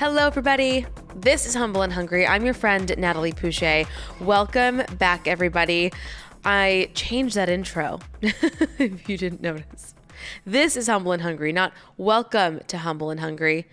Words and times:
Hello, 0.00 0.26
everybody. 0.26 0.86
This 1.14 1.44
is 1.44 1.54
Humble 1.54 1.82
and 1.82 1.92
Hungry. 1.92 2.26
I'm 2.26 2.42
your 2.42 2.54
friend, 2.54 2.90
Natalie 2.96 3.32
Pouchet. 3.32 3.86
Welcome 4.18 4.80
back, 4.96 5.28
everybody. 5.28 5.92
I 6.42 6.88
changed 6.94 7.34
that 7.34 7.50
intro, 7.50 8.00
if 8.22 9.10
you 9.10 9.18
didn't 9.18 9.42
notice. 9.42 9.94
This 10.46 10.78
is 10.78 10.86
Humble 10.86 11.12
and 11.12 11.20
Hungry, 11.20 11.52
not 11.52 11.74
welcome 11.98 12.60
to 12.68 12.78
Humble 12.78 13.10
and 13.10 13.20
Hungry, 13.20 13.66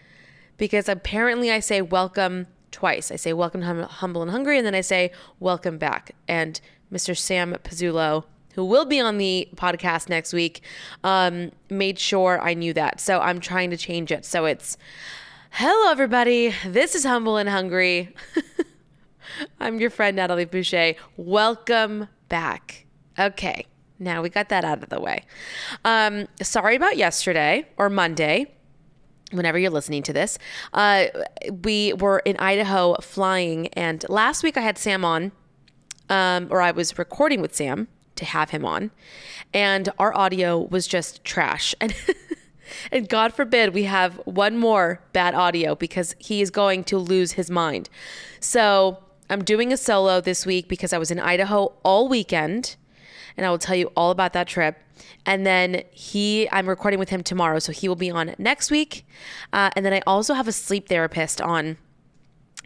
because 0.57 0.89
apparently 0.89 1.49
I 1.49 1.61
say 1.61 1.81
welcome 1.81 2.47
twice. 2.71 3.09
I 3.09 3.15
say 3.15 3.31
welcome 3.31 3.61
to 3.61 3.67
hum- 3.67 3.83
Humble 3.83 4.21
and 4.21 4.31
Hungry, 4.31 4.57
and 4.57 4.67
then 4.67 4.75
I 4.75 4.81
say 4.81 5.13
welcome 5.39 5.77
back. 5.77 6.13
And 6.27 6.59
Mr. 6.91 7.17
Sam 7.17 7.55
Pizzulo, 7.63 8.25
who 8.55 8.65
will 8.65 8.83
be 8.83 8.99
on 8.99 9.17
the 9.17 9.47
podcast 9.55 10.09
next 10.09 10.33
week, 10.33 10.61
um, 11.05 11.53
made 11.69 11.97
sure 11.97 12.41
I 12.41 12.53
knew 12.53 12.73
that. 12.73 12.99
So 12.99 13.21
I'm 13.21 13.39
trying 13.39 13.69
to 13.69 13.77
change 13.77 14.11
it. 14.11 14.25
So 14.25 14.43
it's 14.43 14.77
hello, 15.51 15.91
everybody. 15.91 16.53
This 16.65 16.95
is 16.95 17.03
Humble 17.03 17.37
and 17.37 17.49
Hungry. 17.49 18.13
I'm 19.59 19.79
your 19.79 19.89
friend, 19.89 20.15
Natalie 20.15 20.45
Pouchet. 20.45 20.97
Welcome 21.15 22.07
back. 22.29 22.85
Okay. 23.17 23.65
Now 23.99 24.21
we 24.21 24.29
got 24.29 24.49
that 24.49 24.63
out 24.63 24.83
of 24.83 24.89
the 24.89 24.99
way. 24.99 25.23
Um, 25.83 26.27
sorry 26.41 26.75
about 26.75 26.97
yesterday 26.97 27.67
or 27.77 27.89
Monday 27.89 28.53
whenever 29.31 29.57
you're 29.57 29.71
listening 29.71 30.03
to 30.03 30.13
this. 30.13 30.37
Uh, 30.73 31.05
we 31.63 31.93
were 31.93 32.19
in 32.19 32.37
Idaho 32.37 32.95
flying, 33.01 33.67
and 33.69 34.05
last 34.09 34.43
week 34.43 34.55
I 34.55 34.61
had 34.61 34.77
Sam 34.77 35.03
on, 35.03 35.31
um, 36.09 36.47
or 36.49 36.61
I 36.61 36.71
was 36.71 36.97
recording 36.97 37.41
with 37.41 37.55
Sam 37.55 37.87
to 38.15 38.25
have 38.25 38.51
him 38.51 38.65
on, 38.65 38.91
and 39.53 39.89
our 39.99 40.15
audio 40.15 40.59
was 40.59 40.87
just 40.87 41.23
trash. 41.23 41.73
And 41.81 41.93
and 42.91 43.07
God 43.07 43.33
forbid 43.33 43.73
we 43.73 43.83
have 43.83 44.15
one 44.25 44.57
more 44.57 45.01
bad 45.13 45.33
audio 45.33 45.75
because 45.75 46.15
he 46.19 46.41
is 46.41 46.49
going 46.49 46.83
to 46.85 46.97
lose 46.97 47.33
his 47.33 47.49
mind. 47.49 47.89
So 48.39 49.03
I'm 49.29 49.43
doing 49.43 49.73
a 49.73 49.77
solo 49.77 50.21
this 50.21 50.45
week 50.45 50.67
because 50.67 50.93
I 50.93 50.97
was 50.97 51.11
in 51.11 51.19
Idaho 51.19 51.73
all 51.83 52.07
weekend, 52.07 52.75
and 53.35 53.45
I 53.45 53.49
will 53.49 53.57
tell 53.57 53.75
you 53.75 53.91
all 53.95 54.11
about 54.11 54.33
that 54.33 54.47
trip. 54.47 54.77
And 55.25 55.45
then 55.45 55.83
he, 55.91 56.49
I'm 56.51 56.67
recording 56.67 56.99
with 56.99 57.09
him 57.09 57.21
tomorrow, 57.21 57.59
so 57.59 57.71
he 57.71 57.87
will 57.87 57.95
be 57.95 58.09
on 58.09 58.33
next 58.37 58.71
week. 58.71 59.05
Uh, 59.51 59.69
and 59.75 59.85
then 59.85 59.93
I 59.93 60.01
also 60.07 60.33
have 60.33 60.47
a 60.47 60.51
sleep 60.51 60.87
therapist 60.87 61.41
on. 61.41 61.77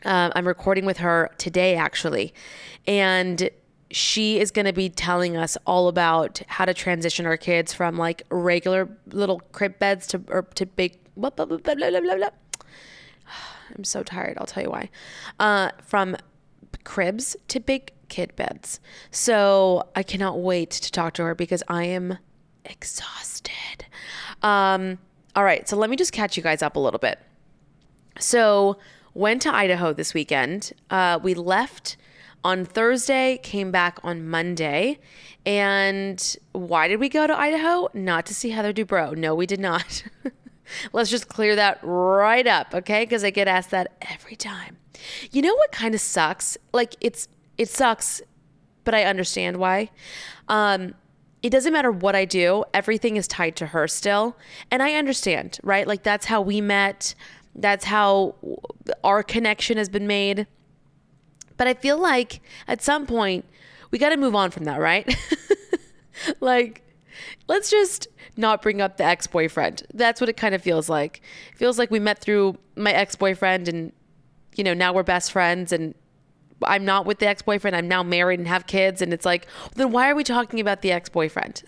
Uh, 0.06 0.32
I'm 0.36 0.48
recording 0.48 0.86
with 0.86 0.98
her 0.98 1.32
today, 1.38 1.76
actually. 1.76 2.34
And 2.88 3.50
she 3.92 4.40
is 4.40 4.52
going 4.52 4.66
to 4.66 4.74
be 4.74 4.90
telling 4.90 5.38
us 5.38 5.58
all 5.66 5.88
about 5.88 6.42
how 6.48 6.66
to 6.66 6.74
transition 6.74 7.26
our 7.26 7.38
kids 7.38 7.74
from 7.74 7.98
like 7.98 8.24
regular 8.30 8.90
little 9.08 9.40
crib 9.52 9.78
beds 9.80 10.08
to 10.08 10.22
or 10.28 10.44
to 10.56 10.66
big 10.66 10.98
blah, 11.16 11.30
blah, 11.30 11.46
blah, 11.46 11.58
blah, 11.58 11.76
blah, 11.76 12.00
blah, 12.00 12.16
blah. 12.16 12.30
I'm 13.76 13.84
so 13.84 14.04
tired. 14.04 14.38
I'll 14.38 14.46
tell 14.46 14.64
you 14.64 14.70
why. 14.70 14.90
Uh, 15.40 15.72
from 15.82 16.18
cribs 16.84 17.36
to 17.50 17.60
big 17.60 17.92
kid 18.10 18.36
beds. 18.36 18.80
So 19.12 19.88
I 19.96 20.04
cannot 20.04 20.40
wait 20.40 20.72
to 20.72 20.92
talk 20.92 21.14
to 21.14 21.24
her 21.24 21.36
because 21.36 21.64
I 21.68 21.86
am 21.86 22.18
exhausted. 22.66 23.86
Um, 24.42 25.00
all 25.36 25.44
right. 25.44 25.68
So 25.68 25.78
let 25.78 25.90
me 25.90 25.96
just 25.96 26.12
catch 26.12 26.36
you 26.36 26.44
guys 26.44 26.62
up 26.62 26.76
a 26.76 26.80
little 26.80 27.00
bit. 27.00 27.20
So 28.20 28.78
went 29.14 29.42
to 29.44 29.54
Idaho 29.54 29.94
this 29.94 30.14
weekend. 30.14 30.74
Uh, 30.90 31.20
we 31.22 31.34
left 31.34 31.98
on 32.44 32.66
Thursday, 32.66 33.40
came 33.42 33.72
back 33.72 34.00
on 34.04 34.28
Monday. 34.28 35.00
And 35.46 36.36
why 36.52 36.88
did 36.88 37.00
we 37.00 37.10
go 37.10 37.28
to 37.28 37.38
Idaho? 37.38 37.90
Not 37.94 38.26
to 38.28 38.34
see 38.34 38.50
Heather 38.52 38.74
Dubrow. 38.74 39.16
No, 39.16 39.34
we 39.36 39.46
did 39.46 39.60
not. 39.60 40.04
Let's 40.94 41.10
just 41.10 41.28
clear 41.28 41.56
that 41.56 41.80
right 41.82 42.48
up, 42.48 42.74
okay? 42.74 43.04
Because 43.04 43.24
I 43.24 43.30
get 43.30 43.48
asked 43.48 43.72
that 43.72 43.96
every 44.02 44.36
time. 44.36 44.78
You 45.32 45.42
know 45.42 45.56
what 45.56 45.72
kind 45.72 45.96
of 45.96 46.02
sucks? 46.02 46.58
Like 46.74 46.96
it's 47.02 47.28
it 47.58 47.70
sucks, 47.70 48.22
but 48.84 48.94
I 48.94 49.04
understand 49.04 49.58
why. 49.58 49.90
Um, 50.48 50.94
it 51.42 51.50
doesn't 51.50 51.74
matter 51.74 51.92
what 51.92 52.16
I 52.16 52.26
do, 52.26 52.64
everything 52.74 53.18
is 53.18 53.28
tied 53.28 53.56
to 53.58 53.68
her 53.68 53.88
still. 53.88 54.38
And 54.70 54.84
I 54.84 54.94
understand, 54.94 55.60
right? 55.64 55.88
Like 55.88 56.04
that's 56.04 56.28
how 56.28 56.42
we 56.42 56.62
met. 56.62 57.16
That's 57.56 57.86
how 57.86 58.36
our 59.04 59.24
connection 59.24 59.78
has 59.78 59.90
been 59.90 60.08
made. 60.08 60.48
But 61.62 61.68
I 61.68 61.76
feel 61.76 62.00
like 62.00 62.42
at 62.68 62.82
some 62.82 63.06
point 63.06 63.46
we 63.92 64.00
got 64.00 64.10
to 64.10 64.18
move 64.18 64.34
on 64.34 64.50
from 64.50 64.64
that, 64.64 64.80
right? 64.80 65.16
like 66.40 66.82
let's 67.48 67.70
just 67.70 68.08
not 68.36 68.64
bring 68.64 68.82
up 68.82 68.98
the 68.98 69.04
ex-boyfriend. 69.04 69.84
That's 69.94 70.20
what 70.20 70.28
it 70.28 70.38
kind 70.38 70.56
of 70.56 70.64
feels 70.64 70.90
like. 70.90 71.22
It 71.52 71.60
feels 71.60 71.78
like 71.78 71.92
we 71.92 72.00
met 72.00 72.18
through 72.18 72.58
my 72.76 72.92
ex-boyfriend 72.92 73.68
and 73.68 73.92
you 74.56 74.64
know, 74.64 74.74
now 74.74 74.92
we're 74.92 75.04
best 75.04 75.32
friends 75.32 75.72
and 75.72 75.94
I'm 76.64 76.84
not 76.84 77.06
with 77.06 77.20
the 77.20 77.28
ex-boyfriend. 77.28 77.76
I'm 77.76 77.88
now 77.88 78.02
married 78.02 78.40
and 78.40 78.48
have 78.48 78.66
kids 78.66 79.00
and 79.00 79.14
it's 79.14 79.24
like, 79.24 79.46
then 79.76 79.92
why 79.92 80.10
are 80.10 80.16
we 80.16 80.24
talking 80.24 80.60
about 80.60 80.82
the 80.82 80.92
ex-boyfriend? 80.92 81.62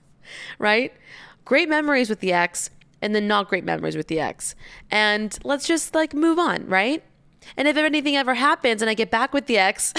right? 0.58 0.94
Great 1.44 1.68
memories 1.68 2.08
with 2.08 2.20
the 2.20 2.32
ex 2.32 2.70
and 3.02 3.14
then 3.14 3.28
not 3.28 3.50
great 3.50 3.64
memories 3.64 3.98
with 3.98 4.08
the 4.08 4.18
ex. 4.18 4.54
And 4.90 5.38
let's 5.44 5.66
just 5.66 5.94
like 5.94 6.14
move 6.14 6.38
on, 6.38 6.66
right? 6.68 7.04
And 7.56 7.68
if 7.68 7.76
anything 7.76 8.16
ever 8.16 8.34
happens 8.34 8.82
and 8.82 8.90
I 8.90 8.94
get 8.94 9.10
back 9.10 9.32
with 9.32 9.46
the 9.46 9.58
ex 9.58 9.92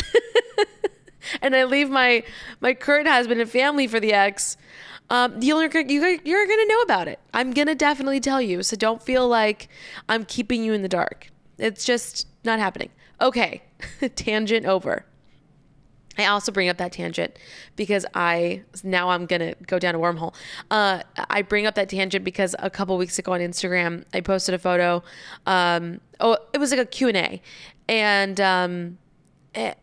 and 1.41 1.55
I 1.55 1.63
leave 1.65 1.89
my 1.89 2.23
my 2.59 2.73
current 2.73 3.07
husband 3.07 3.41
and 3.41 3.49
family 3.49 3.87
for 3.87 3.99
the 3.99 4.13
ex, 4.13 4.57
um, 5.09 5.41
you're, 5.41 5.61
you, 5.63 6.19
you're 6.23 6.47
going 6.47 6.59
to 6.59 6.67
know 6.67 6.81
about 6.81 7.07
it. 7.07 7.19
I'm 7.33 7.51
to 7.67 7.75
definitely 7.75 8.19
tell 8.19 8.41
you. 8.41 8.63
So 8.63 8.75
don't 8.75 9.01
feel 9.01 9.27
like 9.27 9.69
I'm 10.09 10.25
keeping 10.25 10.63
you 10.63 10.73
in 10.73 10.81
the 10.81 10.89
dark. 10.89 11.29
It's 11.57 11.85
just 11.85 12.27
not 12.43 12.59
happening. 12.59 12.89
Okay, 13.21 13.63
tangent 14.15 14.65
over. 14.65 15.05
I 16.17 16.25
also 16.25 16.51
bring 16.51 16.69
up 16.69 16.77
that 16.77 16.91
tangent 16.91 17.37
because 17.75 18.05
I 18.13 18.63
now 18.83 19.09
I'm 19.09 19.25
gonna 19.25 19.55
go 19.65 19.79
down 19.79 19.95
a 19.95 19.99
wormhole. 19.99 20.33
Uh, 20.71 21.03
I 21.29 21.41
bring 21.41 21.65
up 21.65 21.75
that 21.75 21.89
tangent 21.89 22.23
because 22.23 22.55
a 22.59 22.69
couple 22.69 22.97
weeks 22.97 23.19
ago 23.19 23.33
on 23.33 23.39
Instagram 23.39 24.03
I 24.13 24.21
posted 24.21 24.55
a 24.55 24.59
photo. 24.59 25.03
Um, 25.45 26.01
oh, 26.19 26.37
it 26.53 26.57
was 26.57 26.71
like 26.71 26.79
a 26.79 26.85
Q 26.85 27.09
and 27.09 27.17
A, 27.17 27.41
and 27.87 28.41
um, 28.41 28.97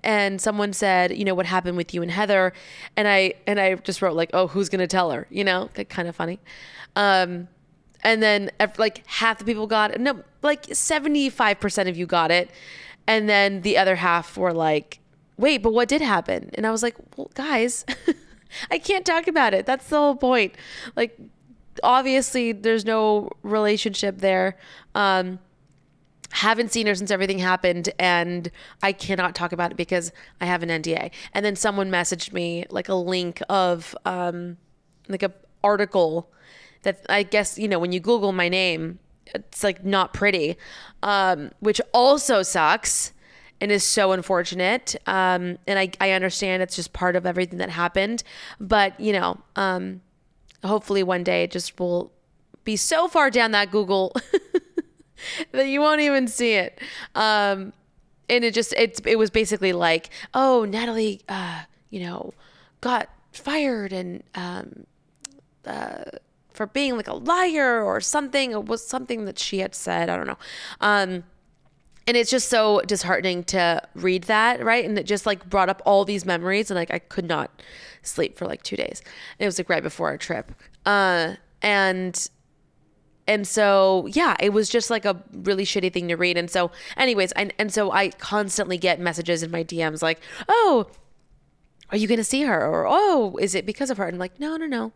and 0.03 0.41
someone 0.41 0.73
said, 0.73 1.17
you 1.17 1.25
know, 1.25 1.35
what 1.35 1.47
happened 1.47 1.77
with 1.77 1.93
you 1.95 2.03
and 2.03 2.11
Heather, 2.11 2.53
and 2.97 3.09
I 3.09 3.35
and 3.47 3.61
I 3.61 3.75
just 3.77 4.03
wrote 4.03 4.15
like, 4.15 4.31
oh, 4.33 4.47
who's 4.47 4.69
gonna 4.69 4.87
tell 4.87 5.11
her? 5.11 5.27
You 5.31 5.45
know, 5.45 5.69
kind 5.89 6.09
of 6.09 6.17
funny. 6.17 6.41
Um, 6.97 7.49
and 8.03 8.23
then 8.23 8.51
like 8.79 9.07
half 9.07 9.39
the 9.39 9.45
people 9.45 9.67
got 9.67 9.93
it. 9.93 10.01
No, 10.01 10.23
like 10.43 10.67
seventy 10.73 11.31
five 11.31 11.59
percent 11.59 11.89
of 11.89 11.97
you 11.97 12.07
got 12.07 12.31
it, 12.31 12.51
and 13.07 13.29
then 13.29 13.63
the 13.63 13.79
other 13.79 13.97
half 13.97 14.37
were 14.37 14.53
like 14.53 15.01
wait, 15.37 15.59
but 15.59 15.73
what 15.73 15.89
did 15.89 16.01
happen? 16.01 16.51
And 16.55 16.67
I 16.67 16.71
was 16.71 16.83
like, 16.83 16.97
well, 17.17 17.31
guys, 17.35 17.85
I 18.71 18.79
can't 18.79 19.05
talk 19.05 19.27
about 19.27 19.55
it. 19.55 19.67
That's 19.67 19.89
the 19.89 19.97
whole 19.97 20.17
point. 20.17 20.55
Like, 20.97 21.19
obviously, 21.83 22.53
there's 22.53 22.85
no 22.85 23.31
relationship 23.43 24.19
there. 24.19 24.57
Um, 24.95 25.39
haven't 26.31 26.73
seen 26.73 26.87
her 26.87 26.95
since 26.95 27.11
everything 27.11 27.39
happened, 27.39 27.91
and 27.99 28.51
I 28.83 28.93
cannot 28.93 29.35
talk 29.35 29.53
about 29.53 29.71
it 29.71 29.77
because 29.77 30.13
I 30.41 30.47
have 30.47 30.63
an 30.63 30.69
NDA. 30.69 31.11
And 31.33 31.45
then 31.45 31.57
someone 31.57 31.91
messaged 31.91 32.33
me 32.33 32.65
like 32.71 32.89
a 32.89 32.95
link 32.95 33.41
of 33.49 33.95
um, 34.05 34.57
like 35.09 35.23
a 35.23 35.33
article 35.63 36.31
that 36.83 37.05
I 37.09 37.23
guess, 37.23 37.59
you 37.59 37.69
know, 37.69 37.79
when 37.79 37.93
you 37.93 38.01
Google 38.01 38.33
my 38.33 38.49
name, 38.49 38.99
it's 39.35 39.65
like 39.65 39.85
not 39.85 40.13
pretty, 40.13 40.57
um, 41.03 41.51
which 41.61 41.81
also 41.93 42.43
sucks 42.43 43.13
and 43.61 43.71
is 43.71 43.85
so 43.85 44.13
unfortunate. 44.13 44.97
Um, 45.07 45.59
and 45.67 45.79
I, 45.79 45.91
I 46.01 46.11
understand 46.13 46.63
it's 46.63 46.77
just 46.77 46.93
part 46.93 47.17
of 47.17 47.27
everything 47.27 47.59
that 47.59 47.71
happened. 47.71 48.23
But, 48.61 48.99
you 48.99 49.13
know, 49.13 49.39
um, 49.57 50.01
hopefully 50.65 51.03
one 51.03 51.25
day 51.25 51.45
it 51.45 51.51
just 51.51 51.79
will 51.79 52.13
be 52.65 52.77
so 52.77 53.09
far 53.09 53.31
down 53.31 53.53
that 53.53 53.71
Google 53.71 54.15
that 55.53 55.69
you 55.69 55.81
won't 55.81 56.01
even 56.01 56.29
see 56.29 56.53
it. 56.55 56.81
Um, 57.15 57.73
and 58.29 58.45
it 58.45 58.55
just, 58.55 58.73
it's, 58.77 59.01
it 59.05 59.17
was 59.17 59.31
basically 59.31 59.73
like, 59.73 60.11
oh, 60.33 60.65
Natalie, 60.65 61.21
uh, 61.29 61.63
you 61.91 62.01
know, 62.01 62.33
got 62.81 63.09
fired 63.33 63.93
and, 63.93 64.23
um, 64.35 64.87
uh, 65.67 66.05
for 66.53 66.67
being 66.67 66.97
like 66.97 67.09
a 67.09 67.15
liar 67.15 67.83
or 67.83 68.01
something. 68.01 68.53
It 68.53 68.67
was 68.67 68.87
something 68.87 69.25
that 69.25 69.39
she 69.39 69.59
had 69.59 69.75
said. 69.75 70.09
I 70.09 70.17
don't 70.17 70.27
know. 70.27 70.39
Um, 70.81 71.25
and 72.07 72.17
it's 72.17 72.31
just 72.31 72.49
so 72.49 72.81
disheartening 72.83 73.45
to 73.45 73.81
read 73.95 74.25
that, 74.25 74.63
right? 74.63 74.85
And 74.85 74.99
it 74.99 75.05
just 75.05 75.27
like 75.27 75.49
brought 75.49 75.69
up 75.69 75.81
all 75.85 76.05
these 76.05 76.25
memories, 76.25 76.71
and 76.71 76.77
like 76.77 76.93
I 76.93 76.99
could 76.99 77.27
not 77.27 77.63
sleep 78.03 78.37
for 78.37 78.47
like 78.47 78.63
two 78.63 78.77
days. 78.77 79.03
And 79.39 79.45
it 79.45 79.47
was 79.47 79.59
like 79.59 79.69
right 79.69 79.83
before 79.83 80.09
our 80.09 80.19
trip, 80.19 80.53
uh, 80.85 81.35
and 81.63 82.29
and 83.27 83.47
so 83.47 84.07
yeah, 84.13 84.37
it 84.39 84.53
was 84.53 84.69
just 84.69 84.91
like 84.91 85.05
a 85.05 85.23
really 85.33 85.65
shitty 85.65 85.93
thing 85.93 86.09
to 86.09 86.17
read. 86.17 86.37
And 86.37 86.51
so, 86.51 86.71
anyways, 86.97 87.33
I, 87.37 87.51
and 87.59 87.73
so 87.73 87.91
I 87.91 88.11
constantly 88.11 88.77
get 88.77 89.01
messages 89.01 89.43
in 89.43 89.51
my 89.51 89.65
DMs 89.65 90.03
like, 90.03 90.21
"Oh, 90.49 90.87
are 91.91 91.97
you 91.97 92.07
going 92.07 92.19
to 92.19 92.25
see 92.25 92.43
her?" 92.43 92.67
Or 92.67 92.87
"Oh, 92.87 93.39
is 93.41 93.55
it 93.55 93.65
because 93.65 93.91
of 93.91 93.97
her?" 93.97 94.05
And 94.05 94.17
I'm 94.17 94.21
like, 94.21 94.39
"No, 94.39 94.57
no, 94.57 94.67
no. 94.67 94.93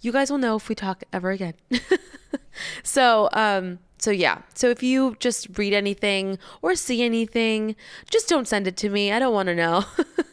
You 0.00 0.12
guys 0.12 0.30
will 0.30 0.38
know 0.38 0.56
if 0.56 0.68
we 0.70 0.74
talk 0.74 1.04
ever 1.12 1.30
again." 1.30 1.54
so, 2.82 3.28
um, 3.34 3.78
so 3.98 4.10
yeah. 4.10 4.42
So 4.54 4.68
if 4.68 4.82
you 4.82 5.16
just 5.20 5.58
read 5.58 5.72
anything 5.72 6.38
or 6.62 6.74
see 6.74 7.02
anything, 7.02 7.76
just 8.10 8.28
don't 8.28 8.46
send 8.46 8.66
it 8.66 8.76
to 8.78 8.90
me. 8.90 9.12
I 9.12 9.18
don't 9.18 9.34
want 9.34 9.48
to 9.48 9.54
know. 9.54 9.84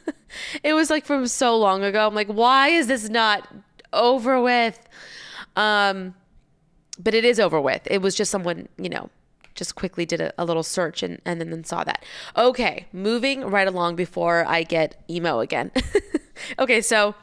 it 0.64 0.74
was 0.74 0.90
like 0.90 1.06
from 1.06 1.28
so 1.28 1.58
long 1.58 1.84
ago. 1.84 2.06
I'm 2.06 2.16
like, 2.16 2.28
why 2.28 2.70
is 2.70 2.88
this 2.88 3.10
not 3.10 3.48
over 3.94 4.42
with? 4.42 4.88
Um, 5.56 6.16
but 7.00 7.14
it 7.14 7.26
is 7.26 7.40
over 7.40 7.60
with. 7.60 7.82
It 7.90 8.02
was 8.02 8.16
just 8.16 8.32
someone, 8.32 8.68
you 8.78 8.90
know, 8.90 9.10
just 9.56 9.76
quickly 9.76 10.06
did 10.06 10.20
a, 10.20 10.34
a 10.38 10.46
little 10.46 10.64
search 10.64 11.04
and, 11.04 11.22
and 11.26 11.40
then, 11.40 11.50
then 11.50 11.64
saw 11.64 11.84
that. 11.84 12.04
Okay, 12.36 12.88
moving 12.92 13.42
right 13.46 13.68
along 13.68 13.96
before 13.96 14.46
I 14.46 14.64
get 14.64 15.02
emo 15.10 15.40
again. 15.40 15.72
okay, 16.60 16.82
so 16.82 17.16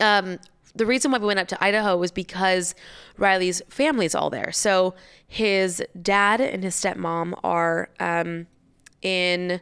um, 0.00 0.38
the 0.74 0.86
reason 0.86 1.10
why 1.10 1.18
we 1.18 1.26
went 1.26 1.38
up 1.38 1.48
to 1.48 1.64
Idaho 1.64 1.96
was 1.96 2.10
because 2.10 2.74
Riley's 3.16 3.62
family's 3.68 4.14
all 4.14 4.30
there. 4.30 4.52
So 4.52 4.94
his 5.26 5.82
dad 6.00 6.40
and 6.40 6.62
his 6.62 6.74
stepmom 6.74 7.38
are 7.42 7.90
um, 7.98 8.46
in 9.02 9.60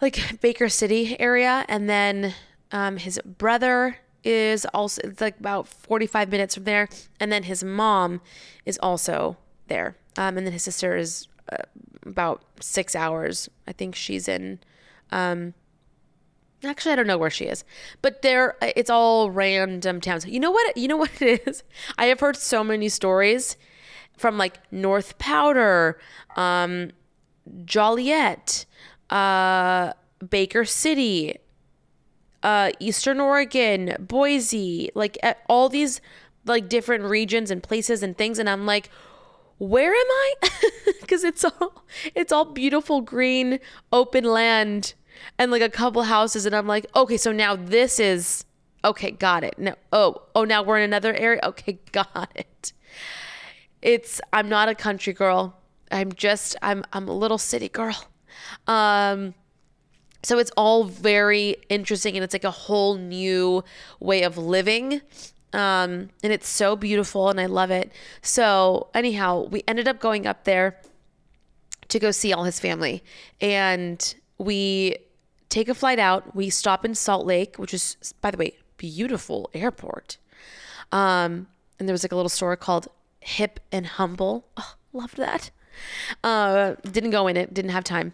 like 0.00 0.40
Baker 0.40 0.68
City 0.68 1.18
area, 1.20 1.64
and 1.68 1.88
then 1.88 2.34
um, 2.72 2.96
his 2.96 3.20
brother 3.24 3.98
is 4.24 4.66
also 4.66 5.00
it's 5.04 5.20
like 5.20 5.38
about 5.38 5.68
45 5.68 6.30
minutes 6.30 6.54
from 6.54 6.64
there, 6.64 6.88
and 7.20 7.30
then 7.30 7.44
his 7.44 7.62
mom 7.62 8.20
is 8.66 8.78
also 8.82 9.36
there, 9.68 9.96
um, 10.16 10.36
and 10.36 10.46
then 10.46 10.52
his 10.52 10.64
sister 10.64 10.96
is 10.96 11.28
uh, 11.50 11.58
about 12.04 12.42
six 12.60 12.96
hours. 12.96 13.48
I 13.66 13.72
think 13.72 13.94
she's 13.94 14.28
in. 14.28 14.60
Um, 15.10 15.54
Actually, 16.64 16.92
I 16.92 16.96
don't 16.96 17.06
know 17.06 17.18
where 17.18 17.30
she 17.30 17.46
is, 17.46 17.64
but 18.02 18.22
there 18.22 18.56
it's 18.62 18.90
all 18.90 19.30
random 19.30 20.00
towns. 20.00 20.24
You 20.26 20.38
know 20.38 20.50
what? 20.50 20.76
You 20.76 20.88
know 20.88 20.96
what 21.04 21.20
it 21.20 21.46
is? 21.46 21.62
I 21.98 22.06
have 22.06 22.20
heard 22.20 22.36
so 22.36 22.62
many 22.62 22.88
stories 22.88 23.56
from 24.16 24.38
like 24.38 24.60
North 24.72 25.18
Powder, 25.18 25.98
um, 26.36 26.90
Joliet, 27.64 28.64
uh, 29.10 29.92
Baker 30.30 30.64
City, 30.64 31.38
uh, 32.42 32.70
Eastern 32.78 33.20
Oregon, 33.20 33.96
Boise, 33.98 34.90
like 34.94 35.18
all 35.48 35.68
these 35.68 36.00
like 36.44 36.68
different 36.68 37.04
regions 37.04 37.50
and 37.50 37.62
places 37.62 38.02
and 38.02 38.16
things, 38.16 38.38
and 38.38 38.48
I'm 38.48 38.66
like, 38.66 38.90
where 39.58 39.92
am 39.92 40.06
I? 40.10 40.34
Because 41.00 41.24
it's 41.24 41.44
all 41.44 41.84
it's 42.14 42.32
all 42.32 42.46
beautiful 42.46 43.00
green 43.02 43.60
open 43.92 44.24
land 44.24 44.94
and 45.38 45.50
like 45.50 45.62
a 45.62 45.68
couple 45.68 46.02
houses 46.04 46.46
and 46.46 46.54
I'm 46.54 46.66
like, 46.66 46.86
okay, 46.94 47.16
so 47.16 47.32
now 47.32 47.56
this 47.56 47.98
is 47.98 48.44
okay, 48.84 49.10
got 49.10 49.44
it. 49.44 49.58
No, 49.58 49.74
oh, 49.92 50.22
oh, 50.34 50.44
now 50.44 50.62
we're 50.62 50.78
in 50.78 50.84
another 50.84 51.14
area. 51.14 51.40
Okay, 51.42 51.78
got 51.92 52.30
it. 52.34 52.72
It's 53.80 54.20
I'm 54.32 54.48
not 54.48 54.68
a 54.68 54.74
country 54.74 55.12
girl. 55.12 55.58
I'm 55.90 56.12
just 56.12 56.56
I'm 56.62 56.84
I'm 56.92 57.08
a 57.08 57.12
little 57.12 57.38
city 57.38 57.68
girl. 57.68 57.96
Um 58.66 59.34
so 60.24 60.38
it's 60.38 60.52
all 60.56 60.84
very 60.84 61.56
interesting 61.68 62.16
and 62.16 62.22
it's 62.22 62.32
like 62.32 62.44
a 62.44 62.50
whole 62.50 62.96
new 62.96 63.64
way 63.98 64.22
of 64.22 64.38
living. 64.38 65.00
Um 65.52 66.10
and 66.22 66.32
it's 66.32 66.48
so 66.48 66.76
beautiful 66.76 67.28
and 67.28 67.40
I 67.40 67.46
love 67.46 67.70
it. 67.70 67.92
So 68.22 68.88
anyhow, 68.94 69.48
we 69.50 69.64
ended 69.66 69.88
up 69.88 69.98
going 69.98 70.26
up 70.26 70.44
there 70.44 70.80
to 71.88 71.98
go 71.98 72.10
see 72.10 72.32
all 72.32 72.44
his 72.44 72.60
family 72.60 73.02
and 73.40 74.14
we 74.42 74.96
take 75.48 75.68
a 75.68 75.74
flight 75.74 75.98
out. 75.98 76.34
We 76.34 76.50
stop 76.50 76.84
in 76.84 76.94
Salt 76.94 77.26
Lake, 77.26 77.56
which 77.56 77.72
is, 77.72 77.96
by 78.20 78.30
the 78.30 78.36
way, 78.36 78.56
beautiful 78.76 79.50
airport. 79.54 80.16
Um, 80.90 81.46
and 81.78 81.88
there 81.88 81.92
was 81.92 82.02
like 82.02 82.12
a 82.12 82.16
little 82.16 82.28
store 82.28 82.56
called 82.56 82.88
Hip 83.20 83.60
and 83.70 83.86
Humble. 83.86 84.46
Oh, 84.56 84.74
loved 84.92 85.16
that. 85.16 85.50
Uh, 86.22 86.74
didn't 86.90 87.10
go 87.10 87.26
in 87.28 87.36
it, 87.36 87.54
didn't 87.54 87.70
have 87.70 87.84
time. 87.84 88.12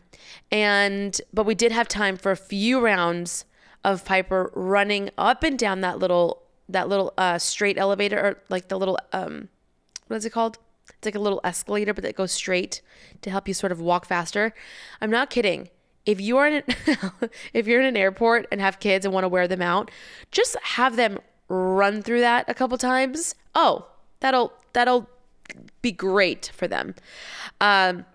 And, 0.52 1.20
but 1.32 1.44
we 1.44 1.54
did 1.54 1.72
have 1.72 1.88
time 1.88 2.16
for 2.16 2.30
a 2.30 2.36
few 2.36 2.80
rounds 2.80 3.44
of 3.84 4.04
Piper 4.04 4.52
running 4.54 5.10
up 5.16 5.42
and 5.42 5.58
down 5.58 5.80
that 5.80 5.98
little, 5.98 6.42
that 6.68 6.88
little, 6.88 7.14
uh, 7.16 7.38
straight 7.38 7.78
elevator 7.78 8.18
or 8.18 8.42
like 8.48 8.68
the 8.68 8.78
little, 8.78 8.98
um, 9.12 9.48
what 10.06 10.16
is 10.16 10.24
it 10.24 10.30
called? 10.30 10.58
It's 10.88 11.06
like 11.06 11.14
a 11.14 11.20
little 11.20 11.40
escalator, 11.44 11.94
but 11.94 12.04
that 12.04 12.16
goes 12.16 12.32
straight 12.32 12.80
to 13.22 13.30
help 13.30 13.48
you 13.48 13.54
sort 13.54 13.72
of 13.72 13.80
walk 13.80 14.06
faster. 14.06 14.54
I'm 15.00 15.10
not 15.10 15.30
kidding 15.30 15.68
if 16.08 16.22
you're 16.22 16.46
in 16.46 16.62
if 17.52 17.66
you're 17.66 17.80
in 17.80 17.86
an 17.86 17.96
airport 17.96 18.46
and 18.50 18.62
have 18.62 18.80
kids 18.80 19.04
and 19.04 19.12
want 19.12 19.24
to 19.24 19.28
wear 19.28 19.46
them 19.46 19.60
out, 19.60 19.90
just 20.32 20.56
have 20.62 20.96
them 20.96 21.18
run 21.48 22.02
through 22.02 22.20
that 22.20 22.46
a 22.48 22.54
couple 22.54 22.78
times. 22.78 23.34
Oh, 23.54 23.86
that'll 24.20 24.54
that'll 24.72 25.06
be 25.82 25.92
great 25.92 26.50
for 26.54 26.66
them. 26.66 26.94
Um, 27.60 28.06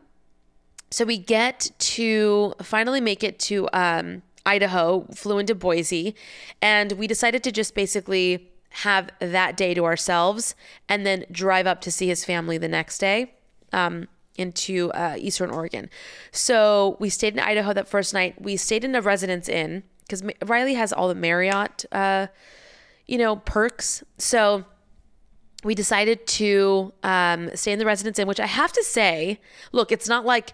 so 0.89 1.05
we 1.05 1.19
get 1.19 1.69
to 1.77 2.55
finally 2.63 2.99
make 2.99 3.23
it 3.23 3.37
to 3.39 3.69
um, 3.73 4.23
Idaho, 4.43 5.05
flew 5.13 5.37
into 5.37 5.53
Boise, 5.53 6.15
and 6.63 6.93
we 6.93 7.05
decided 7.05 7.43
to 7.43 7.51
just 7.51 7.75
basically 7.75 8.49
have 8.69 9.11
that 9.19 9.55
day 9.55 9.75
to 9.75 9.85
ourselves 9.85 10.55
and 10.89 11.05
then 11.05 11.25
drive 11.31 11.67
up 11.67 11.79
to 11.81 11.91
see 11.91 12.07
his 12.07 12.25
family 12.25 12.57
the 12.57 12.67
next 12.67 12.97
day. 12.97 13.35
Um, 13.71 14.07
into 14.37 14.91
uh, 14.91 15.15
Eastern 15.17 15.49
Oregon. 15.49 15.89
So 16.31 16.97
we 16.99 17.09
stayed 17.09 17.33
in 17.33 17.39
Idaho 17.39 17.73
that 17.73 17.87
first 17.87 18.13
night. 18.13 18.41
We 18.41 18.57
stayed 18.57 18.83
in 18.83 18.95
a 18.95 19.01
residence 19.01 19.47
inn 19.47 19.83
because 20.01 20.23
Riley 20.45 20.73
has 20.75 20.91
all 20.91 21.07
the 21.07 21.15
Marriott, 21.15 21.85
uh, 21.91 22.27
you 23.07 23.17
know, 23.17 23.37
perks. 23.37 24.03
So 24.17 24.65
we 25.63 25.75
decided 25.75 26.27
to 26.27 26.93
um, 27.03 27.49
stay 27.55 27.71
in 27.71 27.79
the 27.79 27.85
residence 27.85 28.19
inn, 28.19 28.27
which 28.27 28.39
I 28.39 28.47
have 28.47 28.73
to 28.73 28.83
say, 28.83 29.39
look, 29.71 29.91
it's 29.91 30.07
not 30.07 30.25
like 30.25 30.53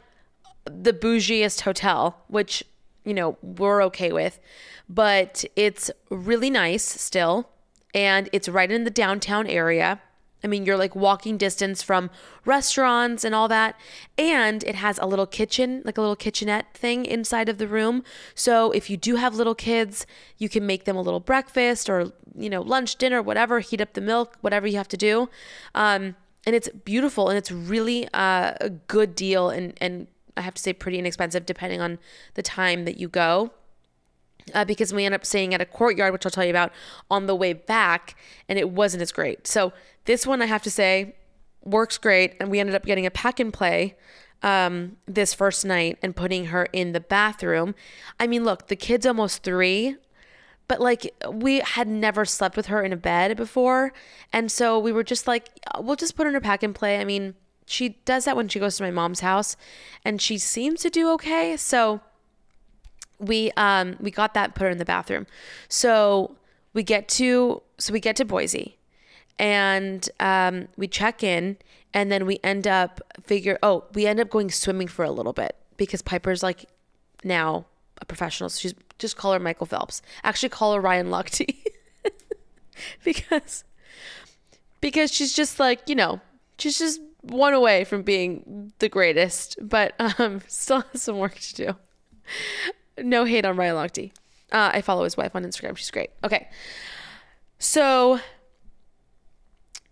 the 0.66 0.94
bougiest 0.94 1.62
hotel, 1.62 2.24
which 2.28 2.64
you 3.06 3.14
know 3.14 3.38
we're 3.42 3.84
okay 3.86 4.12
with, 4.12 4.40
but 4.88 5.46
it's 5.56 5.90
really 6.10 6.50
nice 6.50 6.84
still, 6.84 7.50
and 7.94 8.30
it's 8.32 8.48
right 8.48 8.72
in 8.72 8.84
the 8.84 8.92
downtown 8.92 9.48
area. 9.48 10.02
I 10.44 10.48
mean, 10.48 10.66
you're 10.66 10.78
like 10.78 10.96
walking 10.96 11.38
distance 11.38 11.84
from 11.84 12.10
restaurants 12.46 13.24
and 13.24 13.36
all 13.36 13.48
that. 13.50 13.76
And 14.18 14.64
it 14.64 14.76
has 14.76 14.98
a 15.00 15.06
little 15.06 15.26
kitchen, 15.26 15.82
like 15.86 15.98
a 15.98 16.02
little 16.02 16.16
kitchenette 16.16 16.74
thing 16.74 17.06
inside 17.06 17.50
of 17.50 17.58
the 17.58 17.68
room. 17.68 18.04
So 18.36 18.72
if 18.72 18.90
you 18.90 18.98
do 18.98 19.16
have 19.16 19.36
little 19.36 19.56
kids, 19.56 20.06
you 20.38 20.50
can 20.50 20.66
make 20.66 20.86
them 20.86 20.96
a 20.96 21.02
little 21.02 21.20
breakfast 21.20 21.90
or, 21.90 22.12
you 22.36 22.50
know, 22.50 22.62
lunch, 22.62 22.96
dinner, 22.96 23.22
whatever, 23.22 23.60
heat 23.60 23.82
up 23.82 23.94
the 23.94 24.02
milk, 24.02 24.38
whatever 24.42 24.68
you 24.68 24.78
have 24.78 24.88
to 24.90 24.98
do. 24.98 25.30
Um, 25.76 26.16
and 26.46 26.56
it's 26.56 26.70
beautiful 26.70 27.30
and 27.30 27.38
it's 27.38 27.52
really 27.52 28.08
uh, 28.14 28.54
a 28.62 28.70
good 28.70 29.14
deal 29.14 29.50
and, 29.50 29.74
and 29.82 30.08
I 30.38 30.42
have 30.42 30.54
to 30.54 30.62
say 30.62 30.72
pretty 30.72 30.98
inexpensive 30.98 31.46
depending 31.46 31.82
on 31.82 32.00
the 32.36 32.42
time 32.42 32.86
that 32.86 32.98
you 32.98 33.10
go 33.10 33.52
uh, 34.54 34.66
because 34.66 34.94
we 34.94 35.06
end 35.06 35.16
up 35.16 35.26
staying 35.26 35.54
at 35.54 35.62
a 35.62 35.66
courtyard, 35.66 36.14
which 36.14 36.26
I'll 36.26 36.32
tell 36.32 36.44
you 36.44 36.50
about 36.50 36.72
on 37.10 37.28
the 37.28 37.36
way 37.36 37.54
back, 37.54 38.16
and 38.48 38.58
it 38.58 38.70
wasn't 38.70 39.02
as 39.02 39.12
great. 39.12 39.48
So 39.48 39.74
this 40.10 40.26
one, 40.26 40.42
I 40.42 40.48
have 40.48 40.64
to 40.64 40.72
say, 40.72 41.14
works 41.64 42.00
great, 42.00 42.34
and 42.40 42.50
we 42.50 42.60
ended 42.60 42.74
up 42.74 42.84
getting 42.84 43.06
a 43.06 43.12
pack 43.12 43.40
and 43.40 43.54
play 43.54 43.96
um, 44.42 44.98
this 45.06 45.36
first 45.36 45.64
night 45.64 46.00
and 46.02 46.16
putting 46.16 46.46
her 46.46 46.66
in 46.74 46.94
the 46.94 47.00
bathroom. 47.00 47.76
I 48.20 48.26
mean, 48.26 48.44
look, 48.44 48.70
the 48.70 48.76
kid's 48.76 49.06
almost 49.06 49.44
three. 49.44 49.98
but 50.68 50.82
like 50.82 51.14
we 51.32 51.60
had 51.60 51.88
never 51.88 52.26
slept 52.26 52.58
with 52.58 52.68
her 52.68 52.82
in 52.82 52.92
a 52.92 52.98
bed 52.98 53.38
before. 53.38 53.94
And 54.34 54.52
so 54.52 54.80
we 54.80 54.92
were 54.92 55.04
just 55.04 55.28
like, 55.28 55.50
we'll 55.78 55.96
just 55.96 56.16
put 56.16 56.24
her 56.24 56.30
in 56.32 56.36
a 56.36 56.42
pack 56.42 56.64
and 56.64 56.74
play. 56.74 57.00
I 57.00 57.06
mean, 57.06 57.36
she 57.68 57.90
does 58.06 58.26
that 58.26 58.36
when 58.36 58.48
she 58.48 58.60
goes 58.60 58.78
to 58.78 58.84
my 58.84 58.92
mom's 58.92 59.20
house 59.20 59.58
and 60.04 60.20
she 60.20 60.40
seems 60.40 60.82
to 60.82 60.90
do 60.90 61.12
okay. 61.12 61.56
So 61.56 62.02
we 63.20 63.52
um 63.58 63.96
we 64.00 64.10
got 64.10 64.34
that 64.34 64.56
put 64.56 64.64
her 64.64 64.72
in 64.72 64.80
the 64.80 64.86
bathroom. 64.86 65.28
So 65.68 66.36
we 66.74 66.82
get 66.82 67.08
to 67.10 67.62
so 67.78 67.94
we 67.94 68.00
get 68.00 68.16
to 68.16 68.26
Boise 68.26 68.79
and 69.40 70.10
um 70.20 70.68
we 70.78 70.88
check 70.88 71.24
in 71.24 71.58
and 71.94 72.12
then 72.12 72.26
we 72.26 72.40
end 72.44 72.68
up 72.68 73.02
figure 73.24 73.58
oh, 73.64 73.86
we 73.94 74.06
end 74.06 74.20
up 74.20 74.30
going 74.30 74.52
swimming 74.52 74.88
for 74.88 75.04
a 75.04 75.12
little 75.12 75.34
bit 75.34 75.56
because 75.78 76.02
Piper's 76.02 76.44
like 76.44 76.66
now 77.24 77.66
a 78.02 78.06
professional. 78.06 78.50
So 78.50 78.60
she's 78.60 78.74
just 79.00 79.16
call 79.16 79.34
her 79.34 79.40
Michael 79.40 79.66
Phelps. 79.66 80.02
Actually 80.24 80.50
call 80.50 80.74
her 80.74 80.82
Ryan 80.82 81.08
Lochte. 81.08 81.56
because 83.04 83.64
because 84.82 85.12
she's 85.12 85.34
just 85.34 85.60
like, 85.60 85.88
you 85.88 85.96
know, 85.96 86.20
she's 86.58 86.78
just 86.78 87.02
one 87.22 87.54
away 87.54 87.84
from 87.84 88.02
being 88.04 88.72
the 88.80 88.90
greatest, 88.90 89.58
but 89.62 89.94
um 90.20 90.42
still 90.48 90.82
has 90.92 91.02
some 91.02 91.18
work 91.18 91.36
to 91.40 91.56
do. 91.56 91.76
No 93.04 93.24
hate 93.24 93.46
on 93.46 93.56
Ryan 93.56 93.76
Lochte. 93.76 94.12
Uh, 94.52 94.72
I 94.74 94.82
follow 94.82 95.04
his 95.04 95.16
wife 95.16 95.36
on 95.36 95.44
Instagram. 95.44 95.78
She's 95.78 95.92
great. 95.92 96.10
Okay. 96.24 96.50
So 97.60 98.20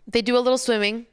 they 0.08 0.22
do 0.22 0.38
a 0.38 0.40
little 0.40 0.58
swimming 0.58 1.06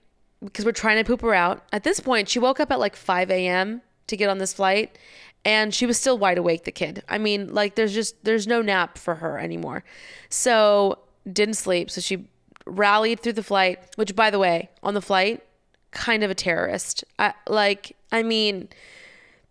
because 0.43 0.65
we're 0.65 0.73
trying 0.73 0.97
to 0.97 1.05
poop 1.05 1.21
her 1.23 1.35
out. 1.35 1.65
At 1.73 1.85
this 1.85 2.01
point, 2.01 2.29
she 2.29 2.39
woke 2.39 2.61
up 2.61 2.71
at 2.71 2.79
like 2.79 2.97
5 2.97 3.31
a.m. 3.31 3.83
to 4.07 4.17
get 4.17 4.29
on 4.29 4.39
this 4.39 4.53
flight 4.53 4.97
and 5.45 5.75
she 5.75 5.87
was 5.87 5.99
still 5.99 6.17
wide 6.17 6.39
awake, 6.39 6.65
the 6.65 6.73
kid. 6.73 7.03
I 7.09 7.19
mean, 7.19 7.53
like 7.53 7.75
there's 7.75 7.93
just, 7.93 8.25
there's 8.25 8.47
no 8.47 8.63
nap 8.63 8.97
for 8.97 9.17
her 9.17 9.39
anymore. 9.39 9.85
So 10.29 11.01
didn't 11.31 11.55
sleep. 11.55 11.91
So 11.91 12.01
she 12.01 12.29
rallied 12.67 13.21
through 13.21 13.35
the 13.35 13.43
flight, 13.43 13.79
which 13.97 14.17
by 14.17 14.31
the 14.31 14.39
way, 14.39 14.71
on 14.83 14.95
the 14.95 15.03
flight, 15.03 15.43
kind 15.91 16.23
of 16.23 16.31
a 16.31 16.35
terrorist. 16.35 17.05
I, 17.19 17.35
like, 17.47 17.97
I 18.11 18.23
mean, 18.23 18.69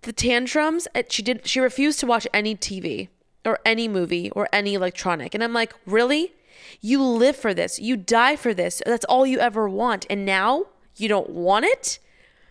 the 0.01 0.13
tantrums, 0.13 0.87
she 1.09 1.21
did, 1.21 1.47
she 1.47 1.59
refused 1.59 1.99
to 1.99 2.07
watch 2.07 2.27
any 2.33 2.55
TV 2.55 3.09
or 3.45 3.59
any 3.65 3.87
movie 3.87 4.31
or 4.31 4.47
any 4.51 4.73
electronic. 4.73 5.33
And 5.33 5.43
I'm 5.43 5.53
like, 5.53 5.73
really? 5.85 6.33
You 6.81 7.03
live 7.03 7.35
for 7.35 7.53
this. 7.53 7.79
You 7.79 7.97
die 7.97 8.35
for 8.35 8.53
this. 8.53 8.81
That's 8.85 9.05
all 9.05 9.25
you 9.25 9.39
ever 9.39 9.67
want. 9.67 10.05
And 10.09 10.25
now 10.25 10.65
you 10.95 11.07
don't 11.07 11.29
want 11.29 11.65
it? 11.65 11.99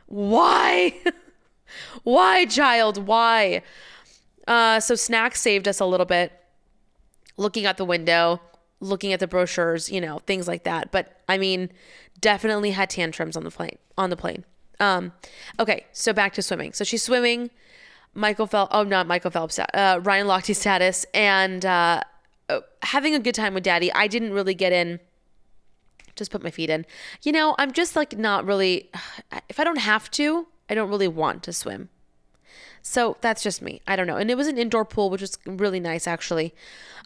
Why? 0.07 0.95
Why, 2.03 2.45
child? 2.47 3.07
Why? 3.07 3.63
Uh, 4.47 4.81
so 4.81 4.95
snacks 4.95 5.41
saved 5.41 5.69
us 5.69 5.81
a 5.81 5.87
little 5.87 6.07
bit. 6.07 6.33
Looking 7.37 7.65
out 7.65 7.77
the 7.79 7.85
window, 7.85 8.41
looking 8.81 9.13
at 9.13 9.21
the 9.21 9.27
brochures, 9.27 9.91
you 9.91 10.01
know, 10.01 10.19
things 10.21 10.47
like 10.47 10.65
that. 10.65 10.93
But 10.93 11.23
I 11.29 11.39
mean, 11.39 11.71
definitely 12.21 12.73
had 12.73 12.91
tantrums 12.91 13.37
on 13.37 13.45
the 13.45 13.51
plane. 13.51 13.79
On 13.97 14.11
the 14.11 14.17
plane. 14.17 14.45
Um, 14.81 15.13
okay, 15.59 15.87
so 15.93 16.13
back 16.13 16.35
to 16.35 16.43
swimming. 16.43 16.73
So 16.73 16.85
she's 16.85 17.03
swimming. 17.03 17.51
Michael 18.15 18.47
Phelps. 18.47 18.75
Oh, 18.75 18.83
not 18.83 19.07
Michael 19.07 19.31
Phelps. 19.31 19.59
Uh, 19.59 20.01
Ryan 20.03 20.27
Lochte 20.27 20.55
status 20.55 21.07
and 21.15 21.65
uh, 21.65 22.03
having 22.83 23.15
a 23.15 23.19
good 23.19 23.35
time 23.35 23.55
with 23.55 23.65
Daddy. 23.65 23.93
I 23.93 24.07
didn't 24.07 24.33
really 24.33 24.55
get 24.55 24.73
in. 24.73 25.01
Just 26.15 26.31
put 26.31 26.43
my 26.43 26.51
feet 26.51 26.71
in. 26.71 26.85
You 27.23 27.33
know, 27.33 27.55
I'm 27.59 27.73
just 27.73 27.97
like 27.97 28.17
not 28.17 28.45
really. 28.45 28.91
If 29.49 29.61
I 29.61 29.65
don't 29.65 29.79
have 29.79 30.11
to, 30.13 30.47
I 30.69 30.75
don't 30.75 30.89
really 30.89 31.09
want 31.09 31.43
to 31.45 31.53
swim. 31.53 31.89
So 32.83 33.17
that's 33.21 33.43
just 33.43 33.63
me. 33.63 33.81
I 33.87 33.97
don't 33.97 34.07
know. 34.07 34.17
And 34.17 34.31
it 34.31 34.37
was 34.37 34.47
an 34.47 34.59
indoor 34.59 34.85
pool, 34.85 35.11
which 35.11 35.21
was 35.21 35.39
really 35.47 35.81
nice 35.81 36.07
actually. 36.07 36.55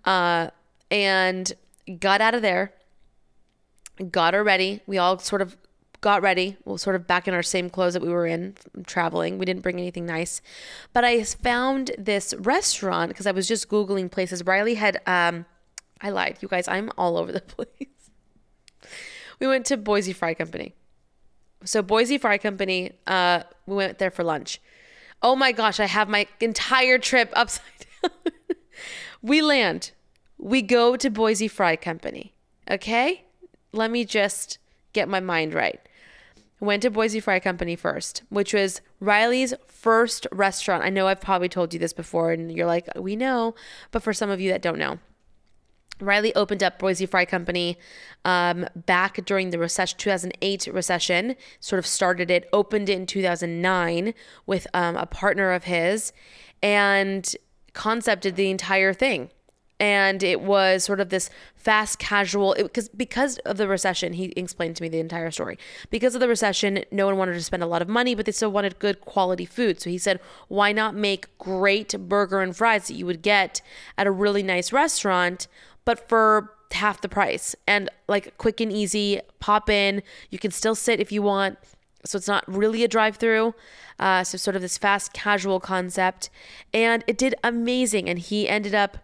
Uh, 0.05 0.51
and 0.91 1.53
got 1.99 2.21
out 2.21 2.35
of 2.35 2.43
there, 2.43 2.73
got 4.11 4.35
her 4.35 4.43
ready. 4.43 4.81
We 4.87 4.99
all 4.99 5.19
sort 5.19 5.43
of 5.43 5.57
got 6.07 6.23
ready. 6.23 6.57
We 6.65 6.73
are 6.73 6.79
sort 6.79 6.95
of 6.95 7.09
back 7.09 7.27
in 7.27 7.35
our 7.35 7.43
same 7.43 7.69
clothes 7.69 7.95
that 7.95 8.01
we 8.01 8.09
were 8.11 8.27
in 8.27 8.55
traveling. 8.87 9.39
We 9.39 9.45
didn't 9.45 9.63
bring 9.63 9.81
anything 9.81 10.07
nice. 10.07 10.41
But 10.93 11.05
I 11.05 11.25
found 11.25 11.91
this 11.99 12.33
restaurant 12.39 13.09
because 13.09 13.27
I 13.27 13.33
was 13.33 13.49
just 13.49 13.69
Googling 13.69 14.09
places. 14.09 14.47
Riley 14.47 14.77
had, 14.77 15.01
um, 15.05 15.47
I 16.01 16.11
lied. 16.11 16.39
You 16.41 16.47
guys, 16.47 16.69
I'm 16.69 16.93
all 16.97 17.17
over 17.17 17.33
the 17.33 17.41
place. 17.57 17.89
We 19.41 19.49
went 19.49 19.67
to 19.67 19.77
Boise 19.77 20.13
Fry 20.13 20.33
Company. 20.33 20.77
So 21.65 21.83
Boise 21.83 22.19
Fry 22.19 22.39
Company, 22.39 22.93
uh, 23.09 23.43
we 23.67 23.75
went 23.75 23.99
there 23.99 24.13
for 24.13 24.23
lunch. 24.23 24.61
Oh 25.25 25.35
my 25.35 25.51
gosh, 25.51 25.81
I 25.81 25.87
have 25.87 26.09
my 26.09 26.29
entire 26.39 26.99
trip 27.01 27.33
upside 27.33 27.65
down. 28.05 28.13
we 29.23 29.43
land. 29.43 29.91
We 30.39 30.63
go 30.63 30.95
to 30.95 31.11
Boise 31.11 31.49
Fry 31.49 31.75
Company. 31.75 32.33
Okay? 32.71 33.25
Let 33.73 33.91
me 33.91 34.05
just 34.05 34.59
get 34.93 35.09
my 35.09 35.19
mind 35.19 35.53
right. 35.53 35.81
Went 36.67 36.83
to 36.83 36.91
Boise 36.91 37.21
Fry 37.21 37.39
Company 37.39 37.77
first, 37.77 38.25
which 38.29 38.53
was 38.53 38.81
Riley's 38.99 39.55
first 39.67 40.27
restaurant. 40.33 40.83
I 40.83 40.91
know 40.91 41.07
I've 41.07 41.21
probably 41.21 41.49
told 41.49 41.73
you 41.73 41.79
this 41.79 41.93
before, 41.93 42.33
and 42.33 42.51
you're 42.51 42.67
like, 42.67 42.89
we 42.97 43.15
know, 43.15 43.55
but 43.93 44.03
for 44.03 44.13
some 44.13 44.31
of 44.31 44.41
you 44.41 44.51
that 44.51 44.63
don't 44.63 44.79
know, 44.79 44.99
Riley 46.01 46.35
opened 46.35 46.63
up 46.63 46.79
Boise 46.79 47.07
Fry 47.07 47.25
Company 47.25 47.79
um, 48.25 48.67
back 48.75 49.25
during 49.25 49.51
the 49.51 49.59
recession, 49.59 49.97
2008 49.99 50.67
recession. 50.73 51.37
Sort 51.61 51.79
of 51.79 51.87
started 51.87 52.31
it, 52.31 52.49
opened 52.53 52.89
it 52.89 52.99
in 52.99 53.07
2009 53.07 54.13
with 54.45 54.67
um, 54.75 54.97
a 54.97 55.07
partner 55.07 55.53
of 55.53 55.65
his, 55.65 56.13
and 56.63 57.35
concepted 57.73 58.37
the 58.37 58.51
entire 58.51 58.93
thing. 58.93 59.31
And 59.79 60.23
it 60.23 60.41
was 60.41 60.85
sort 60.85 61.01
of 61.01 61.11
this 61.11 61.29
fast 61.55 61.99
casual 61.99 62.55
because 62.57 62.89
because 62.89 63.39
of 63.39 63.57
the 63.57 63.69
recession. 63.69 64.15
He 64.15 64.33
explained 64.37 64.77
to 64.77 64.83
me 64.83 64.89
the 64.89 65.01
entire 65.01 65.31
story. 65.31 65.59
Because 65.91 66.15
of 66.15 66.21
the 66.21 66.29
recession, 66.29 66.85
no 66.91 67.07
one 67.07 67.19
wanted 67.19 67.35
to 67.35 67.43
spend 67.43 67.63
a 67.63 67.67
lot 67.67 67.83
of 67.83 67.89
money, 67.89 68.15
but 68.15 68.25
they 68.25 68.33
still 68.33 68.53
wanted 68.53 68.79
good 68.79 69.01
quality 69.01 69.45
food. 69.45 69.81
So 69.81 69.91
he 69.91 69.99
said, 69.99 70.21
"Why 70.49 70.73
not 70.73 70.95
make 70.95 71.37
great 71.39 72.09
burger 72.09 72.41
and 72.41 72.57
fries 72.57 72.89
that 72.89 72.95
you 72.95 73.05
would 73.05 73.21
get 73.21 73.61
at 73.99 74.07
a 74.07 74.11
really 74.11 74.43
nice 74.43 74.73
restaurant?" 74.73 75.47
but 75.85 76.09
for 76.09 76.53
half 76.73 77.01
the 77.01 77.09
price 77.09 77.57
and 77.67 77.89
like 78.09 78.37
quick 78.37 78.61
and 78.61 78.71
easy 78.71 79.21
pop 79.41 79.71
in 79.71 80.03
you 80.31 80.39
can 80.39 80.51
still 80.51 80.75
sit 80.75 81.01
if 81.01 81.11
you 81.11 81.23
want 81.23 81.57
so 82.05 82.19
it's 82.19 82.29
not 82.29 82.45
really 82.47 82.85
a 82.85 82.89
drive 82.89 83.17
through 83.17 83.55
uh, 83.99 84.23
so 84.23 84.37
sort 84.37 84.57
of 84.57 84.63
this 84.63 84.77
fast 84.77 85.13
casual 85.13 85.59
concept 85.59 86.29
and 86.75 87.03
it 87.07 87.17
did 87.17 87.35
amazing 87.43 88.09
and 88.09 88.19
he 88.19 88.49
ended 88.49 88.75
up 88.75 88.99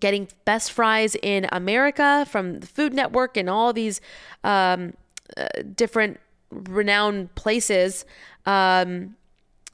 getting 0.00 0.28
best 0.44 0.72
fries 0.72 1.16
in 1.22 1.46
america 1.52 2.26
from 2.28 2.60
the 2.60 2.66
food 2.66 2.94
network 2.94 3.36
and 3.36 3.48
all 3.50 3.72
these 3.72 4.00
um, 4.44 4.94
uh, 5.36 5.46
different 5.74 6.18
renowned 6.50 7.34
places 7.34 8.04
um, 8.46 9.14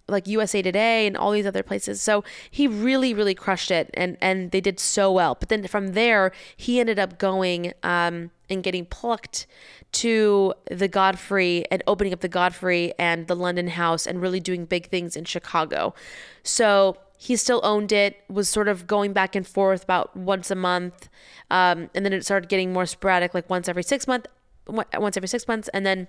like 0.08 0.26
USA 0.26 0.62
Today 0.62 1.06
and 1.06 1.16
all 1.16 1.32
these 1.32 1.46
other 1.46 1.62
places. 1.62 2.00
So 2.00 2.24
he 2.50 2.66
really, 2.66 3.12
really 3.12 3.34
crushed 3.34 3.70
it, 3.70 3.90
and 3.94 4.16
and 4.20 4.50
they 4.50 4.60
did 4.60 4.80
so 4.80 5.12
well. 5.12 5.36
But 5.38 5.48
then 5.48 5.66
from 5.66 5.88
there, 5.88 6.32
he 6.56 6.80
ended 6.80 6.98
up 6.98 7.18
going 7.18 7.72
um, 7.82 8.30
and 8.48 8.62
getting 8.62 8.86
plucked 8.86 9.46
to 9.90 10.54
the 10.70 10.88
Godfrey 10.88 11.64
and 11.70 11.82
opening 11.86 12.12
up 12.12 12.20
the 12.20 12.28
Godfrey 12.28 12.92
and 12.98 13.26
the 13.26 13.36
London 13.36 13.68
House 13.68 14.06
and 14.06 14.20
really 14.20 14.40
doing 14.40 14.64
big 14.64 14.88
things 14.88 15.16
in 15.16 15.24
Chicago. 15.24 15.94
So 16.42 16.96
he 17.20 17.36
still 17.36 17.60
owned 17.64 17.90
it, 17.90 18.22
was 18.28 18.48
sort 18.48 18.68
of 18.68 18.86
going 18.86 19.12
back 19.12 19.34
and 19.34 19.46
forth 19.46 19.82
about 19.82 20.16
once 20.16 20.50
a 20.50 20.54
month, 20.54 21.08
um, 21.50 21.90
and 21.94 22.04
then 22.04 22.12
it 22.12 22.24
started 22.24 22.48
getting 22.48 22.72
more 22.72 22.86
sporadic, 22.86 23.34
like 23.34 23.50
once 23.50 23.68
every 23.68 23.82
six 23.82 24.06
months, 24.06 24.28
once 24.66 25.16
every 25.16 25.28
six 25.28 25.48
months, 25.48 25.68
and 25.74 25.84
then 25.84 26.06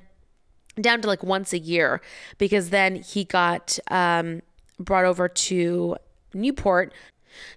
down 0.79 1.01
to 1.01 1.07
like 1.07 1.23
once 1.23 1.51
a 1.51 1.57
year 1.57 1.99
because 2.37 2.69
then 2.69 2.95
he 2.95 3.23
got 3.23 3.79
um, 3.89 4.41
brought 4.79 5.03
over 5.03 5.27
to 5.27 5.97
Newport 6.33 6.93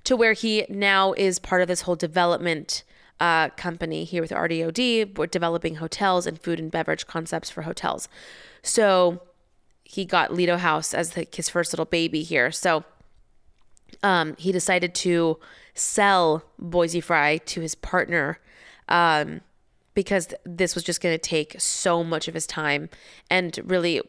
to 0.04 0.16
where 0.16 0.32
he 0.32 0.64
now 0.68 1.12
is 1.12 1.38
part 1.38 1.62
of 1.62 1.68
this 1.68 1.82
whole 1.82 1.96
development 1.96 2.82
uh, 3.20 3.50
company 3.50 4.04
here 4.04 4.22
with 4.22 4.30
RDOD. 4.30 5.16
We're 5.16 5.26
developing 5.26 5.76
hotels 5.76 6.26
and 6.26 6.40
food 6.40 6.58
and 6.58 6.70
beverage 6.70 7.06
concepts 7.06 7.50
for 7.50 7.62
hotels. 7.62 8.08
So 8.62 9.22
he 9.84 10.04
got 10.04 10.32
Lido 10.32 10.56
House 10.56 10.94
as 10.94 11.10
the, 11.10 11.26
his 11.32 11.48
first 11.48 11.72
little 11.72 11.84
baby 11.84 12.22
here. 12.22 12.50
So 12.50 12.84
um, 14.02 14.34
he 14.38 14.52
decided 14.52 14.94
to 14.96 15.38
sell 15.74 16.44
Boise 16.58 17.00
Fry 17.00 17.38
to 17.38 17.60
his 17.60 17.74
partner. 17.74 18.38
Um, 18.88 19.40
because 19.94 20.28
this 20.44 20.74
was 20.74 20.84
just 20.84 21.00
going 21.00 21.14
to 21.14 21.18
take 21.18 21.54
so 21.58 22.02
much 22.02 22.28
of 22.28 22.34
his 22.34 22.46
time. 22.46 22.88
And 23.30 23.58
really 23.64 24.00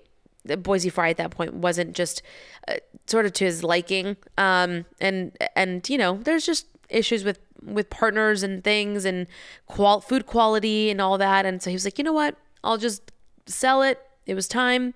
Boise 0.46 0.90
Fry 0.90 1.10
at 1.10 1.18
that 1.18 1.32
point 1.32 1.54
wasn't 1.54 1.94
just 1.94 2.22
uh, 2.68 2.76
sort 3.08 3.26
of 3.26 3.34
to 3.34 3.46
his 3.46 3.64
liking. 3.64 4.18
Um, 4.38 4.86
and 5.00 5.38
and 5.56 5.88
you 5.90 5.98
know 5.98 6.18
there's 6.24 6.46
just 6.46 6.68
issues 6.90 7.24
with 7.24 7.40
with 7.64 7.90
partners 7.90 8.44
and 8.44 8.64
things 8.64 9.06
and 9.06 9.28
qual 9.68 10.02
food 10.02 10.26
quality 10.26 10.90
and 10.90 11.00
all 11.00 11.18
that. 11.18 11.46
And 11.46 11.62
so 11.62 11.70
he 11.70 11.76
was 11.76 11.86
like 11.86 11.98
you 11.98 12.04
know 12.04 12.14
what? 12.14 12.36
I'll 12.64 12.78
just 12.78 13.12
sell 13.46 13.82
it. 13.82 14.00
It 14.26 14.36
was 14.36 14.48
time. 14.48 14.94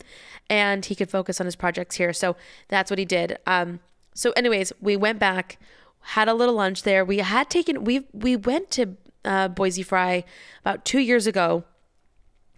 And 0.50 0.86
he 0.86 0.96
could 0.96 1.10
focus 1.10 1.42
on 1.42 1.46
his 1.46 1.58
projects 1.58 1.98
here. 1.98 2.14
So 2.14 2.38
that's 2.70 2.90
what 2.90 3.00
he 3.00 3.06
did. 3.06 3.38
Um, 3.46 3.82
so 4.18 4.32
anyways 4.32 4.74
we 4.82 4.96
went 4.96 5.20
back 5.20 5.58
had 6.02 6.30
a 6.30 6.34
little 6.34 6.56
lunch 6.56 6.84
there. 6.84 7.04
We 7.04 7.18
had 7.18 7.50
taken 7.50 7.84
we 7.84 8.06
we 8.14 8.38
went 8.38 8.72
to 8.72 8.96
uh, 9.26 9.50
Boise 9.50 9.84
Fry 9.84 10.24
about 10.62 10.86
two 10.86 11.00
years 11.00 11.28
ago 11.28 11.66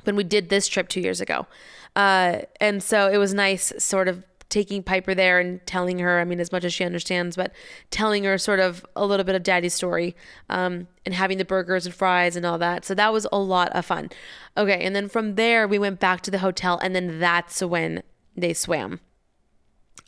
when 0.04 0.16
we 0.16 0.24
did 0.24 0.50
this 0.50 0.68
trip 0.68 0.88
two 0.88 1.02
years 1.02 1.20
ago, 1.20 1.48
uh, 1.96 2.42
and 2.62 2.84
so 2.84 3.10
it 3.10 3.18
was 3.18 3.34
nice, 3.34 3.74
sort 3.80 4.08
of 4.08 4.24
taking 4.50 4.82
Piper 4.82 5.14
there 5.14 5.40
and 5.40 5.66
telling 5.66 6.00
her, 6.00 6.20
I 6.20 6.26
mean, 6.26 6.40
as 6.40 6.52
much 6.52 6.64
as 6.64 6.74
she 6.74 6.84
understands, 6.84 7.36
but 7.36 7.52
telling 7.92 8.24
her 8.24 8.38
sort 8.38 8.60
of 8.60 8.86
a 8.96 9.06
little 9.06 9.24
bit 9.24 9.36
of 9.36 9.44
daddy's 9.44 9.74
story 9.76 10.16
um, 10.50 10.88
and 11.06 11.14
having 11.14 11.38
the 11.38 11.46
burgers 11.46 11.86
and 11.86 11.94
fries 11.94 12.36
and 12.36 12.46
all 12.46 12.58
that. 12.58 12.84
So 12.86 12.96
that 12.96 13.14
was 13.14 13.28
a 13.32 13.38
lot 13.38 13.70
of 13.74 13.86
fun. 13.86 14.10
Okay. 14.58 14.84
And 14.84 14.96
then 14.96 15.08
from 15.08 15.36
there, 15.36 15.68
we 15.68 15.78
went 15.78 16.00
back 16.00 16.22
to 16.22 16.32
the 16.32 16.40
hotel, 16.40 16.80
and 16.80 16.96
then 16.96 17.20
that's 17.20 17.62
when 17.62 18.04
they 18.36 18.54
swam. 18.54 19.02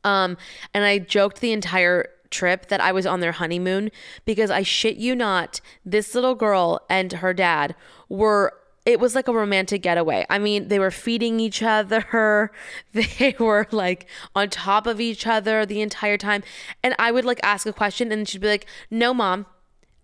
Um, 0.04 0.38
and 0.74 0.84
I 0.84 1.00
joked 1.00 1.42
the 1.42 1.52
entire 1.52 2.08
trip 2.30 2.68
that 2.68 2.82
I 2.82 2.92
was 2.92 3.06
on 3.06 3.20
their 3.20 3.34
honeymoon 3.34 3.92
because 4.26 4.50
I 4.50 4.64
shit 4.64 4.98
you 4.98 5.16
not, 5.16 5.62
this 5.86 6.16
little 6.16 6.36
girl 6.36 6.82
and 6.90 7.12
her 7.14 7.34
dad 7.34 7.76
were 8.10 8.54
it 8.84 9.00
was 9.00 9.14
like 9.14 9.28
a 9.28 9.34
romantic 9.34 9.84
getaway. 9.84 10.26
I 10.28 10.40
mean, 10.40 10.70
they 10.70 10.80
were 10.80 10.90
feeding 10.90 11.40
each 11.40 11.62
other. 11.62 12.52
They 12.94 13.36
were 13.40 13.68
like 13.72 14.08
on 14.36 14.50
top 14.50 14.88
of 14.88 15.00
each 15.00 15.28
other 15.28 15.66
the 15.66 15.82
entire 15.82 16.18
time. 16.18 16.44
And 16.82 16.96
I 16.98 17.12
would 17.12 17.26
like 17.26 17.40
ask 17.44 17.68
a 17.68 17.74
question 17.74 18.12
and 18.12 18.28
she'd 18.28 18.42
be 18.42 18.48
like, 18.48 18.66
"No, 18.90 19.14
mom." 19.14 19.46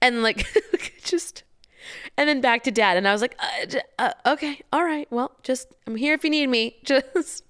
And 0.02 0.22
like 0.22 0.46
just 1.04 1.44
and 2.16 2.30
then 2.30 2.40
back 2.40 2.64
to 2.64 2.72
dad 2.72 2.98
and 2.98 3.08
I 3.08 3.14
was 3.14 3.22
like, 3.22 3.36
uh, 3.40 3.80
uh, 3.98 4.34
"Okay, 4.34 4.62
all 4.72 4.84
right. 4.84 5.08
Well, 5.12 5.32
just 5.44 5.74
I'm 5.88 5.96
here 5.96 6.14
if 6.14 6.24
you 6.24 6.30
need 6.30 6.48
me. 6.48 6.78
Just 6.84 7.44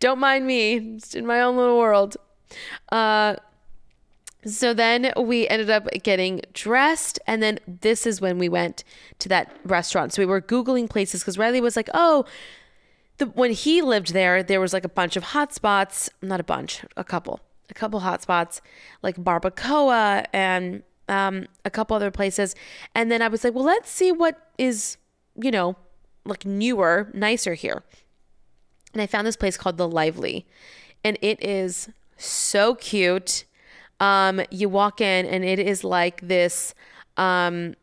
don't 0.00 0.18
mind 0.18 0.46
me. 0.46 0.96
Just 0.98 1.14
in 1.14 1.26
my 1.26 1.40
own 1.40 1.56
little 1.56 1.78
world." 1.78 2.16
Uh 2.90 3.36
so 4.46 4.72
then 4.72 5.12
we 5.16 5.48
ended 5.48 5.70
up 5.70 5.88
getting 6.04 6.40
dressed, 6.52 7.18
and 7.26 7.42
then 7.42 7.58
this 7.66 8.06
is 8.06 8.20
when 8.20 8.38
we 8.38 8.48
went 8.48 8.84
to 9.18 9.28
that 9.28 9.50
restaurant. 9.64 10.12
So 10.12 10.22
we 10.22 10.26
were 10.26 10.40
Googling 10.40 10.88
places 10.88 11.20
because 11.20 11.36
Riley 11.36 11.60
was 11.60 11.74
like, 11.74 11.90
oh, 11.92 12.24
the, 13.18 13.26
when 13.26 13.50
he 13.50 13.82
lived 13.82 14.12
there, 14.12 14.44
there 14.44 14.60
was 14.60 14.72
like 14.72 14.84
a 14.84 14.88
bunch 14.88 15.16
of 15.16 15.24
hot 15.24 15.52
spots, 15.52 16.08
not 16.22 16.38
a 16.38 16.44
bunch, 16.44 16.84
a 16.96 17.02
couple, 17.02 17.40
a 17.70 17.74
couple 17.74 17.98
hot 18.00 18.22
spots, 18.22 18.60
like 19.02 19.16
Barbacoa 19.16 20.26
and 20.32 20.84
um, 21.08 21.46
a 21.64 21.70
couple 21.70 21.96
other 21.96 22.12
places. 22.12 22.54
And 22.94 23.10
then 23.10 23.22
I 23.22 23.28
was 23.28 23.42
like, 23.42 23.52
well, 23.52 23.64
let's 23.64 23.90
see 23.90 24.12
what 24.12 24.52
is, 24.58 24.96
you 25.34 25.50
know, 25.50 25.74
like 26.24 26.44
newer, 26.44 27.10
nicer 27.14 27.54
here. 27.54 27.82
And 28.96 29.02
I 29.02 29.06
found 29.06 29.26
this 29.26 29.36
place 29.36 29.58
called 29.58 29.76
The 29.76 29.86
Lively, 29.86 30.46
and 31.04 31.18
it 31.20 31.42
is 31.44 31.90
so 32.16 32.74
cute 32.74 33.44
um, 34.00 34.40
you 34.50 34.70
walk 34.70 35.02
in 35.02 35.26
and 35.26 35.44
it 35.44 35.58
is 35.58 35.84
like 35.84 36.22
this, 36.22 36.72
um, 37.18 37.74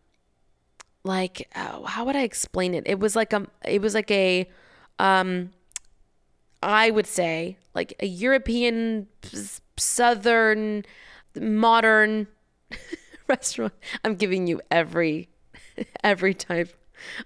like 1.03 1.47
oh, 1.55 1.85
how 1.85 2.03
would 2.05 2.15
I 2.15 2.23
explain 2.23 2.73
it? 2.73 2.87
It 2.87 2.99
was 2.99 3.15
like 3.15 3.31
a, 3.31 3.45
it 3.63 3.79
was 3.79 3.93
like 3.93 4.09
a, 4.09 4.49
um, 4.97 5.51
I 6.63 6.89
would 6.89 7.05
say 7.05 7.57
like 7.75 7.93
a 7.99 8.07
European, 8.07 9.05
southern, 9.77 10.83
modern 11.39 12.25
restaurant. 13.27 13.73
I'm 14.03 14.15
giving 14.15 14.47
you 14.47 14.61
every, 14.71 15.29
every 16.03 16.33
type 16.33 16.75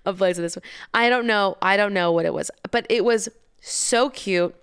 of 0.06 0.18
place 0.18 0.38
of 0.38 0.42
this 0.42 0.58
one. 0.58 0.64
I 0.94 1.08
don't 1.08 1.26
know. 1.26 1.56
I 1.62 1.78
don't 1.78 1.94
know 1.94 2.12
what 2.12 2.26
it 2.26 2.34
was, 2.34 2.52
but 2.70 2.86
it 2.90 3.06
was 3.06 3.30
so 3.62 4.10
cute. 4.10 4.56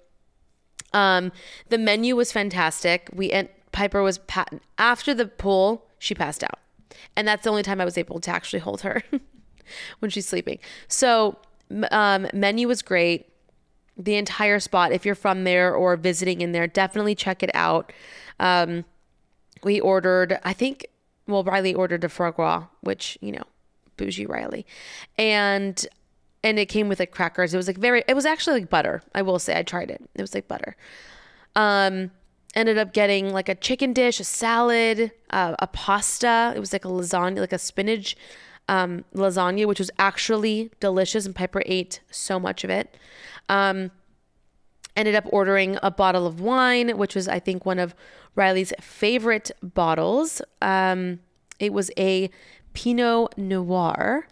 Um, 0.92 1.32
the 1.68 1.78
menu 1.78 2.16
was 2.16 2.32
fantastic. 2.32 3.08
We 3.12 3.32
ent- 3.32 3.50
Piper 3.72 4.02
was 4.02 4.18
pa- 4.18 4.46
after 4.78 5.12
the 5.14 5.26
pool, 5.26 5.86
she 5.98 6.14
passed 6.14 6.44
out. 6.44 6.60
And 7.16 7.26
that's 7.26 7.42
the 7.42 7.50
only 7.50 7.64
time 7.64 7.80
I 7.80 7.84
was 7.84 7.98
able 7.98 8.20
to 8.20 8.30
actually 8.30 8.60
hold 8.60 8.82
her 8.82 9.02
when 9.98 10.10
she's 10.10 10.28
sleeping. 10.28 10.60
So, 10.86 11.38
um, 11.90 12.28
menu 12.32 12.68
was 12.68 12.82
great. 12.82 13.28
The 13.96 14.14
entire 14.14 14.60
spot, 14.60 14.92
if 14.92 15.04
you're 15.04 15.14
from 15.14 15.44
there 15.44 15.74
or 15.74 15.96
visiting 15.96 16.40
in 16.40 16.52
there, 16.52 16.66
definitely 16.66 17.14
check 17.14 17.42
it 17.42 17.50
out. 17.54 17.92
Um, 18.38 18.84
we 19.62 19.80
ordered, 19.80 20.38
I 20.44 20.52
think, 20.52 20.86
well, 21.26 21.42
Riley 21.42 21.74
ordered 21.74 22.04
a 22.04 22.08
foie 22.08 22.30
gras, 22.30 22.66
which, 22.80 23.18
you 23.20 23.32
know, 23.32 23.44
bougie 23.96 24.26
Riley. 24.26 24.66
And 25.16 25.84
and 26.44 26.58
it 26.58 26.66
came 26.66 26.88
with 26.88 27.00
like 27.00 27.10
crackers. 27.10 27.52
It 27.52 27.56
was 27.56 27.66
like 27.66 27.78
very 27.78 28.04
it 28.06 28.14
was 28.14 28.26
actually 28.26 28.60
like 28.60 28.70
butter. 28.70 29.02
I 29.14 29.22
will 29.22 29.40
say 29.40 29.58
I 29.58 29.64
tried 29.64 29.90
it. 29.90 30.08
It 30.14 30.20
was 30.20 30.34
like 30.34 30.46
butter. 30.46 30.76
Um 31.56 32.12
ended 32.54 32.78
up 32.78 32.92
getting 32.92 33.32
like 33.32 33.48
a 33.48 33.54
chicken 33.54 33.92
dish, 33.92 34.20
a 34.20 34.24
salad, 34.24 35.10
uh, 35.30 35.56
a 35.58 35.66
pasta. 35.66 36.52
It 36.54 36.60
was 36.60 36.72
like 36.72 36.84
a 36.84 36.88
lasagna, 36.88 37.40
like 37.40 37.52
a 37.52 37.58
spinach 37.58 38.16
um, 38.68 39.04
lasagna, 39.14 39.66
which 39.66 39.78
was 39.78 39.90
actually 39.98 40.70
delicious. 40.80 41.26
And 41.26 41.34
Piper 41.34 41.62
ate 41.66 42.00
so 42.10 42.38
much 42.38 42.64
of 42.64 42.70
it. 42.70 42.96
Um, 43.48 43.90
ended 44.96 45.14
up 45.14 45.24
ordering 45.30 45.78
a 45.82 45.90
bottle 45.90 46.26
of 46.26 46.40
wine, 46.40 46.96
which 46.96 47.14
was, 47.14 47.26
I 47.26 47.40
think, 47.40 47.66
one 47.66 47.78
of 47.78 47.94
Riley's 48.36 48.72
favorite 48.80 49.50
bottles. 49.60 50.40
Um, 50.62 51.20
it 51.58 51.72
was 51.72 51.90
a 51.98 52.30
Pinot 52.72 53.36
Noir. 53.36 54.28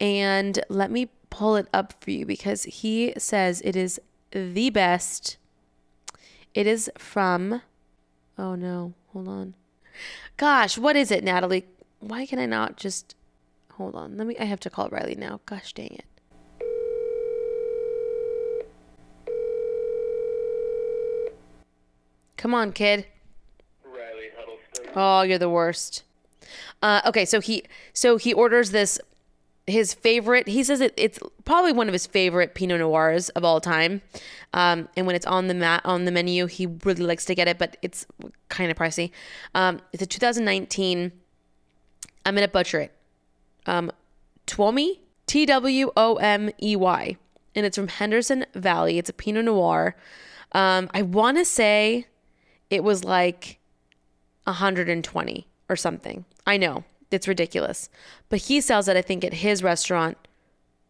And 0.00 0.58
let 0.68 0.90
me 0.90 1.10
pull 1.30 1.56
it 1.56 1.68
up 1.72 1.94
for 2.00 2.10
you 2.10 2.26
because 2.26 2.64
he 2.64 3.14
says 3.16 3.62
it 3.64 3.76
is 3.76 4.00
the 4.32 4.70
best 4.70 5.38
it 6.52 6.66
is 6.66 6.90
from, 6.98 7.62
oh 8.36 8.54
no, 8.56 8.94
hold 9.12 9.28
on. 9.28 9.54
Gosh, 10.36 10.76
what 10.76 10.96
is 10.96 11.10
it, 11.10 11.22
Natalie? 11.22 11.66
Why 12.00 12.26
can 12.26 12.38
I 12.38 12.46
not 12.46 12.76
just, 12.76 13.14
hold 13.74 13.94
on. 13.94 14.16
Let 14.16 14.26
me, 14.26 14.36
I 14.38 14.44
have 14.44 14.60
to 14.60 14.70
call 14.70 14.88
Riley 14.88 15.14
now. 15.14 15.40
Gosh 15.46 15.72
dang 15.72 15.92
it. 15.92 16.04
Come 22.36 22.54
on, 22.54 22.72
kid. 22.72 23.06
Riley 23.84 24.30
Huddleston. 24.36 24.86
Oh, 24.96 25.22
you're 25.22 25.38
the 25.38 25.50
worst. 25.50 26.04
Uh, 26.82 27.02
okay, 27.06 27.26
so 27.26 27.40
he 27.40 27.62
so 27.92 28.16
he 28.16 28.32
orders 28.32 28.70
this 28.70 28.98
his 29.70 29.94
favorite. 29.94 30.48
He 30.48 30.62
says 30.62 30.80
it, 30.80 30.92
it's 30.96 31.18
probably 31.44 31.72
one 31.72 31.88
of 31.88 31.92
his 31.92 32.06
favorite 32.06 32.54
Pinot 32.54 32.80
Noirs 32.80 33.28
of 33.30 33.44
all 33.44 33.60
time. 33.60 34.02
Um, 34.52 34.88
and 34.96 35.06
when 35.06 35.16
it's 35.16 35.26
on 35.26 35.48
the 35.48 35.54
mat 35.54 35.82
on 35.84 36.04
the 36.04 36.10
menu, 36.10 36.46
he 36.46 36.66
really 36.84 37.04
likes 37.04 37.24
to 37.26 37.34
get 37.34 37.48
it, 37.48 37.58
but 37.58 37.76
it's 37.82 38.06
kind 38.48 38.70
of 38.70 38.76
pricey. 38.76 39.10
Um, 39.54 39.80
it's 39.92 40.02
a 40.02 40.06
2019. 40.06 41.12
I'm 42.26 42.34
gonna 42.34 42.48
butcher 42.48 42.80
it. 42.80 42.92
Um, 43.66 43.90
Twomey, 44.46 44.98
T 45.26 45.46
W 45.46 45.90
O 45.96 46.16
M 46.16 46.50
E 46.62 46.76
Y, 46.76 47.16
and 47.54 47.66
it's 47.66 47.76
from 47.76 47.88
Anderson 47.98 48.46
Valley. 48.54 48.98
It's 48.98 49.10
a 49.10 49.14
Pinot 49.14 49.44
Noir. 49.44 49.96
Um, 50.52 50.90
I 50.92 51.02
want 51.02 51.38
to 51.38 51.44
say 51.44 52.06
it 52.68 52.82
was 52.82 53.04
like 53.04 53.58
120 54.44 55.46
or 55.68 55.76
something. 55.76 56.24
I 56.46 56.56
know 56.56 56.84
it's 57.10 57.28
ridiculous. 57.28 57.88
But 58.28 58.40
he 58.40 58.60
sells 58.60 58.88
it, 58.88 58.96
I 58.96 59.02
think, 59.02 59.24
at 59.24 59.34
his 59.34 59.62
restaurant 59.62 60.16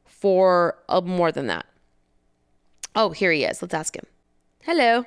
for 0.04 0.76
uh, 0.88 1.00
more 1.00 1.32
than 1.32 1.46
that. 1.46 1.66
Oh, 2.94 3.10
here 3.10 3.32
he 3.32 3.44
is. 3.44 3.62
Let's 3.62 3.74
ask 3.74 3.96
him. 3.96 4.04
Hello. 4.62 5.04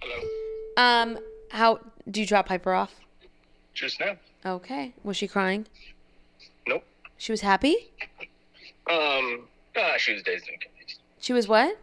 Hello. 0.00 0.28
Um, 0.76 1.18
how 1.50 1.80
do 2.10 2.20
you 2.20 2.26
drop 2.26 2.46
Piper 2.46 2.74
off? 2.74 2.94
Just 3.72 4.00
now. 4.00 4.16
Okay. 4.44 4.92
Was 5.02 5.16
she 5.16 5.28
crying? 5.28 5.66
Nope. 6.66 6.84
She 7.16 7.32
was 7.32 7.40
happy? 7.40 7.90
Um. 8.90 9.46
Ah, 9.76 9.94
she 9.96 10.12
was 10.12 10.22
dazed 10.22 10.48
and 10.48 10.60
confused. 10.60 11.00
She 11.20 11.32
was 11.32 11.48
what? 11.48 11.78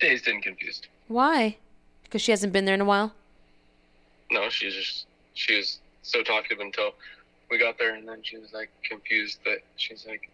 Dazed 0.00 0.28
and 0.28 0.42
confused. 0.42 0.88
Why? 1.08 1.56
Because 2.04 2.22
she 2.22 2.32
hasn't 2.32 2.52
been 2.52 2.64
there 2.64 2.74
in 2.74 2.80
a 2.80 2.84
while? 2.84 3.14
No, 4.30 4.48
she's 4.50 4.74
just 4.74 5.06
she 5.34 5.56
was 5.56 5.78
so 6.02 6.22
talkative 6.22 6.60
until 6.60 6.92
we 7.52 7.58
got 7.58 7.78
there, 7.78 7.94
and 7.94 8.08
then 8.08 8.22
she 8.22 8.38
was 8.38 8.52
like 8.52 8.70
confused 8.82 9.38
that 9.44 9.58
she's 9.76 10.06
like, 10.06 10.30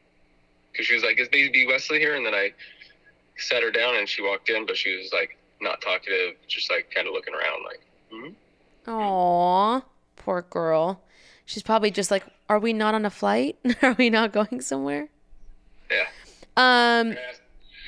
because 0.72 0.86
she 0.86 0.94
was 0.94 1.02
like, 1.02 1.18
"Is 1.18 1.28
baby 1.28 1.66
Wesley 1.66 1.98
here?" 1.98 2.14
And 2.14 2.24
then 2.24 2.32
I 2.32 2.52
sat 3.36 3.62
her 3.62 3.70
down, 3.70 3.96
and 3.96 4.08
she 4.08 4.22
walked 4.22 4.48
in, 4.48 4.64
but 4.64 4.76
she 4.76 4.96
was 4.96 5.12
like 5.12 5.36
not 5.60 5.80
talkative, 5.82 6.36
just 6.46 6.70
like 6.70 6.90
kind 6.94 7.06
of 7.08 7.12
looking 7.12 7.34
around, 7.34 7.64
like. 7.64 7.80
Mm-hmm. 8.14 8.90
Aw, 8.90 9.82
poor 10.16 10.42
girl. 10.42 11.02
She's 11.44 11.62
probably 11.62 11.90
just 11.90 12.10
like, 12.10 12.24
"Are 12.48 12.60
we 12.60 12.72
not 12.72 12.94
on 12.94 13.04
a 13.04 13.10
flight? 13.10 13.58
Are 13.82 13.96
we 13.98 14.08
not 14.08 14.32
going 14.32 14.60
somewhere?" 14.60 15.08
Yeah. 15.90 16.06
Um. 16.56 17.16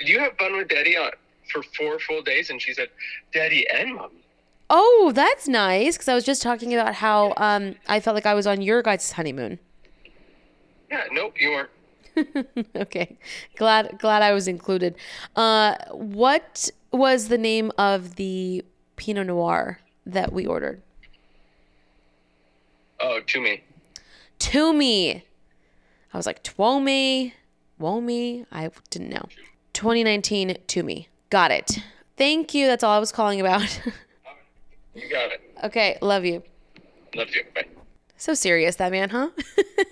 Did 0.01 0.09
you 0.09 0.19
have 0.19 0.37
fun 0.39 0.57
with 0.57 0.69
Daddy 0.69 0.97
on 0.97 1.13
for 1.53 1.63
four 1.63 2.01
full 2.01 2.23
days? 2.23 2.51
And 2.51 2.61
she 2.61 2.75
said, 2.75 2.89
"Daddy 3.33 3.65
and 3.69 3.95
Mommy." 3.95 4.25
Oh, 4.73 5.11
that's 5.15 5.49
nice. 5.49 5.97
Because 5.97 6.09
I 6.09 6.15
was 6.15 6.25
just 6.25 6.41
talking 6.41 6.73
about 6.73 6.95
how 6.95 7.35
um 7.37 7.75
I 7.89 8.01
felt 8.01 8.15
like 8.15 8.27
I 8.27 8.35
was 8.35 8.47
on 8.47 8.63
your 8.63 8.83
guys' 8.83 9.13
honeymoon. 9.13 9.59
Yeah. 10.91 11.05
Nope. 11.13 11.35
You 11.39 11.51
weren't. 11.51 11.71
okay, 12.77 13.19
glad 13.57 13.99
glad 13.99 14.23
I 14.23 14.33
was 14.33 14.49
included. 14.49 14.95
Uh, 15.37 15.77
what 15.93 16.71
was 16.93 17.29
the 17.29 17.39
name 17.39 17.71
of 17.79 18.17
the 18.17 18.65
Pinot 18.97 19.27
Noir 19.27 19.81
that 20.07 20.33
we 20.33 20.47
ordered? 20.47 20.83
Oh, 23.01 23.21
to 23.21 23.41
me. 23.41 23.63
Toomey. 24.39 25.25
I 26.13 26.17
was 26.17 26.27
like, 26.27 26.43
Twomey, 26.43 27.33
Womi. 27.81 28.47
I 28.51 28.71
didn't 28.91 29.11
know. 29.11 29.27
2019 29.73 30.57
Twomey. 30.67 31.07
Got 31.31 31.51
it. 31.51 31.79
Thank 32.17 32.53
you. 32.53 32.67
That's 32.67 32.83
all 32.83 32.95
I 32.95 32.99
was 32.99 33.13
calling 33.13 33.41
about. 33.41 33.81
You 34.95 35.09
got 35.09 35.33
it. 35.33 35.41
okay, 35.65 35.99
love 36.01 36.25
you. 36.25 36.43
Love 37.15 37.29
you. 37.35 37.45
Bye. 37.55 37.67
So 38.17 38.35
serious, 38.35 38.77
that 38.77 38.93
man, 38.93 39.11
huh? 39.11 39.31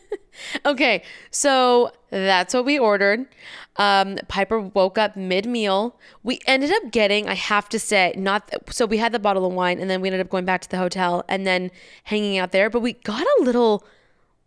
okay, 0.66 1.02
so 1.30 1.92
that's 2.10 2.52
what 2.52 2.64
we 2.64 2.78
ordered. 2.78 3.26
Um, 3.76 4.18
Piper 4.28 4.60
woke 4.60 4.98
up 4.98 5.16
mid 5.16 5.46
meal. 5.46 5.98
We 6.22 6.40
ended 6.46 6.72
up 6.72 6.90
getting, 6.90 7.28
I 7.28 7.34
have 7.34 7.68
to 7.70 7.78
say, 7.78 8.12
not 8.16 8.52
so 8.70 8.86
we 8.86 8.98
had 8.98 9.12
the 9.12 9.18
bottle 9.18 9.46
of 9.46 9.52
wine, 9.52 9.80
and 9.80 9.88
then 9.88 10.00
we 10.00 10.08
ended 10.08 10.20
up 10.20 10.28
going 10.28 10.44
back 10.44 10.60
to 10.62 10.68
the 10.68 10.78
hotel 10.78 11.24
and 11.28 11.46
then 11.46 11.70
hanging 12.04 12.38
out 12.38 12.52
there. 12.52 12.68
But 12.68 12.80
we 12.80 12.92
got 12.92 13.22
a 13.22 13.42
little, 13.42 13.84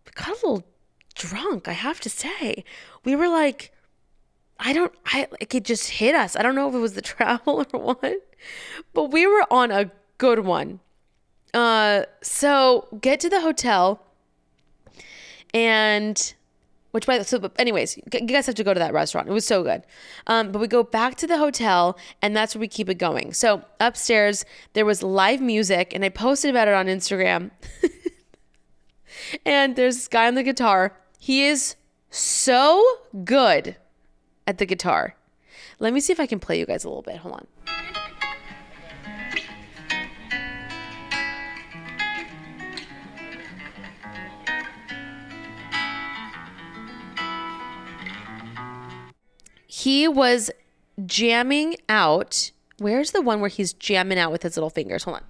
we 0.05 0.11
got 0.13 0.27
a 0.27 0.33
little 0.33 0.63
drunk. 1.15 1.67
I 1.67 1.73
have 1.73 1.99
to 2.01 2.09
say, 2.09 2.63
we 3.03 3.15
were 3.15 3.29
like, 3.29 3.71
I 4.59 4.73
don't, 4.73 4.93
I 5.05 5.27
like 5.31 5.55
it 5.55 5.63
just 5.63 5.89
hit 5.89 6.13
us. 6.13 6.35
I 6.35 6.43
don't 6.43 6.55
know 6.55 6.69
if 6.69 6.75
it 6.75 6.79
was 6.79 6.93
the 6.93 7.01
travel 7.13 7.65
or 7.73 7.79
what, 7.79 8.13
but 8.93 9.05
we 9.05 9.25
were 9.25 9.45
on 9.49 9.71
a 9.71 9.89
good 10.21 10.45
one. 10.45 10.79
Uh, 11.51 12.03
so 12.21 12.87
get 13.01 13.19
to 13.21 13.27
the 13.27 13.41
hotel, 13.41 14.05
and 15.51 16.35
which 16.91 17.07
by 17.07 17.17
the 17.17 17.23
so 17.23 17.51
anyways, 17.57 17.97
you 17.97 18.03
guys 18.27 18.45
have 18.45 18.53
to 18.53 18.63
go 18.63 18.71
to 18.71 18.79
that 18.79 18.93
restaurant. 18.93 19.27
It 19.27 19.31
was 19.31 19.47
so 19.47 19.63
good. 19.63 19.81
Um, 20.27 20.51
but 20.51 20.59
we 20.59 20.67
go 20.67 20.83
back 20.83 21.15
to 21.15 21.27
the 21.27 21.39
hotel, 21.39 21.97
and 22.21 22.37
that's 22.37 22.53
where 22.53 22.59
we 22.59 22.67
keep 22.67 22.87
it 22.87 22.99
going. 22.99 23.33
So 23.33 23.63
upstairs 23.79 24.45
there 24.73 24.85
was 24.85 25.01
live 25.01 25.41
music, 25.41 25.91
and 25.95 26.05
I 26.05 26.09
posted 26.09 26.51
about 26.51 26.67
it 26.67 26.75
on 26.75 26.85
Instagram. 26.85 27.49
and 29.45 29.75
there's 29.75 29.95
this 29.95 30.07
guy 30.07 30.27
on 30.27 30.35
the 30.35 30.43
guitar. 30.43 30.95
He 31.17 31.45
is 31.45 31.75
so 32.11 32.85
good 33.25 33.75
at 34.45 34.59
the 34.59 34.67
guitar. 34.67 35.15
Let 35.79 35.93
me 35.93 35.99
see 35.99 36.13
if 36.13 36.19
I 36.19 36.27
can 36.27 36.39
play 36.39 36.59
you 36.59 36.67
guys 36.67 36.83
a 36.83 36.89
little 36.89 37.01
bit. 37.01 37.17
Hold 37.17 37.33
on. 37.33 37.47
He 49.81 50.07
was 50.07 50.51
jamming 51.05 51.75
out. 51.89 52.51
Where's 52.77 53.11
the 53.11 53.21
one 53.21 53.41
where 53.41 53.49
he's 53.49 53.73
jamming 53.73 54.19
out 54.19 54.31
with 54.31 54.43
his 54.43 54.55
little 54.55 54.69
fingers? 54.69 55.03
Hold 55.05 55.17
on. 55.17 55.23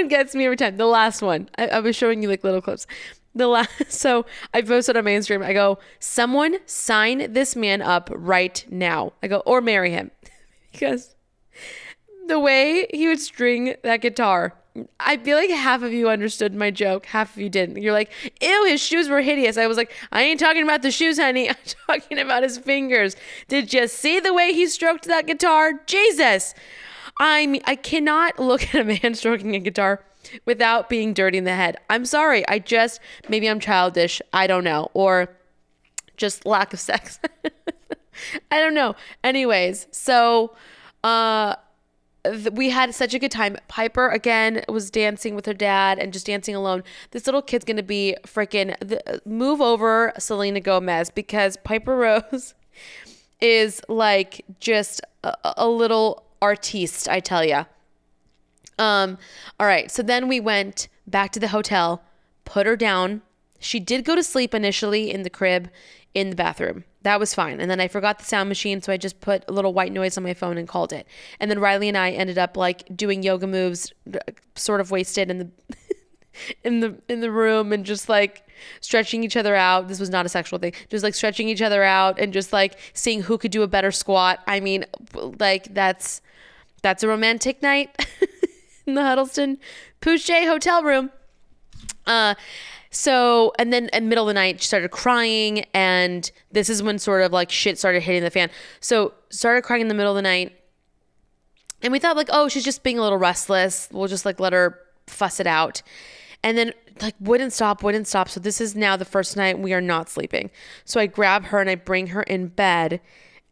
One 0.00 0.08
gets 0.08 0.34
me 0.34 0.44
every 0.44 0.56
time. 0.56 0.76
The 0.76 0.86
last 0.86 1.22
one, 1.22 1.48
I, 1.56 1.68
I 1.68 1.80
was 1.80 1.94
showing 1.94 2.22
you 2.22 2.28
like 2.28 2.42
little 2.42 2.62
clips. 2.62 2.86
The 3.34 3.46
last, 3.46 3.70
so 3.92 4.26
I 4.52 4.62
posted 4.62 4.96
on 4.96 5.04
my 5.04 5.10
Instagram. 5.10 5.44
I 5.44 5.52
go, 5.52 5.78
someone 5.98 6.56
sign 6.66 7.32
this 7.32 7.54
man 7.54 7.82
up 7.82 8.10
right 8.12 8.64
now. 8.70 9.12
I 9.22 9.28
go, 9.28 9.38
or 9.40 9.60
marry 9.60 9.90
him, 9.90 10.10
because 10.72 11.14
the 12.26 12.40
way 12.40 12.86
he 12.92 13.08
would 13.08 13.20
string 13.20 13.74
that 13.82 14.00
guitar. 14.00 14.54
I 15.00 15.16
feel 15.16 15.36
like 15.36 15.50
half 15.50 15.82
of 15.82 15.92
you 15.92 16.08
understood 16.08 16.54
my 16.54 16.70
joke, 16.70 17.06
half 17.06 17.34
of 17.34 17.42
you 17.42 17.48
didn't. 17.48 17.82
You're 17.82 17.92
like, 17.92 18.08
ew, 18.40 18.64
his 18.66 18.80
shoes 18.80 19.08
were 19.08 19.20
hideous. 19.20 19.58
I 19.58 19.66
was 19.66 19.76
like, 19.76 19.92
I 20.12 20.22
ain't 20.22 20.38
talking 20.38 20.62
about 20.62 20.82
the 20.82 20.92
shoes, 20.92 21.18
honey. 21.18 21.50
I'm 21.50 21.56
talking 21.88 22.20
about 22.20 22.44
his 22.44 22.56
fingers. 22.56 23.16
Did 23.48 23.74
you 23.74 23.88
see 23.88 24.20
the 24.20 24.32
way 24.32 24.52
he 24.52 24.68
stroked 24.68 25.06
that 25.06 25.26
guitar? 25.26 25.72
Jesus. 25.86 26.54
I 27.20 27.46
mean, 27.46 27.60
I 27.66 27.76
cannot 27.76 28.38
look 28.38 28.74
at 28.74 28.80
a 28.80 28.84
man 28.84 29.14
stroking 29.14 29.54
a 29.54 29.60
guitar 29.60 30.02
without 30.46 30.88
being 30.88 31.12
dirty 31.12 31.38
in 31.38 31.44
the 31.44 31.54
head. 31.54 31.76
I'm 31.90 32.06
sorry. 32.06 32.46
I 32.48 32.58
just, 32.58 32.98
maybe 33.28 33.48
I'm 33.48 33.60
childish. 33.60 34.22
I 34.32 34.46
don't 34.46 34.64
know. 34.64 34.90
Or 34.94 35.28
just 36.16 36.46
lack 36.46 36.72
of 36.72 36.80
sex. 36.80 37.20
I 38.50 38.58
don't 38.58 38.74
know. 38.74 38.96
Anyways, 39.22 39.86
so, 39.90 40.54
uh, 41.04 41.56
we 42.52 42.68
had 42.70 42.94
such 42.94 43.14
a 43.14 43.18
good 43.18 43.30
time. 43.30 43.56
Piper 43.68 44.08
again 44.08 44.62
was 44.68 44.90
dancing 44.90 45.34
with 45.34 45.46
her 45.46 45.54
dad 45.54 45.98
and 45.98 46.12
just 46.12 46.26
dancing 46.26 46.54
alone. 46.54 46.84
This 47.12 47.26
little 47.26 47.40
kid's 47.40 47.64
gonna 47.64 47.82
be 47.82 48.14
freaking 48.26 48.76
th- 48.86 49.22
move 49.24 49.62
over 49.62 50.12
Selena 50.18 50.60
Gomez 50.60 51.10
because 51.10 51.56
Piper 51.64 51.96
Rose 52.32 52.52
is 53.40 53.80
like 53.88 54.44
just 54.60 55.00
a, 55.24 55.34
a 55.56 55.66
little 55.66 56.26
artiste, 56.42 57.08
I 57.08 57.20
tell 57.20 57.44
ya. 57.44 57.64
Um, 58.78 59.18
all 59.58 59.66
right, 59.66 59.90
so 59.90 60.02
then 60.02 60.26
we 60.26 60.40
went 60.40 60.88
back 61.06 61.32
to 61.32 61.40
the 61.40 61.48
hotel, 61.48 62.02
put 62.44 62.66
her 62.66 62.76
down. 62.76 63.22
She 63.58 63.78
did 63.78 64.04
go 64.04 64.14
to 64.14 64.22
sleep 64.22 64.54
initially 64.54 65.10
in 65.10 65.22
the 65.22 65.30
crib 65.30 65.68
in 66.14 66.30
the 66.30 66.36
bathroom. 66.36 66.84
That 67.02 67.20
was 67.20 67.34
fine. 67.34 67.60
And 67.60 67.70
then 67.70 67.80
I 67.80 67.88
forgot 67.88 68.18
the 68.18 68.24
sound 68.24 68.48
machine, 68.48 68.82
so 68.82 68.92
I 68.92 68.96
just 68.96 69.20
put 69.20 69.44
a 69.48 69.52
little 69.52 69.72
white 69.72 69.92
noise 69.92 70.16
on 70.16 70.24
my 70.24 70.34
phone 70.34 70.58
and 70.58 70.66
called 70.66 70.92
it. 70.92 71.06
And 71.38 71.50
then 71.50 71.58
Riley 71.58 71.88
and 71.88 71.96
I 71.96 72.10
ended 72.10 72.38
up 72.38 72.56
like 72.56 72.84
doing 72.94 73.22
yoga 73.22 73.46
moves, 73.46 73.92
sort 74.54 74.80
of 74.80 74.90
wasted 74.90 75.30
in 75.30 75.38
the 75.38 75.50
in 76.64 76.80
the 76.80 76.96
in 77.08 77.20
the 77.20 77.30
room 77.30 77.72
and 77.72 77.84
just 77.84 78.08
like 78.08 78.46
stretching 78.80 79.24
each 79.24 79.36
other 79.36 79.54
out. 79.54 79.88
This 79.88 80.00
was 80.00 80.10
not 80.10 80.26
a 80.26 80.28
sexual 80.28 80.58
thing. 80.58 80.72
Just 80.88 81.04
like 81.04 81.14
stretching 81.14 81.48
each 81.48 81.62
other 81.62 81.82
out 81.82 82.18
and 82.18 82.32
just 82.32 82.52
like 82.52 82.78
seeing 82.94 83.22
who 83.22 83.38
could 83.38 83.50
do 83.50 83.62
a 83.62 83.68
better 83.68 83.90
squat. 83.90 84.40
I 84.46 84.60
mean, 84.60 84.84
like 85.38 85.72
that's 85.74 86.20
that's 86.82 87.02
a 87.02 87.08
romantic 87.08 87.62
night 87.62 87.94
in 88.86 88.94
the 88.94 89.02
Huddleston 89.02 89.58
Pouchet 90.00 90.46
hotel 90.46 90.82
room. 90.82 91.10
Uh 92.06 92.34
so 92.90 93.52
and 93.58 93.72
then 93.72 93.88
in 93.92 94.04
the 94.04 94.08
middle 94.08 94.24
of 94.24 94.28
the 94.28 94.34
night 94.34 94.60
she 94.60 94.66
started 94.66 94.90
crying 94.90 95.64
and 95.72 96.30
this 96.50 96.68
is 96.68 96.82
when 96.82 96.98
sort 96.98 97.22
of 97.22 97.32
like 97.32 97.50
shit 97.50 97.78
started 97.78 98.02
hitting 98.02 98.22
the 98.22 98.30
fan. 98.30 98.50
So 98.80 99.14
started 99.30 99.62
crying 99.62 99.82
in 99.82 99.88
the 99.88 99.94
middle 99.94 100.12
of 100.12 100.16
the 100.16 100.22
night. 100.22 100.56
And 101.82 101.92
we 101.92 101.98
thought 101.98 102.14
like, 102.14 102.28
oh, 102.30 102.48
she's 102.48 102.64
just 102.64 102.82
being 102.82 102.98
a 102.98 103.02
little 103.02 103.16
restless. 103.16 103.88
We'll 103.90 104.08
just 104.08 104.26
like 104.26 104.38
let 104.38 104.52
her 104.52 104.78
fuss 105.06 105.40
it 105.40 105.46
out. 105.46 105.82
And 106.42 106.56
then 106.56 106.72
like 107.02 107.14
wouldn't 107.20 107.52
stop, 107.52 107.82
wouldn't 107.82 108.06
stop. 108.06 108.28
So 108.28 108.40
this 108.40 108.60
is 108.60 108.74
now 108.74 108.96
the 108.96 109.04
first 109.04 109.36
night 109.36 109.58
we 109.58 109.72
are 109.72 109.80
not 109.80 110.08
sleeping. 110.08 110.50
So 110.84 111.00
I 111.00 111.06
grab 111.06 111.46
her 111.46 111.60
and 111.60 111.68
I 111.68 111.74
bring 111.74 112.08
her 112.08 112.22
in 112.22 112.48
bed 112.48 113.00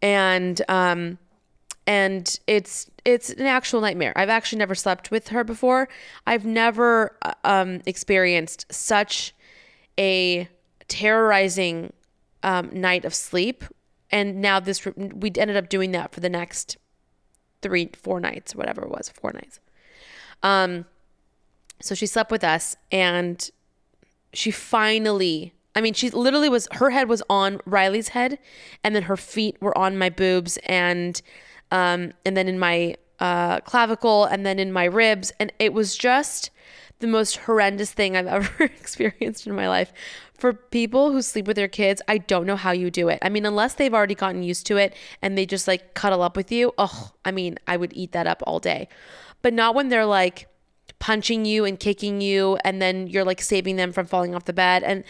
and 0.00 0.62
um 0.68 1.18
and 1.88 2.38
it's 2.46 2.90
it's 3.06 3.30
an 3.30 3.46
actual 3.46 3.80
nightmare. 3.80 4.12
I've 4.14 4.28
actually 4.28 4.58
never 4.58 4.74
slept 4.74 5.10
with 5.10 5.28
her 5.28 5.42
before. 5.42 5.88
I've 6.26 6.44
never 6.44 7.16
uh, 7.22 7.32
um, 7.44 7.80
experienced 7.86 8.66
such 8.70 9.34
a 9.98 10.48
terrorizing 10.86 11.94
um, 12.42 12.68
night 12.72 13.06
of 13.06 13.14
sleep, 13.14 13.64
and 14.10 14.42
now 14.42 14.60
this 14.60 14.84
we 14.84 15.32
ended 15.36 15.56
up 15.56 15.70
doing 15.70 15.92
that 15.92 16.12
for 16.12 16.20
the 16.20 16.28
next 16.28 16.76
three, 17.62 17.88
four 17.96 18.20
nights, 18.20 18.54
whatever 18.54 18.82
it 18.82 18.90
was, 18.90 19.08
four 19.08 19.32
nights. 19.32 19.58
Um, 20.42 20.84
so 21.80 21.94
she 21.94 22.06
slept 22.06 22.30
with 22.30 22.44
us, 22.44 22.76
and 22.90 23.50
she 24.32 24.50
finally 24.50 25.54
I 25.78 25.80
mean, 25.80 25.94
she 25.94 26.10
literally 26.10 26.48
was, 26.48 26.66
her 26.72 26.90
head 26.90 27.08
was 27.08 27.22
on 27.30 27.60
Riley's 27.64 28.08
head, 28.08 28.40
and 28.82 28.96
then 28.96 29.04
her 29.04 29.16
feet 29.16 29.56
were 29.60 29.76
on 29.78 29.96
my 29.96 30.10
boobs, 30.10 30.58
and, 30.64 31.22
um, 31.70 32.12
and 32.26 32.36
then 32.36 32.48
in 32.48 32.58
my 32.58 32.96
uh, 33.20 33.60
clavicle, 33.60 34.24
and 34.24 34.44
then 34.44 34.58
in 34.58 34.72
my 34.72 34.86
ribs. 34.86 35.32
And 35.38 35.52
it 35.60 35.72
was 35.72 35.96
just 35.96 36.50
the 36.98 37.06
most 37.06 37.36
horrendous 37.36 37.92
thing 37.92 38.16
I've 38.16 38.26
ever 38.58 38.64
experienced 38.64 39.46
in 39.46 39.54
my 39.54 39.68
life. 39.68 39.92
For 40.34 40.52
people 40.52 41.12
who 41.12 41.22
sleep 41.22 41.46
with 41.46 41.54
their 41.56 41.68
kids, 41.68 42.02
I 42.08 42.18
don't 42.18 42.46
know 42.46 42.56
how 42.56 42.72
you 42.72 42.90
do 42.90 43.08
it. 43.08 43.20
I 43.22 43.28
mean, 43.28 43.46
unless 43.46 43.74
they've 43.74 43.94
already 43.94 44.16
gotten 44.16 44.42
used 44.42 44.66
to 44.66 44.78
it 44.78 44.94
and 45.22 45.38
they 45.38 45.46
just 45.46 45.68
like 45.68 45.94
cuddle 45.94 46.22
up 46.22 46.36
with 46.36 46.50
you. 46.50 46.72
Oh, 46.78 47.12
I 47.24 47.30
mean, 47.30 47.56
I 47.66 47.76
would 47.76 47.92
eat 47.94 48.12
that 48.12 48.26
up 48.26 48.42
all 48.46 48.58
day. 48.58 48.88
But 49.42 49.52
not 49.52 49.76
when 49.76 49.88
they're 49.88 50.06
like 50.06 50.48
punching 50.98 51.44
you 51.44 51.64
and 51.64 51.78
kicking 51.78 52.20
you 52.20 52.58
and 52.64 52.82
then 52.82 53.06
you're 53.06 53.24
like 53.24 53.40
saving 53.40 53.76
them 53.76 53.92
from 53.92 54.06
falling 54.06 54.34
off 54.34 54.44
the 54.44 54.52
bed 54.52 54.82
and 54.82 55.04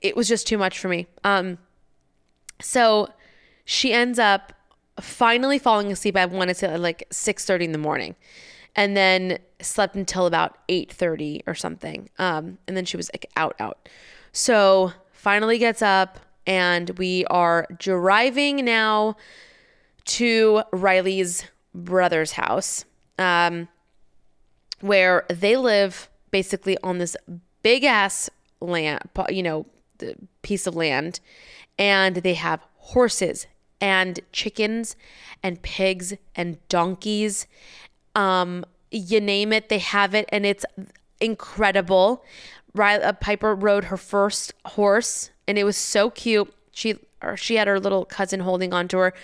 it 0.00 0.16
was 0.16 0.28
just 0.28 0.46
too 0.46 0.58
much 0.58 0.78
for 0.78 0.88
me. 0.88 1.06
Um 1.24 1.58
so 2.60 3.08
she 3.64 3.92
ends 3.92 4.18
up 4.18 4.52
finally 5.00 5.58
falling 5.58 5.90
asleep 5.92 6.16
I 6.16 6.24
wanted 6.26 6.54
to 6.58 6.78
like 6.78 7.06
6:30 7.10 7.64
in 7.64 7.72
the 7.72 7.78
morning. 7.78 8.16
And 8.74 8.96
then 8.96 9.38
slept 9.60 9.96
until 9.96 10.26
about 10.26 10.56
8:30 10.68 11.42
or 11.46 11.54
something. 11.54 12.08
Um 12.18 12.58
and 12.66 12.76
then 12.76 12.84
she 12.84 12.96
was 12.96 13.10
like 13.14 13.26
out 13.36 13.56
out. 13.60 13.88
So 14.32 14.92
finally 15.12 15.58
gets 15.58 15.82
up 15.82 16.18
and 16.46 16.90
we 16.98 17.24
are 17.26 17.66
driving 17.78 18.64
now 18.64 19.16
to 20.04 20.62
Riley's 20.72 21.44
brother's 21.74 22.32
house, 22.32 22.84
um, 23.18 23.68
where 24.82 25.24
they 25.28 25.56
live 25.56 26.08
basically 26.30 26.76
on 26.82 26.98
this 26.98 27.16
big 27.62 27.84
ass 27.84 28.28
land, 28.60 29.00
you 29.28 29.42
know, 29.42 29.66
piece 30.42 30.66
of 30.66 30.76
land, 30.76 31.20
and 31.78 32.16
they 32.16 32.34
have 32.34 32.60
horses 32.76 33.46
and 33.80 34.20
chickens 34.32 34.96
and 35.42 35.62
pigs 35.62 36.14
and 36.34 36.56
donkeys. 36.68 37.46
Um, 38.14 38.64
you 38.90 39.20
name 39.20 39.52
it, 39.52 39.68
they 39.68 39.78
have 39.78 40.14
it, 40.14 40.28
and 40.30 40.44
it's 40.44 40.64
incredible. 41.20 42.24
Riley, 42.74 43.04
uh, 43.04 43.12
Piper 43.12 43.54
rode 43.54 43.84
her 43.84 43.96
first 43.96 44.52
horse, 44.66 45.30
and 45.46 45.58
it 45.58 45.64
was 45.64 45.76
so 45.76 46.10
cute. 46.10 46.52
She 46.72 46.96
she 47.36 47.56
had 47.56 47.68
her 47.68 47.78
little 47.78 48.04
cousin 48.04 48.40
holding 48.40 48.72
onto 48.72 48.98
her. 48.98 49.14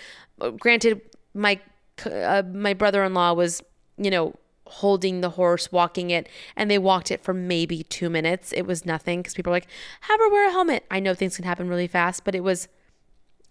Granted, 0.59 1.01
my 1.33 1.59
uh, 2.05 2.43
my 2.51 2.73
brother-in-law 2.73 3.33
was, 3.33 3.61
you 3.97 4.09
know, 4.09 4.33
holding 4.69 5.21
the 5.21 5.31
horse, 5.31 5.71
walking 5.71 6.09
it, 6.11 6.29
and 6.55 6.69
they 6.69 6.77
walked 6.77 7.11
it 7.11 7.23
for 7.23 7.33
maybe 7.33 7.83
two 7.83 8.09
minutes. 8.09 8.51
It 8.53 8.63
was 8.63 8.85
nothing 8.85 9.19
because 9.19 9.33
people 9.33 9.51
are 9.51 9.55
like, 9.55 9.67
have 10.01 10.19
her 10.19 10.29
wear 10.29 10.47
a 10.47 10.51
helmet. 10.51 10.85
I 10.89 10.99
know 10.99 11.13
things 11.13 11.35
can 11.35 11.45
happen 11.45 11.67
really 11.67 11.87
fast, 11.87 12.23
but 12.23 12.35
it 12.35 12.43
was, 12.43 12.67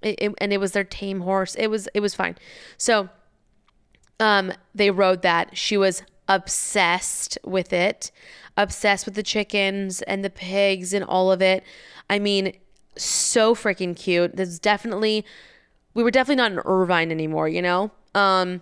it, 0.03 0.17
it, 0.19 0.35
and 0.39 0.53
it 0.53 0.59
was 0.59 0.73
their 0.73 0.85
tame 0.85 1.21
horse. 1.21 1.55
It 1.55 1.69
was 1.69 1.89
it 1.95 2.01
was 2.01 2.15
fine. 2.15 2.37
So, 2.77 3.09
um, 4.21 4.53
they 4.75 4.91
rode 4.91 5.23
that. 5.23 5.57
She 5.57 5.77
was 5.77 6.03
obsessed 6.29 7.39
with 7.45 7.73
it, 7.73 8.11
obsessed 8.57 9.07
with 9.07 9.15
the 9.15 9.23
chickens 9.23 10.03
and 10.03 10.25
the 10.25 10.31
pigs 10.31 10.93
and 10.93 11.05
all 11.05 11.33
of 11.33 11.41
it. 11.41 11.65
I 12.11 12.19
mean, 12.19 12.53
so 12.97 13.55
freaking 13.55 13.97
cute. 13.97 14.37
There's 14.37 14.59
definitely, 14.59 15.25
we 15.95 16.03
were 16.03 16.11
definitely 16.11 16.37
not 16.37 16.53
in 16.53 16.61
Irvine 16.65 17.11
anymore, 17.11 17.49
you 17.49 17.63
know? 17.63 17.91
Um, 18.15 18.61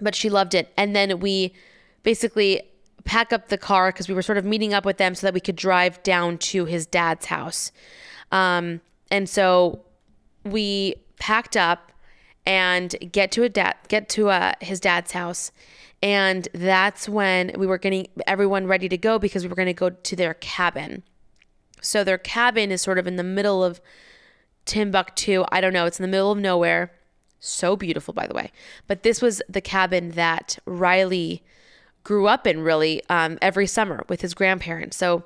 but 0.00 0.14
she 0.14 0.30
loved 0.30 0.54
it. 0.54 0.72
And 0.76 0.94
then 0.94 1.20
we 1.20 1.54
basically 2.02 2.62
pack 3.04 3.32
up 3.32 3.48
the 3.48 3.58
car 3.58 3.90
because 3.90 4.08
we 4.08 4.14
were 4.14 4.22
sort 4.22 4.38
of 4.38 4.44
meeting 4.44 4.74
up 4.74 4.84
with 4.84 4.98
them 4.98 5.14
so 5.14 5.26
that 5.26 5.34
we 5.34 5.40
could 5.40 5.56
drive 5.56 6.02
down 6.02 6.38
to 6.38 6.64
his 6.64 6.86
dad's 6.86 7.26
house. 7.26 7.72
Um, 8.32 8.80
and 9.10 9.28
so 9.28 9.84
we 10.44 10.94
packed 11.18 11.56
up 11.56 11.92
and 12.46 12.94
get 13.12 13.30
to 13.32 13.42
a 13.42 13.48
dad 13.48 13.76
get 13.88 14.08
to 14.08 14.30
uh, 14.30 14.52
his 14.60 14.80
dad's 14.80 15.12
house 15.12 15.52
and 16.02 16.48
that's 16.54 17.08
when 17.08 17.52
we 17.58 17.66
were 17.66 17.78
getting 17.78 18.06
everyone 18.26 18.66
ready 18.66 18.88
to 18.88 18.96
go 18.96 19.18
because 19.18 19.42
we 19.42 19.48
were 19.48 19.56
going 19.56 19.66
to 19.66 19.74
go 19.74 19.90
to 19.90 20.16
their 20.16 20.34
cabin 20.34 21.02
so 21.82 22.02
their 22.02 22.18
cabin 22.18 22.70
is 22.70 22.80
sort 22.80 22.98
of 22.98 23.06
in 23.06 23.16
the 23.16 23.24
middle 23.24 23.62
of 23.62 23.80
timbuktu 24.64 25.44
i 25.50 25.60
don't 25.60 25.72
know 25.72 25.84
it's 25.84 25.98
in 25.98 26.02
the 26.02 26.08
middle 26.08 26.30
of 26.30 26.38
nowhere 26.38 26.92
so 27.40 27.76
beautiful, 27.76 28.14
by 28.14 28.26
the 28.26 28.34
way. 28.34 28.50
But 28.86 29.02
this 29.02 29.22
was 29.22 29.42
the 29.48 29.60
cabin 29.60 30.12
that 30.12 30.58
Riley 30.66 31.42
grew 32.04 32.26
up 32.26 32.46
in 32.46 32.60
really 32.60 33.02
um, 33.08 33.38
every 33.42 33.66
summer 33.66 34.04
with 34.08 34.20
his 34.20 34.34
grandparents. 34.34 34.96
So 34.96 35.24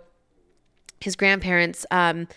his 1.00 1.16
grandparents 1.16 1.86
um, 1.90 2.28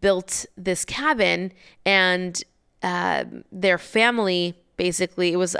built 0.00 0.46
this 0.56 0.84
cabin, 0.84 1.52
and 1.84 2.42
uh, 2.82 3.24
their 3.50 3.78
family 3.78 4.54
basically 4.76 5.32
it 5.32 5.36
was 5.36 5.56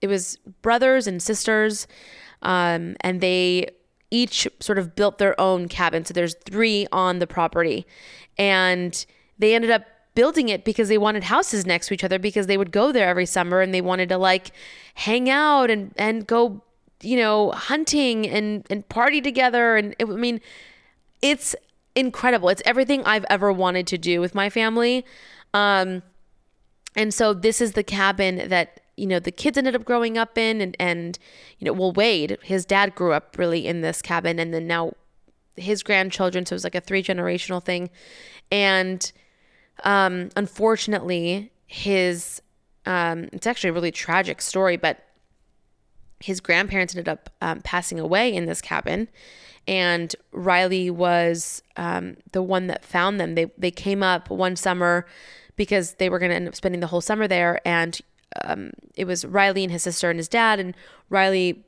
it 0.00 0.08
was 0.08 0.36
brothers 0.62 1.06
and 1.06 1.22
sisters, 1.22 1.86
um, 2.42 2.96
and 3.00 3.20
they 3.20 3.68
each 4.10 4.46
sort 4.60 4.78
of 4.78 4.94
built 4.94 5.18
their 5.18 5.40
own 5.40 5.68
cabin. 5.68 6.04
So 6.04 6.12
there's 6.12 6.34
three 6.44 6.86
on 6.92 7.18
the 7.18 7.26
property, 7.26 7.86
and 8.36 9.06
they 9.38 9.54
ended 9.54 9.70
up 9.70 9.86
building 10.14 10.48
it 10.48 10.64
because 10.64 10.88
they 10.88 10.98
wanted 10.98 11.24
houses 11.24 11.66
next 11.66 11.88
to 11.88 11.94
each 11.94 12.04
other 12.04 12.18
because 12.18 12.46
they 12.46 12.58
would 12.58 12.70
go 12.70 12.92
there 12.92 13.08
every 13.08 13.26
summer 13.26 13.60
and 13.60 13.72
they 13.72 13.80
wanted 13.80 14.08
to 14.08 14.18
like 14.18 14.52
hang 14.94 15.30
out 15.30 15.70
and 15.70 15.92
and 15.96 16.26
go 16.26 16.62
you 17.02 17.16
know 17.16 17.50
hunting 17.52 18.28
and 18.28 18.66
and 18.70 18.88
party 18.88 19.20
together. 19.20 19.76
And 19.76 19.94
it, 19.98 20.06
I 20.06 20.12
mean 20.12 20.40
it's 21.20 21.54
incredible. 21.94 22.48
It's 22.48 22.62
everything 22.64 23.04
I've 23.04 23.26
ever 23.30 23.52
wanted 23.52 23.86
to 23.88 23.98
do 23.98 24.20
with 24.20 24.34
my 24.34 24.50
family. 24.50 25.04
Um 25.54 26.02
and 26.94 27.14
so 27.14 27.32
this 27.32 27.60
is 27.60 27.72
the 27.72 27.82
cabin 27.82 28.48
that 28.48 28.80
you 28.96 29.06
know 29.06 29.18
the 29.18 29.32
kids 29.32 29.56
ended 29.56 29.74
up 29.74 29.84
growing 29.84 30.18
up 30.18 30.36
in 30.36 30.60
and 30.60 30.76
and 30.78 31.18
you 31.58 31.64
know 31.64 31.72
well 31.72 31.92
Wade 31.92 32.38
his 32.42 32.66
dad 32.66 32.94
grew 32.94 33.12
up 33.12 33.36
really 33.38 33.66
in 33.66 33.80
this 33.80 34.02
cabin 34.02 34.38
and 34.38 34.52
then 34.52 34.66
now 34.66 34.92
his 35.56 35.82
grandchildren. 35.82 36.46
So 36.46 36.54
it 36.54 36.56
was 36.56 36.64
like 36.64 36.74
a 36.74 36.80
three 36.80 37.02
generational 37.02 37.62
thing. 37.62 37.90
And 38.50 39.10
um, 39.84 40.30
unfortunately, 40.36 41.52
his 41.66 42.42
um, 42.84 43.28
it's 43.32 43.46
actually 43.46 43.70
a 43.70 43.72
really 43.72 43.92
tragic 43.92 44.42
story, 44.42 44.76
but 44.76 45.04
his 46.20 46.40
grandparents 46.40 46.94
ended 46.94 47.08
up 47.08 47.30
um, 47.40 47.60
passing 47.62 47.98
away 47.98 48.32
in 48.32 48.46
this 48.46 48.60
cabin, 48.60 49.08
and 49.66 50.14
Riley 50.32 50.90
was 50.90 51.62
um, 51.76 52.16
the 52.32 52.42
one 52.42 52.66
that 52.68 52.84
found 52.84 53.20
them. 53.20 53.34
They 53.34 53.46
they 53.58 53.70
came 53.70 54.02
up 54.02 54.30
one 54.30 54.56
summer 54.56 55.06
because 55.56 55.94
they 55.94 56.08
were 56.08 56.18
going 56.18 56.30
to 56.30 56.36
end 56.36 56.48
up 56.48 56.54
spending 56.54 56.80
the 56.80 56.86
whole 56.88 57.00
summer 57.00 57.28
there, 57.28 57.60
and 57.66 58.00
um, 58.44 58.72
it 58.94 59.04
was 59.06 59.24
Riley 59.24 59.62
and 59.64 59.72
his 59.72 59.82
sister 59.82 60.10
and 60.10 60.18
his 60.18 60.28
dad, 60.28 60.58
and 60.58 60.74
Riley 61.08 61.64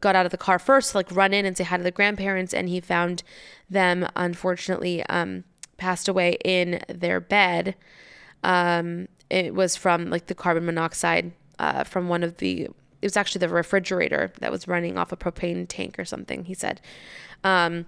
got 0.00 0.14
out 0.14 0.26
of 0.26 0.32
the 0.32 0.38
car 0.38 0.58
first 0.58 0.92
to 0.92 0.98
like 0.98 1.10
run 1.14 1.32
in 1.32 1.46
and 1.46 1.56
say 1.56 1.64
hi 1.64 1.76
to 1.76 1.82
the 1.82 1.90
grandparents, 1.90 2.52
and 2.52 2.68
he 2.68 2.80
found 2.80 3.22
them 3.70 4.06
unfortunately 4.16 5.04
um, 5.06 5.44
passed 5.78 6.08
away 6.08 6.36
in 6.44 6.82
their 6.88 7.20
bed. 7.20 7.74
Um, 8.44 9.08
it 9.30 9.54
was 9.54 9.76
from 9.76 10.10
like 10.10 10.26
the 10.26 10.34
carbon 10.34 10.66
monoxide 10.66 11.32
uh, 11.58 11.84
from 11.84 12.08
one 12.08 12.22
of 12.22 12.36
the. 12.36 12.68
It 13.00 13.06
was 13.06 13.16
actually 13.16 13.40
the 13.40 13.48
refrigerator 13.48 14.32
that 14.40 14.50
was 14.50 14.68
running 14.68 14.98
off 14.98 15.12
a 15.12 15.16
propane 15.16 15.66
tank 15.68 15.98
or 15.98 16.04
something. 16.04 16.44
He 16.44 16.54
said, 16.54 16.80
um, 17.44 17.86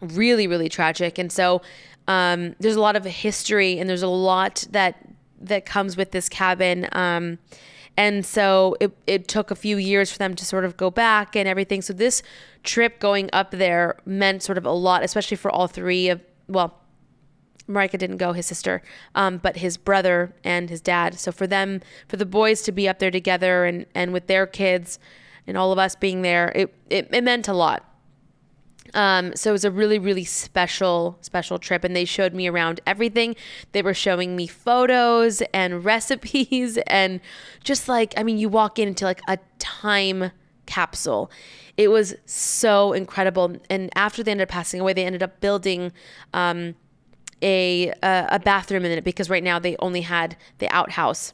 really, 0.00 0.48
really 0.48 0.68
tragic. 0.68 1.18
And 1.18 1.30
so 1.30 1.62
um, 2.08 2.56
there's 2.58 2.74
a 2.74 2.80
lot 2.80 2.96
of 2.96 3.04
history, 3.04 3.78
and 3.78 3.88
there's 3.88 4.02
a 4.02 4.08
lot 4.08 4.66
that 4.70 4.96
that 5.40 5.64
comes 5.64 5.96
with 5.96 6.10
this 6.10 6.28
cabin. 6.28 6.88
Um, 6.92 7.38
and 7.96 8.24
so 8.24 8.76
it, 8.80 8.96
it 9.06 9.28
took 9.28 9.50
a 9.50 9.54
few 9.54 9.76
years 9.76 10.10
for 10.10 10.18
them 10.18 10.34
to 10.34 10.44
sort 10.44 10.64
of 10.64 10.76
go 10.76 10.90
back 10.90 11.36
and 11.36 11.46
everything. 11.46 11.82
So 11.82 11.92
this 11.92 12.22
trip 12.62 12.98
going 13.00 13.28
up 13.32 13.50
there 13.50 13.98
meant 14.06 14.42
sort 14.42 14.56
of 14.56 14.64
a 14.64 14.72
lot, 14.72 15.02
especially 15.02 15.36
for 15.36 15.50
all 15.50 15.66
three 15.66 16.08
of 16.08 16.22
well, 16.52 16.78
Marika 17.68 17.98
didn't 17.98 18.16
go, 18.18 18.32
his 18.32 18.46
sister, 18.46 18.82
um, 19.14 19.38
but 19.38 19.56
his 19.58 19.76
brother 19.76 20.34
and 20.44 20.68
his 20.68 20.80
dad. 20.80 21.18
So 21.18 21.32
for 21.32 21.46
them, 21.46 21.80
for 22.08 22.16
the 22.16 22.26
boys 22.26 22.62
to 22.62 22.72
be 22.72 22.88
up 22.88 22.98
there 22.98 23.10
together 23.10 23.64
and, 23.64 23.86
and 23.94 24.12
with 24.12 24.26
their 24.26 24.46
kids 24.46 24.98
and 25.46 25.56
all 25.56 25.72
of 25.72 25.78
us 25.78 25.94
being 25.94 26.22
there, 26.22 26.52
it, 26.54 26.74
it, 26.90 27.08
it 27.12 27.24
meant 27.24 27.48
a 27.48 27.52
lot. 27.52 27.88
Um, 28.94 29.34
so 29.34 29.50
it 29.50 29.52
was 29.52 29.64
a 29.64 29.70
really, 29.70 29.98
really 29.98 30.24
special, 30.24 31.18
special 31.22 31.58
trip. 31.58 31.84
And 31.84 31.96
they 31.96 32.04
showed 32.04 32.34
me 32.34 32.46
around 32.46 32.80
everything. 32.86 33.36
They 33.72 33.82
were 33.82 33.94
showing 33.94 34.36
me 34.36 34.46
photos 34.46 35.42
and 35.54 35.84
recipes 35.84 36.78
and 36.86 37.20
just 37.64 37.88
like, 37.88 38.12
I 38.16 38.22
mean, 38.22 38.38
you 38.38 38.48
walk 38.48 38.78
into 38.78 39.04
like 39.04 39.20
a 39.28 39.38
time 39.58 40.32
capsule. 40.66 41.30
It 41.76 41.88
was 41.88 42.14
so 42.26 42.92
incredible. 42.92 43.56
And 43.70 43.90
after 43.94 44.22
they 44.22 44.30
ended 44.30 44.48
up 44.48 44.52
passing 44.52 44.80
away, 44.80 44.92
they 44.92 45.04
ended 45.04 45.22
up 45.22 45.40
building 45.40 45.92
um, 46.34 46.74
a, 47.40 47.88
a, 48.02 48.26
a 48.32 48.38
bathroom 48.38 48.84
in 48.84 48.92
it 48.92 49.04
because 49.04 49.28
right 49.30 49.42
now 49.42 49.58
they 49.58 49.76
only 49.78 50.02
had 50.02 50.36
the 50.58 50.68
outhouse 50.70 51.32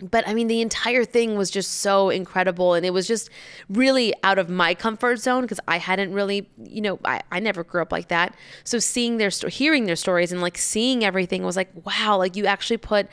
but 0.00 0.26
I 0.28 0.34
mean, 0.34 0.46
the 0.46 0.60
entire 0.60 1.04
thing 1.04 1.36
was 1.36 1.50
just 1.50 1.80
so 1.80 2.08
incredible. 2.08 2.74
And 2.74 2.86
it 2.86 2.92
was 2.92 3.06
just 3.06 3.30
really 3.68 4.14
out 4.22 4.38
of 4.38 4.48
my 4.48 4.74
comfort 4.74 5.18
zone 5.18 5.42
because 5.42 5.60
I 5.66 5.78
hadn't 5.78 6.12
really, 6.12 6.48
you 6.62 6.80
know, 6.80 7.00
I, 7.04 7.20
I 7.32 7.40
never 7.40 7.64
grew 7.64 7.82
up 7.82 7.90
like 7.90 8.08
that. 8.08 8.34
So 8.64 8.78
seeing 8.78 9.16
their, 9.16 9.30
hearing 9.30 9.86
their 9.86 9.96
stories 9.96 10.30
and 10.30 10.40
like 10.40 10.56
seeing 10.56 11.04
everything 11.04 11.42
was 11.42 11.56
like, 11.56 11.70
wow, 11.84 12.16
like 12.16 12.36
you 12.36 12.46
actually 12.46 12.76
put 12.76 13.08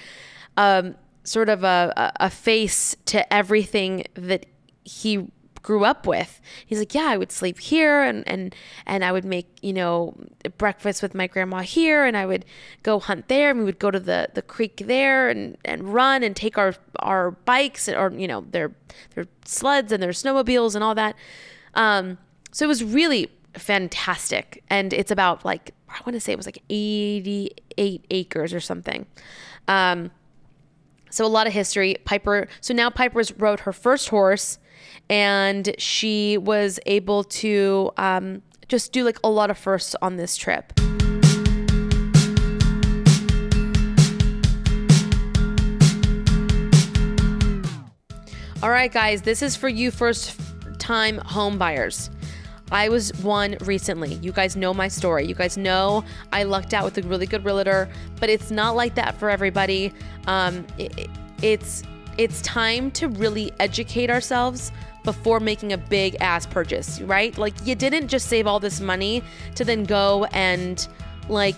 um, 0.58 0.96
sort 1.24 1.50
of 1.50 1.64
a, 1.64 2.14
a 2.20 2.30
face 2.30 2.96
to 3.06 3.34
everything 3.34 4.06
that 4.14 4.46
he 4.86 5.28
grew 5.66 5.84
up 5.84 6.06
with. 6.06 6.40
He's 6.64 6.78
like, 6.78 6.94
yeah, 6.94 7.08
I 7.08 7.18
would 7.18 7.32
sleep 7.32 7.60
here 7.60 8.04
and 8.04 8.24
and 8.28 8.56
and 8.86 9.04
I 9.04 9.12
would 9.12 9.26
make, 9.26 9.48
you 9.64 9.74
know, 9.74 10.16
breakfast 10.60 11.02
with 11.02 11.16
my 11.16 11.26
grandma 11.26 11.62
here 11.62 12.06
and 12.06 12.16
I 12.16 12.28
would 12.28 12.46
go 12.84 13.00
hunt 13.00 13.30
there 13.30 13.50
and 13.50 13.58
we 13.58 13.66
would 13.66 13.80
go 13.80 13.90
to 13.90 14.00
the 14.00 14.30
the 14.36 14.44
creek 14.44 14.84
there 14.86 15.28
and 15.28 15.58
and 15.66 15.92
run 15.92 16.22
and 16.22 16.36
take 16.36 16.60
our 16.60 16.76
our 17.00 17.32
bikes 17.32 17.90
or 17.90 18.14
you 18.16 18.28
know, 18.28 18.46
their 18.52 18.76
their 19.16 19.26
sleds 19.44 19.92
and 19.92 20.04
their 20.04 20.12
snowmobiles 20.12 20.76
and 20.76 20.84
all 20.84 20.94
that. 20.94 21.16
Um 21.74 22.20
so 22.52 22.66
it 22.66 22.68
was 22.68 22.84
really 22.84 23.32
fantastic 23.56 24.64
and 24.70 24.94
it's 24.94 25.10
about 25.10 25.44
like 25.44 25.74
I 25.90 25.98
want 26.06 26.14
to 26.14 26.20
say 26.20 26.32
it 26.32 26.38
was 26.38 26.46
like 26.46 26.62
88 26.70 28.06
acres 28.12 28.54
or 28.54 28.60
something. 28.60 29.08
Um 29.68 30.12
so 31.10 31.26
a 31.26 31.28
lot 31.28 31.48
of 31.48 31.54
history. 31.54 31.96
Piper. 32.06 32.48
So 32.62 32.74
now 32.74 32.90
Piper's 32.92 33.32
rode 33.32 33.62
her 33.62 33.74
first 33.74 34.10
horse 34.10 34.60
and 35.10 35.76
she 35.78 36.38
was 36.38 36.80
able 36.86 37.24
to 37.24 37.92
um, 37.98 38.42
just 38.68 38.92
do 38.92 39.04
like 39.04 39.20
a 39.24 39.30
lot 39.30 39.50
of 39.50 39.58
firsts 39.58 39.96
on 40.02 40.18
this 40.18 40.36
trip. 40.36 40.74
All 48.64 48.72
right, 48.72 48.92
guys, 48.92 49.22
this 49.22 49.42
is 49.44 49.56
for 49.56 49.70
you 49.70 49.92
first 49.92 50.40
time 50.80 51.20
home 51.20 51.58
buyers. 51.58 52.10
I 52.72 52.90
was 52.90 53.12
one 53.22 53.58
recently. 53.62 54.16
You 54.16 54.32
guys 54.32 54.56
know 54.56 54.74
my 54.74 54.88
story. 54.88 55.28
You 55.28 55.36
guys 55.36 55.56
know 55.56 56.04
I 56.34 56.44
lucked 56.44 56.74
out 56.74 56.84
with 56.84 56.98
a 56.98 57.04
really 57.04 57.28
good 57.28 57.46
realtor, 57.46 57.88
but 58.20 58.30
it's 58.30 58.50
not 58.50 58.76
like 58.76 58.96
that 58.96 59.20
for 59.20 59.30
everybody. 59.30 59.94
Um, 60.26 60.66
it, 60.80 61.10
it's 61.44 61.84
it's 62.18 62.42
time 62.42 62.90
to 62.92 63.08
really 63.10 63.52
educate 63.60 64.10
ourselves 64.10 64.72
before 65.06 65.40
making 65.40 65.72
a 65.72 65.78
big 65.78 66.16
ass 66.20 66.46
purchase, 66.46 67.00
right? 67.02 67.38
Like 67.38 67.54
you 67.64 67.76
didn't 67.76 68.08
just 68.08 68.28
save 68.28 68.48
all 68.48 68.60
this 68.60 68.82
money 68.82 69.24
to 69.56 69.64
then 69.64 69.84
go 69.84 70.26
and 70.26 70.86
like 71.30 71.58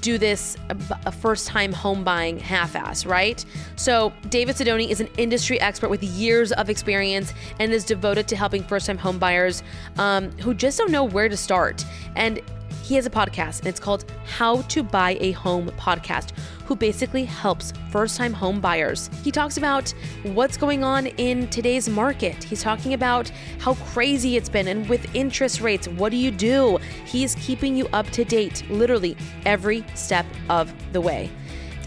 do 0.00 0.18
this 0.18 0.56
a 1.04 1.12
first 1.12 1.46
time 1.46 1.72
home 1.72 2.02
buying 2.02 2.38
half 2.38 2.74
ass, 2.74 3.06
right? 3.06 3.44
So, 3.76 4.12
David 4.28 4.56
Sidoni 4.56 4.88
is 4.88 5.00
an 5.00 5.08
industry 5.18 5.60
expert 5.60 5.90
with 5.90 6.02
years 6.02 6.52
of 6.52 6.70
experience 6.70 7.32
and 7.58 7.72
is 7.72 7.84
devoted 7.84 8.28
to 8.28 8.36
helping 8.36 8.62
first 8.62 8.86
time 8.86 8.98
home 8.98 9.18
buyers 9.18 9.62
um, 9.98 10.30
who 10.38 10.54
just 10.54 10.78
don't 10.78 10.90
know 10.90 11.04
where 11.04 11.28
to 11.28 11.36
start. 11.36 11.84
And 12.14 12.40
he 12.86 12.94
has 12.94 13.04
a 13.04 13.10
podcast 13.10 13.58
and 13.58 13.66
it's 13.66 13.80
called 13.80 14.04
How 14.24 14.62
to 14.62 14.84
Buy 14.84 15.16
a 15.20 15.32
Home 15.32 15.70
Podcast, 15.70 16.30
who 16.66 16.76
basically 16.76 17.24
helps 17.24 17.72
first 17.90 18.16
time 18.16 18.32
home 18.32 18.60
buyers. 18.60 19.10
He 19.24 19.32
talks 19.32 19.56
about 19.56 19.92
what's 20.22 20.56
going 20.56 20.84
on 20.84 21.08
in 21.08 21.48
today's 21.48 21.88
market. 21.88 22.44
He's 22.44 22.62
talking 22.62 22.94
about 22.94 23.28
how 23.58 23.74
crazy 23.74 24.36
it's 24.36 24.48
been 24.48 24.68
and 24.68 24.88
with 24.88 25.12
interest 25.16 25.60
rates, 25.60 25.88
what 25.88 26.10
do 26.10 26.16
you 26.16 26.30
do? 26.30 26.78
He's 27.04 27.34
keeping 27.34 27.76
you 27.76 27.88
up 27.92 28.08
to 28.10 28.24
date 28.24 28.62
literally 28.70 29.16
every 29.44 29.84
step 29.94 30.26
of 30.48 30.72
the 30.92 31.00
way. 31.00 31.28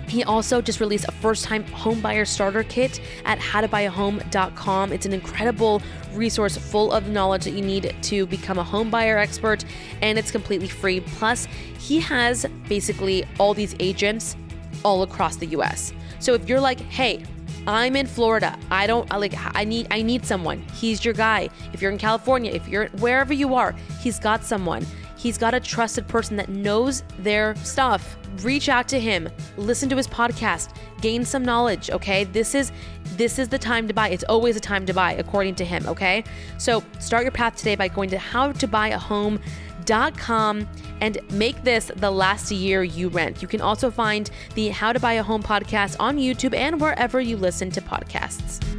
He 0.09 0.23
also 0.23 0.61
just 0.61 0.79
released 0.79 1.05
a 1.07 1.11
first 1.11 1.45
time 1.45 1.63
homebuyer 1.65 2.27
starter 2.27 2.63
kit 2.63 2.99
at 3.25 3.39
howtobuyahome.com. 3.39 4.91
It's 4.91 5.05
an 5.05 5.13
incredible 5.13 5.81
resource 6.13 6.57
full 6.57 6.91
of 6.91 7.05
the 7.05 7.11
knowledge 7.11 7.43
that 7.45 7.51
you 7.51 7.61
need 7.61 7.95
to 8.01 8.25
become 8.25 8.57
a 8.57 8.63
homebuyer 8.63 9.17
expert, 9.17 9.63
and 10.01 10.17
it's 10.17 10.31
completely 10.31 10.67
free. 10.67 10.99
Plus, 10.99 11.47
he 11.77 11.99
has 11.99 12.45
basically 12.67 13.25
all 13.39 13.53
these 13.53 13.75
agents 13.79 14.35
all 14.83 15.03
across 15.03 15.35
the 15.35 15.47
US. 15.47 15.93
So 16.19 16.33
if 16.33 16.49
you're 16.49 16.59
like, 16.59 16.79
hey, 16.79 17.23
I'm 17.67 17.95
in 17.95 18.07
Florida. 18.07 18.57
I 18.71 18.87
don't 18.87 19.09
like 19.11 19.33
I 19.55 19.63
need 19.63 19.87
I 19.91 20.01
need 20.01 20.25
someone. 20.25 20.61
He's 20.73 21.03
your 21.05 21.13
guy. 21.13 21.49
If 21.73 21.81
you're 21.81 21.91
in 21.91 21.97
California, 21.97 22.51
if 22.51 22.67
you're 22.67 22.87
wherever 22.99 23.33
you 23.33 23.53
are, 23.53 23.75
he's 24.01 24.17
got 24.17 24.43
someone. 24.43 24.85
He's 25.19 25.37
got 25.37 25.53
a 25.53 25.59
trusted 25.59 26.07
person 26.07 26.37
that 26.37 26.47
knows 26.47 27.03
their 27.19 27.53
stuff. 27.57 28.15
Reach 28.41 28.69
out 28.69 28.87
to 28.87 28.97
him, 28.97 29.27
listen 29.57 29.89
to 29.89 29.97
his 29.97 30.07
podcast, 30.07 30.73
gain 31.01 31.25
some 31.25 31.43
knowledge, 31.43 31.89
okay? 31.89 32.23
This 32.23 32.55
is 32.55 32.71
this 33.17 33.37
is 33.37 33.49
the 33.49 33.57
time 33.57 33.85
to 33.89 33.93
buy. 33.93 34.07
It's 34.09 34.23
always 34.29 34.55
a 34.55 34.61
time 34.61 34.85
to 34.85 34.93
buy 34.93 35.11
according 35.11 35.55
to 35.55 35.65
him, 35.65 35.85
okay? 35.87 36.23
So, 36.57 36.81
start 36.99 37.23
your 37.23 37.33
path 37.33 37.57
today 37.57 37.75
by 37.75 37.89
going 37.89 38.09
to 38.11 38.17
howtobuyahome.com 38.17 40.67
and 41.01 41.17
make 41.31 41.65
this 41.65 41.91
the 41.97 42.11
last 42.11 42.49
year 42.49 42.81
you 42.81 43.09
rent. 43.09 43.41
You 43.41 43.49
can 43.49 43.59
also 43.59 43.91
find 43.91 44.31
the 44.55 44.69
How 44.69 44.93
to 44.93 45.01
Buy 45.01 45.11
a 45.13 45.23
Home 45.23 45.41
podcast 45.43 45.97
on 45.99 46.17
YouTube 46.17 46.55
and 46.55 46.79
wherever 46.79 47.19
you 47.19 47.35
listen 47.35 47.71
to 47.71 47.81
podcasts. 47.81 48.78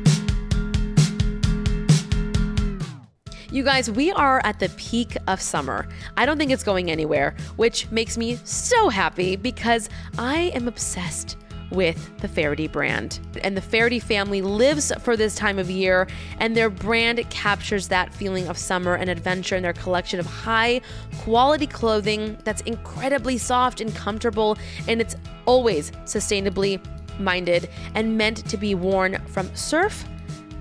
You 3.52 3.64
guys, 3.64 3.90
we 3.90 4.12
are 4.12 4.40
at 4.44 4.60
the 4.60 4.68
peak 4.76 5.16
of 5.26 5.40
summer. 5.40 5.88
I 6.16 6.24
don't 6.24 6.38
think 6.38 6.52
it's 6.52 6.62
going 6.62 6.88
anywhere, 6.88 7.34
which 7.56 7.90
makes 7.90 8.16
me 8.16 8.38
so 8.44 8.88
happy 8.88 9.34
because 9.34 9.88
I 10.16 10.52
am 10.54 10.68
obsessed 10.68 11.36
with 11.72 12.16
the 12.18 12.28
Faherty 12.28 12.68
brand. 12.68 13.18
And 13.42 13.56
the 13.56 13.60
Faherty 13.60 13.98
family 13.98 14.40
lives 14.40 14.92
for 15.00 15.16
this 15.16 15.34
time 15.34 15.58
of 15.58 15.68
year, 15.68 16.06
and 16.38 16.56
their 16.56 16.70
brand 16.70 17.28
captures 17.28 17.88
that 17.88 18.14
feeling 18.14 18.46
of 18.46 18.56
summer 18.56 18.94
and 18.94 19.10
adventure 19.10 19.56
in 19.56 19.64
their 19.64 19.72
collection 19.72 20.20
of 20.20 20.26
high 20.26 20.80
quality 21.18 21.66
clothing 21.66 22.38
that's 22.44 22.62
incredibly 22.62 23.36
soft 23.36 23.80
and 23.80 23.92
comfortable, 23.96 24.56
and 24.86 25.00
it's 25.00 25.16
always 25.44 25.90
sustainably 26.04 26.80
minded 27.18 27.68
and 27.96 28.16
meant 28.16 28.48
to 28.48 28.56
be 28.56 28.76
worn 28.76 29.20
from 29.26 29.52
surf 29.56 30.04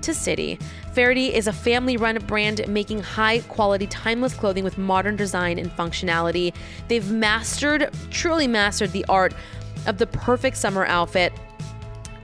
to 0.02 0.14
city. 0.14 0.58
Faherty 0.92 1.32
is 1.32 1.46
a 1.46 1.52
family 1.52 1.96
run 1.96 2.18
brand 2.26 2.66
making 2.66 3.00
high 3.00 3.40
quality, 3.40 3.86
timeless 3.86 4.34
clothing 4.34 4.64
with 4.64 4.76
modern 4.76 5.14
design 5.14 5.58
and 5.58 5.70
functionality. 5.76 6.52
They've 6.88 7.08
mastered, 7.10 7.90
truly 8.10 8.48
mastered 8.48 8.90
the 8.90 9.04
art 9.08 9.32
of 9.86 9.98
the 9.98 10.06
perfect 10.06 10.56
summer 10.56 10.84
outfit. 10.86 11.32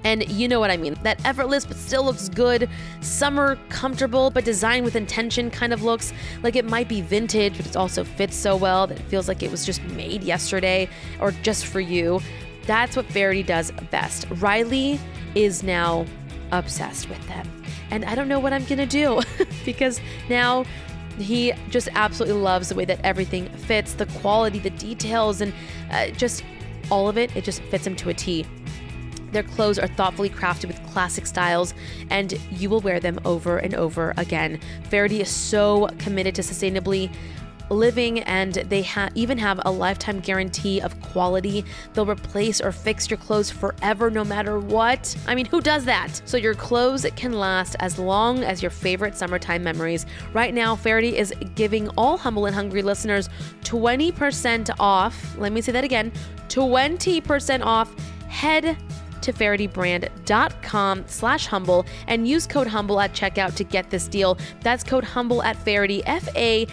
And 0.03 0.29
you 0.29 0.47
know 0.47 0.61
what 0.61 0.71
I 0.71 0.77
mean. 0.77 0.97
That 1.03 1.25
effortless 1.25 1.65
but 1.65 1.77
still 1.77 2.05
looks 2.05 2.29
good, 2.29 2.69
summer 3.01 3.57
comfortable 3.69 4.31
but 4.31 4.45
designed 4.45 4.85
with 4.85 4.97
intention 4.97 5.51
kind 5.51 5.73
of 5.73 5.83
looks 5.83 6.13
like 6.43 6.57
it 6.57 6.65
might 6.65 6.89
be 6.89 7.01
vintage, 7.01 7.57
but 7.57 7.67
it 7.67 7.77
also 7.77 8.05
fits 8.05 8.37
so 8.37 8.57
well 8.57 8.87
that 8.89 8.99
it 8.99 9.05
feels 9.05 9.29
like 9.29 9.43
it 9.43 9.51
was 9.51 9.65
just 9.65 9.83
made 9.85 10.23
yesterday 10.23 10.89
or 11.21 11.31
just 11.43 11.67
for 11.67 11.81
you. 11.81 12.21
That's 12.67 12.97
what 12.97 13.07
Faherty 13.07 13.45
does 13.45 13.71
best. 13.91 14.27
Riley 14.31 14.99
is 15.37 15.63
now 15.63 16.05
obsessed 16.53 17.09
with 17.09 17.27
them 17.29 17.56
and 17.91 18.05
I 18.05 18.15
don't 18.15 18.29
know 18.29 18.41
what 18.41 18.53
I'm 18.53 18.65
gonna 18.65 18.87
do 18.87 19.21
because 19.65 20.01
now 20.29 20.65
he 21.19 21.53
just 21.71 21.89
absolutely 21.93 22.41
loves 22.41 22.69
the 22.69 22.75
way 22.75 22.85
that 22.85 23.01
everything 23.03 23.49
fits, 23.49 23.95
the 23.95 24.07
quality, 24.07 24.59
the 24.59 24.71
details, 24.71 25.41
and 25.41 25.53
uh, 25.91 26.09
just 26.09 26.45
all 26.91 27.09
of 27.09 27.17
it. 27.17 27.35
It 27.37 27.45
just 27.45 27.63
fits 27.63 27.87
him 27.87 27.97
to 27.97 28.11
a 28.11 28.15
T. 28.15 28.47
Their 29.33 29.43
clothes 29.43 29.79
are 29.79 29.89
thoughtfully 29.89 30.31
crafted 30.31 30.67
with 30.67 30.83
classic 30.87 31.27
styles, 31.27 31.75
and 32.11 32.39
you 32.51 32.71
will 32.71 32.81
wear 32.81 33.01
them 33.01 33.19
over 33.25 33.59
and 33.59 33.75
over 33.75 34.15
again. 34.17 34.61
Faherty 34.85 35.21
is 35.21 35.29
so 35.29 35.89
committed 35.99 36.35
to 36.37 36.43
sustainably 36.43 37.13
living 37.71 38.21
and 38.21 38.55
they 38.55 38.83
ha- 38.83 39.09
even 39.15 39.39
have 39.39 39.61
a 39.65 39.71
lifetime 39.71 40.21
guarantee 40.21 40.81
of 40.81 41.01
quality. 41.01 41.65
They'll 41.95 42.07
replace 42.07 42.61
or 42.61 42.73
fix 42.73 43.11
your 43.11 43.19
clothes 43.19 43.51
forever 43.51 44.11
no 44.11 44.25
matter 44.25 44.59
what. 44.59 45.17
I 45.27 45.35
mean, 45.35 45.47
who 45.47 45.61
does 45.61 45.85
that? 45.85 46.21
So 46.25 46.37
your 46.37 46.55
clothes 46.55 47.07
can 47.17 47.33
last 47.33 47.77
as 47.81 47.99
long 47.99 48.43
as 48.43 48.63
your 48.63 48.71
favorite 48.71 49.17
summertime 49.17 49.63
memories. 49.63 50.07
Right 50.33 50.55
now, 50.55 50.77
Faherty 50.77 51.17
is 51.17 51.33
giving 51.55 51.89
all 51.91 52.17
Humble 52.17 52.47
and 52.47 52.55
Hungry 52.55 52.83
listeners 52.83 53.29
20% 53.63 54.71
off. 54.79 55.37
Let 55.39 55.53
me 55.53 55.61
say 55.61 55.73
that 55.73 55.85
again 55.85 56.13
20% 56.49 57.65
off. 57.65 57.95
Head 58.29 58.77
to 59.27 59.33
fahertybrand.com 59.33 61.05
slash 61.07 61.47
humble 61.47 61.85
and 62.07 62.27
use 62.27 62.47
code 62.47 62.67
humble 62.67 63.01
at 63.01 63.13
checkout 63.13 63.55
to 63.57 63.65
get 63.65 63.91
this 63.91 64.09
deal. 64.09 64.39
That's 64.63 64.83
code 64.83 65.05
humble 65.05 65.43
at 65.43 65.57
Faherty, 65.57 66.03
F-A-H-E-R-T-Y 66.07 66.67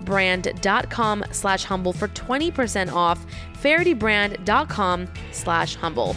brand.com 0.00 1.24
slash 1.30 1.64
humble 1.64 1.92
for 1.92 2.08
20% 2.08 2.92
off. 2.92 3.24
fahertybrand.com 3.62 5.06
slash 5.32 5.74
humble. 5.76 6.16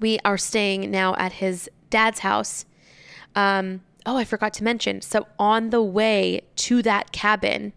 we 0.00 0.18
are 0.24 0.38
staying 0.38 0.90
now 0.90 1.14
at 1.16 1.32
his 1.32 1.70
dad's 1.90 2.20
house. 2.20 2.64
Um, 3.34 3.82
oh, 4.06 4.16
I 4.16 4.24
forgot 4.24 4.52
to 4.54 4.64
mention. 4.64 5.02
So 5.02 5.26
on 5.38 5.70
the 5.70 5.82
way 5.82 6.42
to 6.56 6.82
that 6.82 7.12
cabin, 7.12 7.72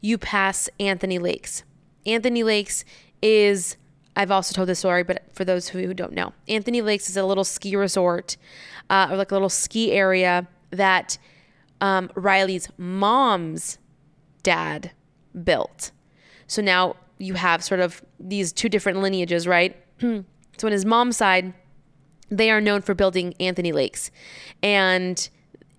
you 0.00 0.16
pass 0.18 0.68
Anthony 0.78 1.18
Lakes. 1.18 1.64
Anthony 2.06 2.42
Lakes 2.42 2.84
is 3.20 3.76
I've 4.18 4.30
also 4.30 4.54
told 4.54 4.68
this 4.68 4.78
story, 4.78 5.02
but 5.02 5.24
for 5.32 5.44
those 5.44 5.68
who 5.68 5.92
don't 5.92 6.12
know, 6.12 6.32
Anthony 6.48 6.80
Lakes 6.80 7.10
is 7.10 7.18
a 7.18 7.24
little 7.24 7.44
ski 7.44 7.76
resort 7.76 8.38
uh, 8.88 9.08
or 9.10 9.16
like 9.16 9.30
a 9.30 9.34
little 9.34 9.50
ski 9.50 9.92
area 9.92 10.48
that 10.70 11.18
um, 11.82 12.10
Riley's 12.14 12.68
mom's 12.78 13.78
dad 14.42 14.92
built. 15.44 15.90
So 16.46 16.62
now 16.62 16.96
you 17.18 17.34
have 17.34 17.62
sort 17.62 17.80
of 17.80 18.02
these 18.18 18.52
two 18.52 18.70
different 18.70 19.00
lineages, 19.02 19.46
right? 19.46 19.76
so 20.58 20.68
on 20.68 20.72
his 20.72 20.84
mom's 20.84 21.16
side, 21.16 21.52
they 22.28 22.50
are 22.50 22.60
known 22.60 22.82
for 22.82 22.94
building 22.94 23.34
Anthony 23.40 23.72
Lakes. 23.72 24.10
And 24.62 25.28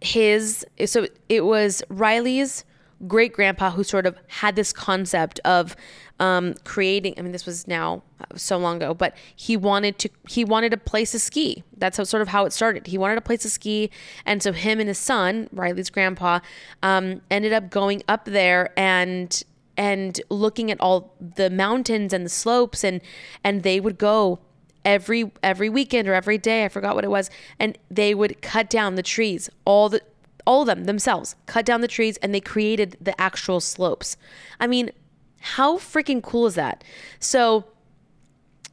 his, 0.01 0.65
so 0.85 1.07
it 1.29 1.45
was 1.45 1.83
Riley's 1.89 2.63
great 3.07 3.33
grandpa 3.33 3.71
who 3.71 3.83
sort 3.83 4.05
of 4.05 4.17
had 4.27 4.55
this 4.55 4.73
concept 4.73 5.39
of 5.45 5.75
um, 6.19 6.55
creating. 6.63 7.13
I 7.17 7.21
mean, 7.21 7.31
this 7.31 7.45
was 7.45 7.67
now 7.67 8.01
so 8.35 8.57
long 8.57 8.77
ago, 8.77 8.93
but 8.93 9.15
he 9.35 9.55
wanted 9.55 9.99
to 9.99 10.09
he 10.27 10.43
wanted 10.43 10.73
a 10.73 10.77
place 10.77 11.11
to 11.11 11.19
ski. 11.19 11.63
That's 11.77 11.97
how, 11.97 12.03
sort 12.03 12.21
of 12.21 12.29
how 12.29 12.45
it 12.45 12.53
started. 12.53 12.87
He 12.87 12.97
wanted 12.97 13.17
a 13.17 13.21
place 13.21 13.41
to 13.41 13.49
ski, 13.49 13.91
and 14.25 14.41
so 14.41 14.51
him 14.51 14.79
and 14.79 14.87
his 14.87 14.97
son, 14.97 15.47
Riley's 15.51 15.89
grandpa, 15.89 16.39
um, 16.81 17.21
ended 17.29 17.53
up 17.53 17.69
going 17.69 18.01
up 18.07 18.25
there 18.25 18.73
and 18.77 19.43
and 19.77 20.19
looking 20.29 20.71
at 20.71 20.81
all 20.81 21.13
the 21.19 21.51
mountains 21.51 22.13
and 22.13 22.25
the 22.25 22.29
slopes, 22.29 22.83
and 22.83 23.01
and 23.43 23.61
they 23.63 23.79
would 23.79 23.97
go 23.97 24.39
every 24.85 25.31
every 25.43 25.69
weekend 25.69 26.07
or 26.07 26.13
every 26.13 26.37
day. 26.37 26.65
I 26.65 26.69
forgot 26.69 26.95
what 26.95 27.03
it 27.03 27.11
was, 27.11 27.29
and 27.59 27.77
they 27.89 28.13
would 28.13 28.41
cut 28.41 28.69
down 28.69 28.95
the 28.95 29.03
trees, 29.03 29.49
all 29.65 29.89
the 29.89 30.01
all 30.45 30.61
of 30.61 30.67
them 30.67 30.85
themselves, 30.85 31.35
cut 31.45 31.65
down 31.65 31.81
the 31.81 31.87
trees, 31.87 32.17
and 32.17 32.33
they 32.33 32.39
created 32.39 32.97
the 33.01 33.19
actual 33.19 33.59
slopes. 33.59 34.15
I 34.59 34.67
mean, 34.67 34.91
how 35.39 35.77
freaking 35.77 36.23
cool 36.23 36.47
is 36.47 36.55
that? 36.55 36.83
So 37.19 37.65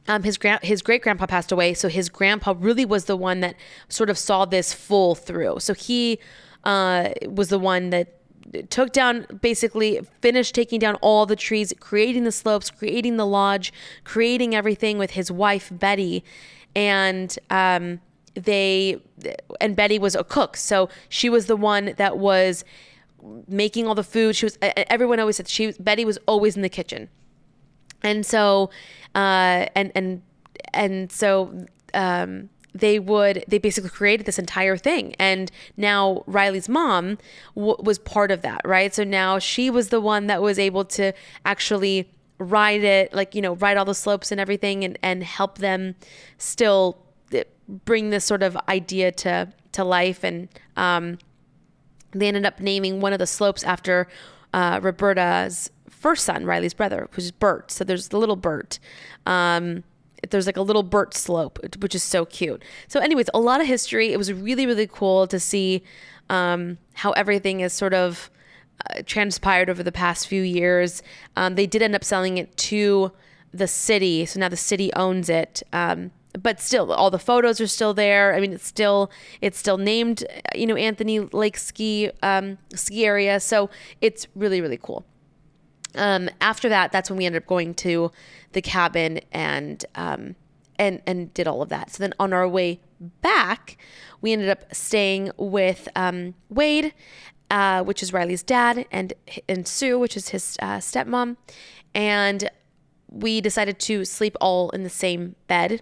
um, 0.07 0.23
his 0.23 0.37
grand 0.37 0.63
his 0.63 0.81
great 0.81 1.01
grandpa 1.01 1.25
passed 1.25 1.51
away, 1.51 1.73
so 1.73 1.89
his 1.89 2.09
grandpa 2.09 2.55
really 2.57 2.85
was 2.85 3.05
the 3.05 3.17
one 3.17 3.41
that 3.41 3.55
sort 3.89 4.09
of 4.09 4.17
saw 4.17 4.45
this 4.45 4.73
full 4.73 5.15
through. 5.15 5.59
So 5.59 5.73
he 5.73 6.19
uh, 6.63 7.09
was 7.27 7.49
the 7.49 7.59
one 7.59 7.89
that 7.89 8.19
took 8.69 8.91
down 8.91 9.25
basically 9.41 10.01
finished 10.21 10.55
taking 10.55 10.79
down 10.79 10.95
all 10.95 11.25
the 11.25 11.35
trees, 11.35 11.73
creating 11.79 12.23
the 12.23 12.31
slopes, 12.31 12.69
creating 12.69 13.17
the 13.17 13.25
lodge, 13.25 13.73
creating 14.03 14.55
everything 14.55 14.97
with 14.97 15.11
his 15.11 15.31
wife 15.31 15.69
Betty, 15.71 16.23
and 16.75 17.37
um, 17.49 18.01
they 18.35 19.01
and 19.59 19.75
Betty 19.75 19.99
was 19.99 20.15
a 20.15 20.23
cook, 20.23 20.57
so 20.57 20.89
she 21.09 21.29
was 21.29 21.47
the 21.47 21.55
one 21.55 21.93
that 21.97 22.17
was 22.17 22.63
making 23.47 23.87
all 23.87 23.95
the 23.95 24.03
food. 24.03 24.35
She 24.35 24.45
was 24.45 24.57
everyone 24.61 25.19
always 25.19 25.37
said 25.37 25.47
she 25.47 25.71
Betty 25.79 26.05
was 26.05 26.19
always 26.27 26.55
in 26.55 26.61
the 26.61 26.69
kitchen, 26.69 27.09
and 28.03 28.25
so 28.25 28.69
uh, 29.15 29.67
and 29.75 29.91
and 29.95 30.21
and 30.73 31.11
so 31.11 31.65
um, 31.93 32.49
they 32.75 32.99
would 32.99 33.43
they 33.47 33.57
basically 33.57 33.89
created 33.89 34.25
this 34.25 34.37
entire 34.37 34.77
thing, 34.77 35.15
and 35.17 35.49
now 35.77 36.23
Riley's 36.27 36.69
mom 36.69 37.17
w- 37.55 37.77
was 37.79 37.97
part 37.97 38.31
of 38.31 38.41
that, 38.41 38.61
right? 38.65 38.93
So 38.93 39.03
now 39.03 39.39
she 39.39 39.69
was 39.69 39.89
the 39.89 40.01
one 40.01 40.27
that 40.27 40.41
was 40.41 40.59
able 40.59 40.85
to 40.85 41.13
actually 41.45 42.11
ride 42.37 42.83
it, 42.83 43.13
like 43.13 43.33
you 43.33 43.41
know, 43.41 43.55
ride 43.55 43.77
all 43.77 43.85
the 43.85 43.95
slopes 43.95 44.31
and 44.31 44.39
everything, 44.39 44.83
and 44.83 44.99
and 45.01 45.23
help 45.23 45.59
them 45.59 45.95
still 46.37 46.97
eh, 47.31 47.43
bring 47.85 48.09
this 48.09 48.25
sort 48.25 48.43
of 48.43 48.57
idea 48.67 49.11
to 49.11 49.47
to 49.71 49.83
life 49.83 50.23
and 50.23 50.47
um, 50.77 51.17
they 52.11 52.27
ended 52.27 52.45
up 52.45 52.59
naming 52.59 53.01
one 53.01 53.13
of 53.13 53.19
the 53.19 53.27
slopes 53.27 53.63
after 53.63 54.07
uh, 54.53 54.79
Roberta's 54.81 55.69
first 55.89 56.25
son, 56.25 56.45
Riley's 56.45 56.73
brother, 56.73 57.09
who's 57.11 57.31
Bert. 57.31 57.71
So 57.71 57.83
there's 57.83 58.07
the 58.07 58.17
little 58.17 58.37
Bert. 58.37 58.79
Um, 59.25 59.83
there's 60.31 60.45
like 60.45 60.57
a 60.57 60.61
little 60.61 60.83
Bert 60.83 61.13
slope, 61.13 61.59
which 61.79 61.95
is 61.95 62.03
so 62.03 62.25
cute. 62.25 62.63
So, 62.87 62.99
anyways, 62.99 63.29
a 63.33 63.39
lot 63.39 63.61
of 63.61 63.67
history. 63.67 64.11
It 64.11 64.17
was 64.17 64.31
really, 64.31 64.65
really 64.65 64.87
cool 64.87 65.27
to 65.27 65.39
see 65.39 65.83
um, 66.29 66.77
how 66.93 67.11
everything 67.11 67.61
is 67.61 67.73
sort 67.73 67.93
of 67.93 68.29
uh, 68.89 69.01
transpired 69.05 69.69
over 69.69 69.83
the 69.83 69.91
past 69.91 70.27
few 70.27 70.41
years. 70.41 71.01
Um, 71.35 71.55
they 71.55 71.67
did 71.67 71.81
end 71.81 71.95
up 71.95 72.03
selling 72.03 72.37
it 72.37 72.55
to 72.57 73.11
the 73.53 73.67
city, 73.67 74.25
so 74.25 74.39
now 74.39 74.49
the 74.49 74.57
city 74.57 74.91
owns 74.93 75.29
it. 75.29 75.63
Um, 75.71 76.11
but 76.41 76.59
still 76.59 76.91
all 76.91 77.09
the 77.09 77.19
photos 77.19 77.61
are 77.61 77.67
still 77.67 77.93
there 77.93 78.35
i 78.35 78.41
mean 78.41 78.51
it's 78.51 78.67
still 78.67 79.09
it's 79.39 79.57
still 79.57 79.77
named 79.77 80.25
you 80.53 80.67
know 80.67 80.75
anthony 80.75 81.19
lake 81.19 81.57
ski 81.57 82.11
um, 82.23 82.57
ski 82.73 83.05
area 83.05 83.39
so 83.39 83.69
it's 84.01 84.27
really 84.35 84.59
really 84.59 84.77
cool 84.77 85.05
um, 85.95 86.29
after 86.41 86.69
that 86.69 86.91
that's 86.91 87.09
when 87.09 87.17
we 87.17 87.25
ended 87.25 87.41
up 87.43 87.47
going 87.47 87.73
to 87.75 88.11
the 88.53 88.61
cabin 88.61 89.19
and 89.31 89.85
um, 89.95 90.35
and 90.77 91.01
and 91.05 91.33
did 91.33 91.47
all 91.47 91.61
of 91.61 91.69
that. 91.69 91.91
So 91.91 92.03
then 92.03 92.13
on 92.19 92.33
our 92.33 92.47
way 92.47 92.79
back 93.21 93.77
we 94.21 94.31
ended 94.31 94.49
up 94.49 94.73
staying 94.73 95.31
with 95.37 95.87
um, 95.95 96.33
wade 96.49 96.93
uh, 97.51 97.83
which 97.83 98.01
is 98.01 98.13
riley's 98.13 98.43
dad 98.43 98.85
and 98.91 99.13
and 99.47 99.67
sue 99.67 99.99
which 99.99 100.17
is 100.17 100.29
his 100.29 100.57
uh, 100.61 100.77
stepmom. 100.77 101.37
And 101.93 102.49
we 103.09 103.39
decided 103.39 103.79
to 103.79 104.03
sleep 104.03 104.35
all 104.41 104.69
in 104.71 104.83
the 104.83 104.89
same 104.89 105.35
bed. 105.47 105.81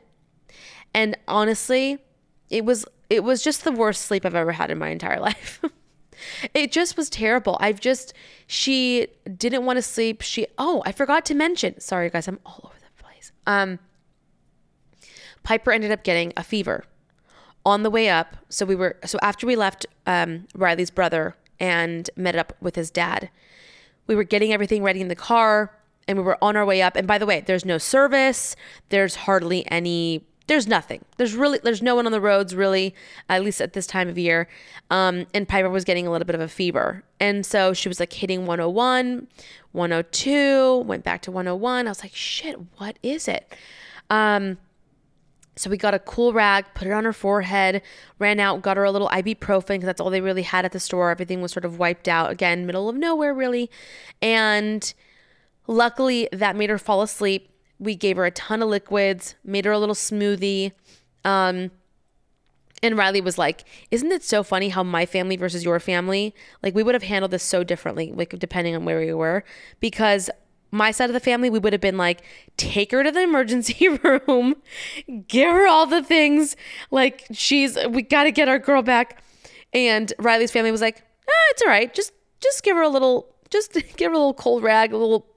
And 0.94 1.18
honestly, 1.28 1.98
it 2.50 2.66
was 2.66 2.86
it 3.10 3.24
was 3.24 3.44
just 3.44 3.64
the 3.64 3.72
worst 3.72 4.04
sleep 4.04 4.26
I've 4.26 4.36
ever 4.36 4.52
had 4.52 4.72
in 4.72 4.78
my 4.78 4.90
entire 4.90 5.20
life. 5.30 5.64
It 6.54 6.72
just 6.72 6.98
was 6.98 7.10
terrible. 7.10 7.58
I've 7.60 7.80
just 7.80 8.14
she 8.48 9.08
didn't 9.38 9.66
want 9.66 9.78
to 9.78 9.82
sleep. 9.82 10.22
She 10.22 10.48
oh, 10.58 10.84
I 10.86 10.92
forgot 10.92 11.26
to 11.26 11.36
mention. 11.36 11.80
Sorry 11.80 12.10
guys, 12.10 12.28
I'm 12.28 12.40
all 12.46 12.62
over 12.64 12.76
the 12.80 13.04
place. 13.04 13.32
Um 13.48 13.80
Piper 15.44 15.72
ended 15.72 15.92
up 15.92 16.04
getting 16.04 16.34
a 16.38 16.44
fever 16.44 16.86
on 17.66 17.84
the 17.84 17.90
way 17.90 18.10
up. 18.10 18.38
So 18.50 18.66
we 18.66 18.76
were 18.76 18.98
so 19.06 19.20
after 19.22 19.46
we 19.46 19.56
left 19.56 19.86
um, 20.06 20.48
Riley's 20.56 20.90
brother 20.90 21.36
and 21.60 22.10
met 22.16 22.36
up 22.36 22.54
with 22.62 22.76
his 22.76 22.90
dad, 22.90 23.30
we 24.08 24.16
were 24.16 24.24
getting 24.24 24.52
everything 24.52 24.84
ready 24.84 25.02
in 25.02 25.08
the 25.08 25.16
car 25.16 25.78
and 26.08 26.18
we 26.18 26.24
were 26.24 26.38
on 26.42 26.56
our 26.56 26.66
way 26.66 26.82
up. 26.82 26.96
And 26.96 27.08
by 27.08 27.18
the 27.18 27.26
way, 27.26 27.42
there's 27.46 27.66
no 27.66 27.78
service. 27.78 28.56
There's 28.90 29.16
hardly 29.16 29.70
any 29.72 30.26
there's 30.48 30.68
nothing. 30.68 31.06
There's 31.18 31.34
really 31.34 31.60
there's 31.64 31.82
no 31.82 31.96
one 31.96 32.06
on 32.06 32.12
the 32.12 32.22
roads 32.22 32.56
really, 32.56 32.94
at 33.30 33.44
least 33.44 33.62
at 33.62 33.74
this 33.74 33.88
time 33.88 34.10
of 34.10 34.18
year. 34.18 34.48
Um, 34.90 35.26
and 35.34 35.48
Piper 35.48 35.70
was 35.70 35.84
getting 35.84 36.06
a 36.06 36.12
little 36.12 36.26
bit 36.26 36.36
of 36.36 36.42
a 36.42 36.48
fever, 36.48 37.04
and 37.20 37.46
so 37.46 37.74
she 37.74 37.88
was 37.88 38.00
like 38.00 38.12
hitting 38.12 38.46
101, 38.46 39.28
102, 39.72 40.78
went 40.80 41.04
back 41.04 41.22
to 41.24 41.32
101. 41.32 41.88
I 41.88 41.90
was 41.90 42.04
like, 42.04 42.14
shit, 42.14 42.58
what 42.78 43.00
is 43.02 43.28
it? 43.28 43.56
Um, 44.10 44.58
so 45.56 45.70
we 45.70 45.78
got 45.78 45.94
a 45.94 46.00
cool 46.00 46.34
rag, 46.34 46.66
put 46.74 46.88
it 46.88 46.92
on 46.92 47.06
her 47.06 47.14
forehead, 47.14 47.82
ran 48.18 48.40
out, 48.40 48.62
got 48.62 48.76
her 48.76 48.84
a 48.84 48.92
little 48.92 49.10
ibuprofen 49.10 49.68
because 49.68 49.86
that's 49.86 50.02
all 50.02 50.10
they 50.10 50.22
really 50.22 50.42
had 50.42 50.66
at 50.66 50.72
the 50.72 50.80
store. 50.80 51.12
Everything 51.12 51.42
was 51.42 51.52
sort 51.52 51.64
of 51.64 51.78
wiped 51.78 52.08
out 52.08 52.32
again, 52.32 52.66
middle 52.66 52.90
of 52.90 52.96
nowhere 52.96 53.34
really, 53.34 53.70
and 54.22 54.94
luckily 55.68 56.28
that 56.32 56.56
made 56.56 56.70
her 56.70 56.78
fall 56.78 57.02
asleep 57.02 57.53
we 57.84 57.96
gave 57.96 58.18
her 58.18 58.26
a 58.26 58.32
ton 58.32 58.62
of 58.62 58.70
liquids, 58.70 59.36
made 59.44 59.66
her 59.66 59.72
a 59.72 59.80
little 59.80 59.96
smoothie. 59.96 60.72
Um, 61.26 61.72
And 62.82 62.98
Riley 62.98 63.22
was 63.22 63.38
like, 63.38 63.64
Isn't 63.92 64.12
it 64.12 64.24
so 64.24 64.44
funny 64.44 64.70
how 64.70 64.84
my 64.84 65.06
family 65.06 65.38
versus 65.38 65.64
your 65.64 65.80
family, 65.80 66.34
like 66.62 66.76
we 66.76 66.84
would 66.84 66.96
have 66.96 67.04
handled 67.04 67.32
this 67.32 67.44
so 67.44 67.64
differently, 67.64 68.12
like 68.14 68.38
depending 68.40 68.76
on 68.76 68.84
where 68.86 69.00
we 69.00 69.14
were? 69.14 69.44
Because 69.80 70.30
my 70.72 70.90
side 70.92 71.10
of 71.10 71.14
the 71.14 71.20
family, 71.20 71.50
we 71.52 71.60
would 71.60 71.72
have 71.72 71.82
been 71.82 71.98
like, 71.98 72.24
take 72.58 72.92
her 72.92 73.04
to 73.04 73.12
the 73.12 73.22
emergency 73.22 73.88
room, 74.04 74.56
give 75.28 75.52
her 75.52 75.68
all 75.68 75.86
the 75.86 76.02
things. 76.04 76.56
Like, 76.90 77.28
she's, 77.32 77.78
we 77.90 78.02
got 78.02 78.24
to 78.24 78.32
get 78.32 78.50
our 78.50 78.58
girl 78.60 78.82
back. 78.82 79.22
And 79.72 80.12
Riley's 80.18 80.52
family 80.52 80.72
was 80.72 80.82
like, 80.82 81.04
ah, 81.30 81.46
it's 81.52 81.62
all 81.62 81.68
right. 81.68 81.94
Just, 81.94 82.12
just 82.42 82.64
give 82.64 82.76
her 82.76 82.82
a 82.82 82.90
little, 82.90 83.28
just 83.52 83.74
give 83.98 84.12
her 84.12 84.16
a 84.16 84.18
little 84.18 84.34
cold 84.34 84.64
rag, 84.64 84.92
a 84.94 84.98
little, 84.98 85.28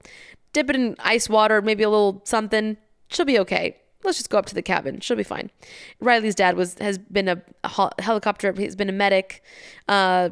dip 0.57 0.71
it 0.71 0.75
in 0.75 0.95
ice 0.99 1.29
water, 1.29 1.61
maybe 1.61 1.83
a 1.83 1.89
little 1.89 2.19
something. 2.25 2.77
She'll 3.09 3.25
be 3.25 3.37
okay. 3.37 3.77
Let's 4.03 4.17
just 4.17 4.31
go 4.31 4.39
up 4.39 4.47
to 4.47 4.55
the 4.55 4.63
cabin. 4.63 4.99
She'll 5.01 5.15
be 5.15 5.23
fine. 5.23 5.51
Riley's 5.99 6.33
dad 6.33 6.55
was 6.55 6.73
has 6.79 6.97
been 6.97 7.27
a, 7.27 7.39
a 7.63 8.01
helicopter. 8.01 8.51
He's 8.53 8.75
been 8.75 8.89
a 8.89 8.93
medic. 8.93 9.43
Uh, 9.87 10.29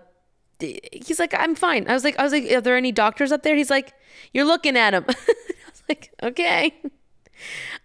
he's 0.59 1.19
like, 1.19 1.35
I'm 1.37 1.53
fine. 1.53 1.87
I 1.87 1.93
was 1.93 2.03
like, 2.03 2.17
I 2.17 2.23
was 2.23 2.33
like, 2.33 2.51
are 2.51 2.61
there 2.61 2.75
any 2.75 2.91
doctors 2.91 3.31
up 3.31 3.43
there? 3.43 3.55
He's 3.55 3.69
like, 3.69 3.93
you're 4.33 4.45
looking 4.45 4.75
at 4.75 4.95
him. 4.95 5.05
I 5.09 5.13
was 5.13 5.83
like, 5.87 6.11
okay. 6.23 6.73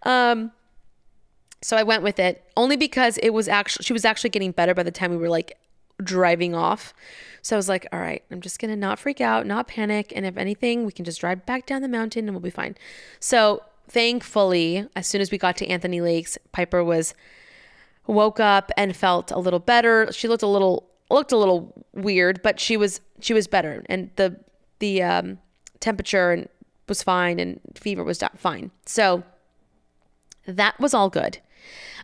Um, 0.03 0.51
so 1.61 1.77
I 1.77 1.83
went 1.83 2.01
with 2.01 2.17
it 2.17 2.43
only 2.57 2.75
because 2.75 3.19
it 3.19 3.29
was 3.29 3.47
actually 3.47 3.83
she 3.83 3.93
was 3.93 4.03
actually 4.03 4.31
getting 4.31 4.51
better 4.51 4.73
by 4.73 4.81
the 4.81 4.91
time 4.91 5.11
we 5.11 5.17
were 5.17 5.29
like 5.29 5.57
driving 6.03 6.55
off. 6.55 6.93
So 7.41 7.55
I 7.55 7.57
was 7.57 7.69
like, 7.69 7.87
all 7.91 7.99
right, 7.99 8.23
I'm 8.31 8.41
just 8.41 8.59
gonna 8.59 8.75
not 8.75 8.99
freak 8.99 9.21
out, 9.21 9.45
not 9.45 9.67
panic, 9.67 10.13
and 10.15 10.25
if 10.25 10.37
anything, 10.37 10.85
we 10.85 10.91
can 10.91 11.05
just 11.05 11.21
drive 11.21 11.45
back 11.45 11.65
down 11.65 11.81
the 11.81 11.87
mountain 11.87 12.25
and 12.25 12.35
we'll 12.35 12.41
be 12.41 12.49
fine. 12.49 12.75
So 13.19 13.63
thankfully, 13.87 14.87
as 14.95 15.07
soon 15.07 15.21
as 15.21 15.31
we 15.31 15.37
got 15.37 15.57
to 15.57 15.67
Anthony 15.67 16.01
Lakes, 16.01 16.37
Piper 16.51 16.83
was 16.83 17.13
woke 18.07 18.39
up 18.39 18.71
and 18.77 18.95
felt 18.95 19.31
a 19.31 19.39
little 19.39 19.59
better. 19.59 20.11
She 20.11 20.27
looked 20.27 20.43
a 20.43 20.47
little 20.47 20.87
looked 21.09 21.31
a 21.31 21.37
little 21.37 21.73
weird, 21.93 22.41
but 22.41 22.59
she 22.59 22.77
was 22.77 23.01
she 23.19 23.33
was 23.33 23.47
better, 23.47 23.83
and 23.87 24.09
the 24.15 24.39
the 24.79 25.03
um, 25.03 25.39
temperature 25.79 26.47
was 26.87 27.03
fine, 27.03 27.39
and 27.39 27.59
fever 27.75 28.03
was 28.03 28.23
fine. 28.37 28.71
So 28.85 29.23
that 30.45 30.79
was 30.79 30.93
all 30.93 31.09
good. 31.09 31.39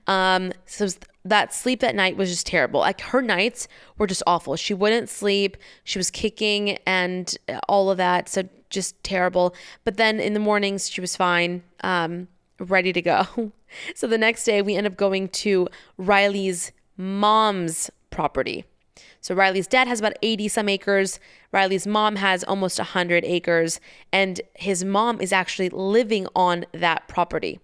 Um, 0.07 0.53
so 0.65 0.87
that 1.30 1.53
sleep 1.53 1.80
that 1.82 1.95
night 1.95 2.17
was 2.17 2.30
just 2.30 2.47
terrible. 2.47 2.82
Like 2.82 3.01
her 3.01 3.21
nights 3.21 3.67
were 3.97 4.07
just 4.07 4.23
awful. 4.28 4.55
She 4.55 4.73
wouldn't 4.73 5.09
sleep. 5.09 5.57
She 5.84 5.99
was 5.99 6.11
kicking 6.11 6.78
and 6.86 7.36
all 7.67 7.89
of 7.89 7.97
that. 7.97 8.30
So 8.30 8.43
just 8.69 9.01
terrible. 9.03 9.55
But 9.84 9.97
then 9.97 10.19
in 10.19 10.34
the 10.34 10.39
mornings, 10.39 10.89
she 10.89 11.01
was 11.01 11.15
fine, 11.15 11.63
um, 11.82 12.28
ready 12.59 12.93
to 12.93 13.01
go. 13.01 13.51
so 13.95 14.07
the 14.07 14.17
next 14.17 14.43
day, 14.43 14.61
we 14.61 14.75
end 14.75 14.88
up 14.88 14.97
going 14.97 15.30
to 15.30 15.67
Riley's 15.97 16.71
mom's 16.97 17.89
property. 18.09 18.65
So 19.21 19.36
Riley's 19.36 19.67
dad 19.67 19.88
has 19.88 19.99
about 19.99 20.17
80 20.21 20.47
some 20.47 20.69
acres. 20.69 21.19
Riley's 21.51 21.86
mom 21.86 22.17
has 22.17 22.43
almost 22.43 22.80
100 22.80 23.23
acres. 23.25 23.80
And 24.11 24.41
his 24.55 24.84
mom 24.84 25.21
is 25.21 25.32
actually 25.32 25.69
living 25.69 26.28
on 26.36 26.65
that 26.73 27.07
property 27.07 27.59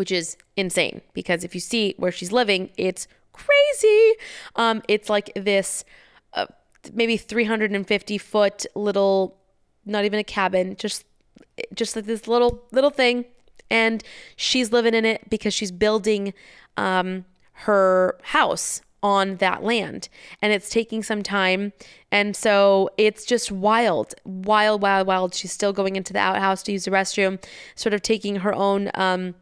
which 0.00 0.10
is 0.10 0.38
insane 0.56 1.02
because 1.12 1.44
if 1.44 1.54
you 1.54 1.60
see 1.60 1.94
where 1.98 2.10
she's 2.10 2.32
living, 2.32 2.70
it's 2.78 3.06
crazy. 3.34 4.14
Um, 4.56 4.80
it's 4.88 5.10
like 5.10 5.30
this 5.36 5.84
uh, 6.32 6.46
maybe 6.94 7.18
350 7.18 8.16
foot 8.16 8.64
little, 8.74 9.36
not 9.84 10.06
even 10.06 10.18
a 10.18 10.24
cabin, 10.24 10.74
just 10.76 11.04
just 11.74 11.96
like 11.96 12.06
this 12.06 12.26
little 12.26 12.64
little 12.72 12.88
thing, 12.88 13.26
and 13.70 14.02
she's 14.36 14.72
living 14.72 14.94
in 14.94 15.04
it 15.04 15.28
because 15.28 15.52
she's 15.52 15.70
building 15.70 16.32
um, 16.78 17.26
her 17.52 18.16
house 18.22 18.80
on 19.02 19.36
that 19.36 19.62
land. 19.62 20.08
And 20.40 20.50
it's 20.50 20.70
taking 20.70 21.02
some 21.02 21.22
time. 21.22 21.74
And 22.10 22.34
so 22.34 22.88
it's 22.96 23.26
just 23.26 23.52
wild 23.52 24.14
wild 24.24 24.80
wild 24.80 25.06
wild. 25.06 25.34
She's 25.34 25.52
still 25.52 25.74
going 25.74 25.96
into 25.96 26.14
the 26.14 26.20
outhouse 26.20 26.62
to 26.62 26.72
use 26.72 26.86
the 26.86 26.90
restroom 26.90 27.38
sort 27.74 27.92
of 27.92 28.00
taking 28.00 28.36
her 28.36 28.54
own 28.54 28.90
um, 28.94 29.34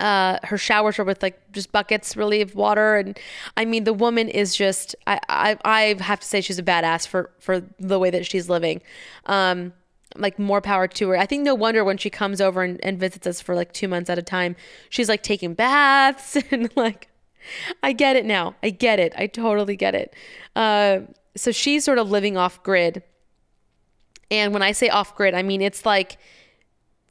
uh, 0.00 0.38
her 0.44 0.58
showers 0.58 0.98
are 0.98 1.04
with 1.04 1.22
like 1.22 1.40
just 1.52 1.72
buckets 1.72 2.16
really 2.16 2.42
of 2.42 2.54
water. 2.54 2.96
And 2.96 3.18
i 3.56 3.64
mean 3.64 3.84
the 3.84 3.94
woman 3.94 4.28
is 4.28 4.54
just 4.54 4.94
I, 5.06 5.20
I 5.28 5.56
i 5.64 5.96
have 6.00 6.20
to 6.20 6.26
say 6.26 6.40
she's 6.40 6.58
a 6.58 6.62
badass 6.62 7.06
for 7.06 7.30
for 7.38 7.62
the 7.78 7.98
way 7.98 8.10
that 8.10 8.26
she's 8.26 8.48
living. 8.48 8.82
Um 9.26 9.72
like 10.14 10.38
more 10.38 10.60
power 10.62 10.86
to 10.88 11.08
her. 11.10 11.18
I 11.18 11.26
think 11.26 11.42
no 11.42 11.54
wonder 11.54 11.84
when 11.84 11.98
she 11.98 12.08
comes 12.08 12.40
over 12.40 12.62
and, 12.62 12.82
and 12.82 12.98
visits 12.98 13.26
us 13.26 13.40
for 13.40 13.54
like 13.54 13.72
two 13.72 13.88
months 13.88 14.08
at 14.08 14.18
a 14.18 14.22
time 14.22 14.56
she's 14.88 15.08
like 15.08 15.22
taking 15.22 15.54
baths 15.54 16.36
and 16.50 16.70
like 16.76 17.08
i 17.82 17.92
get 17.92 18.16
it 18.16 18.24
now. 18.24 18.54
I 18.62 18.70
get 18.70 18.98
it. 18.98 19.14
I 19.16 19.26
totally 19.26 19.76
get 19.76 19.94
it. 19.94 20.14
Uh, 20.54 21.00
so 21.36 21.52
she's 21.52 21.84
sort 21.84 21.98
of 21.98 22.10
living 22.10 22.36
off 22.36 22.62
grid. 22.62 23.02
And 24.30 24.52
when 24.52 24.62
i 24.62 24.72
say 24.72 24.88
off 24.88 25.14
grid 25.16 25.34
i 25.34 25.42
mean 25.42 25.62
it's 25.62 25.86
like 25.86 26.18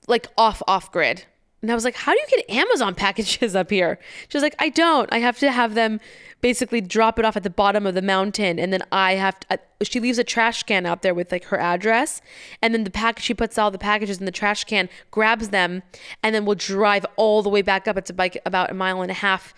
like 0.07 0.27
off 0.37 0.61
off 0.67 0.91
grid 0.91 1.25
and 1.61 1.71
I 1.71 1.75
was 1.75 1.83
like, 1.83 1.95
how 1.95 2.13
do 2.13 2.19
you 2.19 2.37
get 2.37 2.49
Amazon 2.49 2.93
packages 2.95 3.55
up 3.55 3.71
here? 3.71 3.97
She 4.29 4.37
was 4.37 4.43
like, 4.43 4.55
I 4.59 4.69
don't. 4.69 5.11
I 5.11 5.17
have 5.17 5.39
to 5.39 5.51
have 5.51 5.73
them 5.73 5.99
basically 6.41 6.79
drop 6.79 7.17
it 7.17 7.25
off 7.25 7.35
at 7.35 7.41
the 7.41 7.49
bottom 7.49 7.87
of 7.87 7.95
the 7.95 8.03
mountain. 8.03 8.59
And 8.59 8.71
then 8.71 8.83
I 8.91 9.13
have 9.13 9.39
to, 9.39 9.53
uh, 9.53 9.57
she 9.81 9.99
leaves 9.99 10.19
a 10.19 10.23
trash 10.23 10.61
can 10.63 10.85
out 10.85 11.01
there 11.01 11.15
with 11.15 11.31
like 11.31 11.45
her 11.45 11.59
address. 11.59 12.21
And 12.61 12.73
then 12.73 12.83
the 12.83 12.91
pack, 12.91 13.17
she 13.17 13.33
puts 13.33 13.57
all 13.57 13.71
the 13.71 13.79
packages 13.79 14.19
in 14.19 14.25
the 14.25 14.31
trash 14.31 14.63
can, 14.65 14.89
grabs 15.09 15.49
them, 15.49 15.81
and 16.21 16.35
then 16.35 16.45
we'll 16.45 16.53
drive 16.55 17.03
all 17.15 17.41
the 17.41 17.49
way 17.49 17.63
back 17.63 17.87
up. 17.87 17.97
It's 17.97 18.11
like 18.15 18.39
about 18.45 18.69
a 18.69 18.75
mile 18.75 19.01
and 19.01 19.09
a 19.09 19.15
half, 19.15 19.55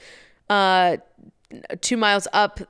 uh, 0.50 0.98
two 1.82 1.98
miles 1.98 2.28
up 2.32 2.62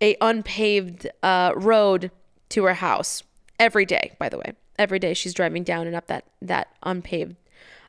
a 0.00 0.16
unpaved 0.20 1.08
uh, 1.22 1.52
road 1.56 2.10
to 2.50 2.64
her 2.64 2.74
house 2.74 3.22
every 3.58 3.86
day, 3.86 4.12
by 4.18 4.28
the 4.28 4.36
way. 4.36 4.52
Every 4.78 4.98
day 4.98 5.14
she's 5.14 5.32
driving 5.32 5.64
down 5.64 5.86
and 5.86 5.96
up 5.96 6.06
that, 6.08 6.24
that 6.42 6.68
unpaved 6.82 7.36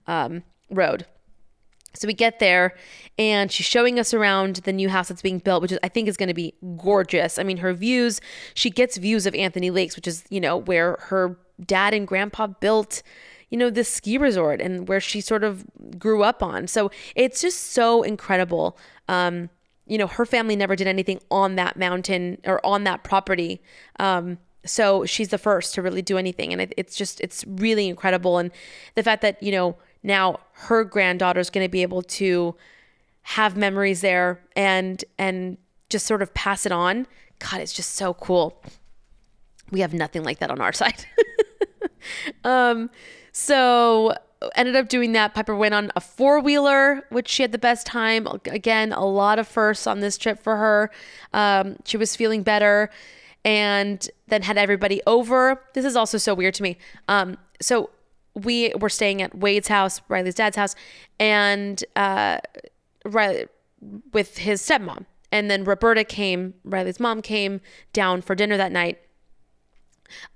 um, 0.07 0.43
road. 0.69 1.05
So 1.95 2.07
we 2.07 2.13
get 2.13 2.39
there 2.39 2.75
and 3.17 3.51
she's 3.51 3.65
showing 3.65 3.99
us 3.99 4.13
around 4.13 4.57
the 4.57 4.71
new 4.71 4.89
house 4.89 5.09
that's 5.09 5.23
being 5.23 5.39
built, 5.39 5.61
which 5.61 5.71
is, 5.71 5.79
I 5.81 5.89
think 5.89 6.07
is 6.07 6.17
going 6.17 6.27
to 6.27 6.35
be 6.35 6.53
gorgeous. 6.77 7.39
I 7.39 7.43
mean, 7.43 7.57
her 7.57 7.73
views, 7.73 8.21
she 8.53 8.69
gets 8.69 8.97
views 8.97 9.25
of 9.25 9.33
Anthony 9.33 9.71
Lakes, 9.71 9.95
which 9.95 10.07
is, 10.07 10.23
you 10.29 10.39
know, 10.39 10.55
where 10.55 10.97
her 11.01 11.37
dad 11.65 11.93
and 11.93 12.07
grandpa 12.07 12.47
built, 12.47 13.01
you 13.49 13.57
know, 13.57 13.71
this 13.71 13.89
ski 13.89 14.17
resort 14.17 14.61
and 14.61 14.87
where 14.87 14.99
she 14.99 15.19
sort 15.19 15.43
of 15.43 15.65
grew 15.97 16.21
up 16.23 16.43
on. 16.43 16.67
So 16.67 16.91
it's 17.15 17.41
just 17.41 17.71
so 17.71 18.03
incredible. 18.03 18.77
Um, 19.07 19.49
you 19.87 19.97
know, 19.97 20.05
her 20.05 20.25
family 20.25 20.55
never 20.55 20.75
did 20.75 20.87
anything 20.87 21.19
on 21.31 21.55
that 21.55 21.75
mountain 21.75 22.37
or 22.45 22.63
on 22.63 22.83
that 22.83 23.03
property. 23.03 23.63
Um, 23.99 24.37
so 24.63 25.05
she's 25.05 25.29
the 25.29 25.39
first 25.39 25.73
to 25.73 25.81
really 25.81 26.03
do 26.03 26.19
anything. 26.19 26.53
And 26.53 26.61
it, 26.61 26.73
it's 26.77 26.95
just, 26.95 27.19
it's 27.21 27.43
really 27.47 27.87
incredible. 27.87 28.37
And 28.37 28.51
the 28.93 29.01
fact 29.01 29.23
that, 29.23 29.41
you 29.41 29.51
know, 29.51 29.77
now 30.03 30.39
her 30.53 30.83
granddaughter 30.83 31.39
is 31.39 31.49
going 31.49 31.65
to 31.65 31.69
be 31.69 31.81
able 31.81 32.01
to 32.01 32.55
have 33.21 33.55
memories 33.55 34.01
there 34.01 34.41
and 34.55 35.03
and 35.17 35.57
just 35.89 36.05
sort 36.05 36.21
of 36.21 36.33
pass 36.33 36.65
it 36.65 36.71
on. 36.71 37.07
God 37.39 37.61
it's 37.61 37.73
just 37.73 37.93
so 37.93 38.13
cool. 38.13 38.61
We 39.71 39.81
have 39.81 39.93
nothing 39.93 40.23
like 40.23 40.39
that 40.39 40.49
on 40.51 40.61
our 40.61 40.73
side. 40.81 41.05
Um 42.43 42.89
so 43.31 44.13
ended 44.55 44.75
up 44.75 44.87
doing 44.87 45.11
that. 45.11 45.33
Piper 45.33 45.55
went 45.55 45.73
on 45.73 45.91
a 45.95 46.01
four-wheeler 46.01 47.03
which 47.09 47.27
she 47.27 47.43
had 47.43 47.51
the 47.51 47.57
best 47.57 47.85
time. 47.85 48.27
Again 48.45 48.93
a 48.93 49.05
lot 49.05 49.37
of 49.37 49.47
firsts 49.47 49.85
on 49.85 49.99
this 49.99 50.17
trip 50.17 50.39
for 50.39 50.57
her. 50.57 50.89
Um, 51.33 51.77
she 51.85 51.97
was 51.97 52.15
feeling 52.15 52.43
better 52.43 52.89
and 53.45 54.09
then 54.27 54.41
had 54.41 54.57
everybody 54.57 55.01
over. 55.05 55.61
This 55.73 55.85
is 55.85 55.95
also 55.95 56.17
so 56.17 56.33
weird 56.33 56.53
to 56.55 56.63
me. 56.63 56.77
Um, 57.07 57.37
so 57.61 57.89
we 58.43 58.73
were 58.79 58.89
staying 58.89 59.21
at 59.21 59.35
Wade's 59.35 59.67
house, 59.67 60.01
Riley's 60.07 60.35
dad's 60.35 60.55
house, 60.55 60.75
and 61.19 61.83
uh, 61.95 62.39
Riley 63.05 63.47
with 64.13 64.37
his 64.37 64.61
stepmom. 64.61 65.05
And 65.31 65.49
then 65.49 65.63
Roberta 65.63 66.03
came, 66.03 66.55
Riley's 66.63 66.99
mom 66.99 67.21
came 67.21 67.61
down 67.93 68.21
for 68.21 68.35
dinner 68.35 68.57
that 68.57 68.71
night. 68.71 68.99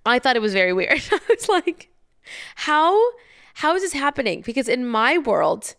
I 0.05 0.19
thought 0.19 0.35
it 0.35 0.41
was 0.41 0.53
very 0.53 0.73
weird. 0.73 1.01
I 1.11 1.19
was 1.29 1.49
like, 1.49 1.89
how 2.55 2.99
how 3.55 3.75
is 3.75 3.81
this 3.83 3.93
happening? 3.93 4.41
Because 4.41 4.67
in 4.67 4.87
my 4.87 5.17
world, 5.17 5.75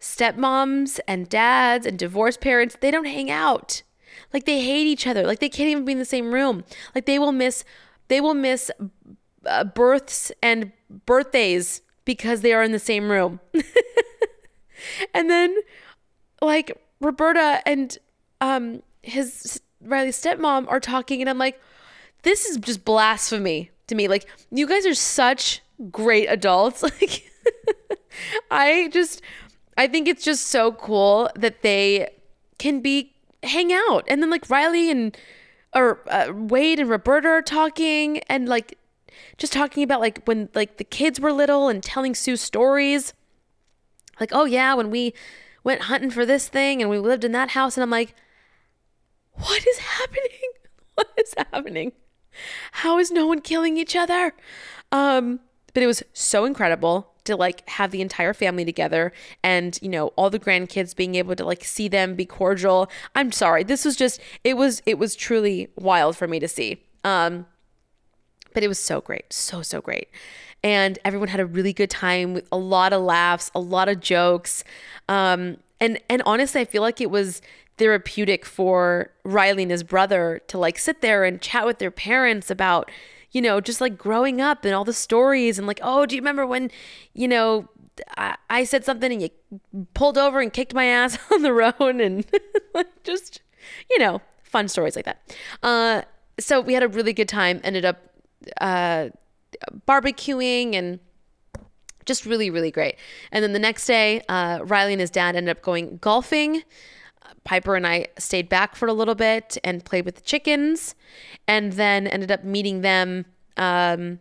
stepmoms 0.00 1.00
and 1.06 1.28
dads 1.28 1.86
and 1.86 1.98
divorced 1.98 2.40
parents, 2.40 2.76
they 2.80 2.90
don't 2.90 3.06
hang 3.06 3.30
out. 3.30 3.82
Like 4.32 4.44
they 4.44 4.60
hate 4.60 4.86
each 4.86 5.06
other. 5.06 5.24
Like 5.24 5.40
they 5.40 5.48
can't 5.48 5.68
even 5.68 5.84
be 5.84 5.92
in 5.92 5.98
the 5.98 6.04
same 6.04 6.32
room. 6.32 6.64
Like 6.94 7.06
they 7.06 7.18
will 7.18 7.32
miss 7.32 7.64
they 8.08 8.20
will 8.20 8.34
miss 8.34 8.70
uh, 9.46 9.64
births 9.64 10.32
and 10.42 10.72
birthdays 11.06 11.82
because 12.04 12.40
they 12.40 12.52
are 12.52 12.62
in 12.62 12.72
the 12.72 12.78
same 12.78 13.10
room. 13.10 13.40
and 15.14 15.30
then 15.30 15.56
like 16.40 16.76
Roberta 17.00 17.62
and 17.66 17.96
um 18.40 18.82
his 19.02 19.60
Riley's 19.80 20.20
stepmom 20.20 20.66
are 20.68 20.80
talking 20.80 21.20
and 21.20 21.30
I'm 21.30 21.38
like 21.38 21.60
this 22.22 22.46
is 22.46 22.56
just 22.56 22.84
blasphemy 22.84 23.70
to 23.86 23.94
me. 23.94 24.08
Like 24.08 24.26
you 24.50 24.66
guys 24.66 24.86
are 24.86 24.94
such 24.94 25.62
great 25.90 26.26
adults. 26.26 26.82
Like 27.00 27.30
I 28.50 28.88
just 28.92 29.20
I 29.76 29.88
think 29.88 30.06
it's 30.08 30.24
just 30.24 30.46
so 30.46 30.72
cool 30.72 31.28
that 31.34 31.62
they 31.62 32.08
can 32.58 32.80
be 32.80 33.12
hang 33.42 33.72
out. 33.72 34.04
And 34.08 34.22
then 34.22 34.30
like 34.30 34.48
Riley 34.48 34.90
and 34.90 35.16
or 35.74 36.00
uh, 36.08 36.32
Wade 36.32 36.78
and 36.78 36.88
Roberta 36.88 37.28
are 37.28 37.42
talking 37.42 38.18
and 38.20 38.48
like 38.48 38.78
just 39.38 39.52
talking 39.52 39.82
about 39.82 40.00
like 40.00 40.24
when 40.24 40.48
like 40.54 40.76
the 40.76 40.84
kids 40.84 41.20
were 41.20 41.32
little 41.32 41.68
and 41.68 41.82
telling 41.82 42.14
Sue 42.14 42.36
stories. 42.36 43.12
Like, 44.20 44.30
oh 44.32 44.44
yeah, 44.44 44.74
when 44.74 44.90
we 44.90 45.14
went 45.64 45.82
hunting 45.82 46.10
for 46.10 46.24
this 46.24 46.48
thing 46.48 46.80
and 46.80 46.90
we 46.90 46.98
lived 46.98 47.24
in 47.24 47.32
that 47.32 47.50
house 47.50 47.76
and 47.76 47.82
I'm 47.82 47.90
like, 47.90 48.14
what 49.32 49.66
is 49.66 49.78
happening? 49.78 50.30
What 50.96 51.10
is 51.18 51.34
happening? 51.36 51.90
How 52.70 53.00
is 53.00 53.10
no 53.10 53.26
one 53.26 53.40
killing 53.40 53.76
each 53.76 53.96
other? 53.96 54.32
Um, 54.92 55.40
but 55.72 55.82
it 55.82 55.88
was 55.88 56.04
so 56.12 56.44
incredible 56.44 57.14
to 57.24 57.36
like 57.36 57.68
have 57.68 57.90
the 57.90 58.00
entire 58.00 58.32
family 58.32 58.64
together 58.64 59.12
and 59.42 59.78
you 59.82 59.88
know 59.88 60.08
all 60.08 60.30
the 60.30 60.38
grandkids 60.38 60.94
being 60.94 61.16
able 61.16 61.34
to 61.34 61.44
like 61.44 61.64
see 61.64 61.88
them 61.88 62.14
be 62.14 62.26
cordial 62.26 62.88
i'm 63.14 63.32
sorry 63.32 63.64
this 63.64 63.84
was 63.84 63.96
just 63.96 64.20
it 64.44 64.56
was 64.58 64.82
it 64.86 64.98
was 64.98 65.16
truly 65.16 65.68
wild 65.76 66.16
for 66.16 66.28
me 66.28 66.38
to 66.38 66.46
see 66.46 66.82
um 67.02 67.46
but 68.54 68.62
it 68.62 68.68
was 68.68 68.78
so 68.78 69.00
great 69.00 69.32
so 69.32 69.62
so 69.62 69.80
great 69.80 70.08
and 70.62 70.98
everyone 71.04 71.28
had 71.28 71.40
a 71.40 71.46
really 71.46 71.72
good 71.72 71.90
time 71.90 72.32
with 72.32 72.48
a 72.50 72.56
lot 72.56 72.92
of 72.92 73.02
laughs 73.02 73.50
a 73.54 73.60
lot 73.60 73.88
of 73.88 74.00
jokes 74.00 74.64
um 75.08 75.58
and 75.80 76.00
and 76.08 76.22
honestly 76.24 76.60
i 76.60 76.64
feel 76.64 76.82
like 76.82 77.00
it 77.00 77.10
was 77.10 77.42
therapeutic 77.76 78.46
for 78.46 79.10
riley 79.24 79.62
and 79.62 79.70
his 79.70 79.82
brother 79.82 80.40
to 80.46 80.56
like 80.56 80.78
sit 80.78 81.00
there 81.02 81.24
and 81.24 81.42
chat 81.42 81.66
with 81.66 81.78
their 81.78 81.90
parents 81.90 82.50
about 82.50 82.90
you 83.34 83.42
know, 83.42 83.60
just 83.60 83.80
like 83.80 83.98
growing 83.98 84.40
up 84.40 84.64
and 84.64 84.74
all 84.74 84.84
the 84.84 84.92
stories 84.92 85.58
and 85.58 85.66
like, 85.66 85.80
oh, 85.82 86.06
do 86.06 86.14
you 86.14 86.22
remember 86.22 86.46
when, 86.46 86.70
you 87.12 87.28
know, 87.28 87.68
I, 88.16 88.36
I 88.48 88.64
said 88.64 88.84
something 88.84 89.12
and 89.12 89.20
you 89.20 89.28
pulled 89.92 90.16
over 90.16 90.40
and 90.40 90.52
kicked 90.52 90.72
my 90.72 90.84
ass 90.84 91.18
on 91.32 91.42
the 91.42 91.52
road 91.52 92.00
and 92.00 92.24
like 92.74 93.02
just, 93.02 93.42
you 93.90 93.98
know, 93.98 94.22
fun 94.44 94.68
stories 94.68 94.94
like 94.96 95.04
that. 95.04 95.36
Uh, 95.62 96.02
so 96.38 96.60
we 96.60 96.74
had 96.74 96.84
a 96.84 96.88
really 96.88 97.12
good 97.12 97.28
time. 97.28 97.60
Ended 97.64 97.84
up 97.84 97.98
uh, 98.60 99.08
barbecuing 99.86 100.74
and 100.74 100.98
just 102.04 102.26
really, 102.26 102.50
really 102.50 102.70
great. 102.70 102.96
And 103.32 103.42
then 103.42 103.52
the 103.52 103.58
next 103.58 103.86
day, 103.86 104.22
uh, 104.28 104.60
Riley 104.62 104.92
and 104.92 105.00
his 105.00 105.10
dad 105.10 105.36
ended 105.36 105.56
up 105.56 105.62
going 105.62 105.98
golfing. 105.98 106.62
Piper 107.44 107.76
and 107.76 107.86
I 107.86 108.06
stayed 108.18 108.48
back 108.48 108.74
for 108.74 108.88
a 108.88 108.92
little 108.92 109.14
bit 109.14 109.58
and 109.64 109.84
played 109.84 110.06
with 110.06 110.14
the 110.14 110.22
chickens, 110.22 110.94
and 111.46 111.74
then 111.74 112.06
ended 112.06 112.30
up 112.30 112.42
meeting 112.42 112.80
them 112.80 113.26
um, 113.58 114.18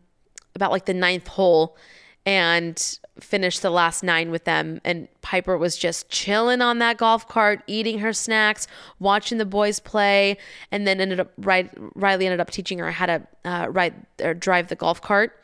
about 0.55 0.71
like 0.71 0.85
the 0.85 0.93
ninth 0.93 1.27
hole 1.27 1.77
and 2.25 2.99
finished 3.19 3.61
the 3.61 3.69
last 3.69 4.03
nine 4.03 4.31
with 4.31 4.45
them. 4.45 4.81
And 4.83 5.07
Piper 5.21 5.57
was 5.57 5.77
just 5.77 6.09
chilling 6.09 6.61
on 6.61 6.79
that 6.79 6.97
golf 6.97 7.27
cart, 7.27 7.61
eating 7.67 7.99
her 7.99 8.13
snacks, 8.13 8.67
watching 8.99 9.37
the 9.37 9.45
boys 9.45 9.79
play, 9.79 10.37
and 10.71 10.87
then 10.87 10.99
ended 10.99 11.19
up 11.19 11.31
Riley 11.37 12.25
ended 12.25 12.39
up 12.39 12.49
teaching 12.49 12.79
her 12.79 12.91
how 12.91 13.05
to 13.05 13.27
uh, 13.45 13.67
ride 13.69 13.93
or 14.21 14.33
drive 14.33 14.67
the 14.67 14.75
golf 14.75 15.01
cart. 15.01 15.39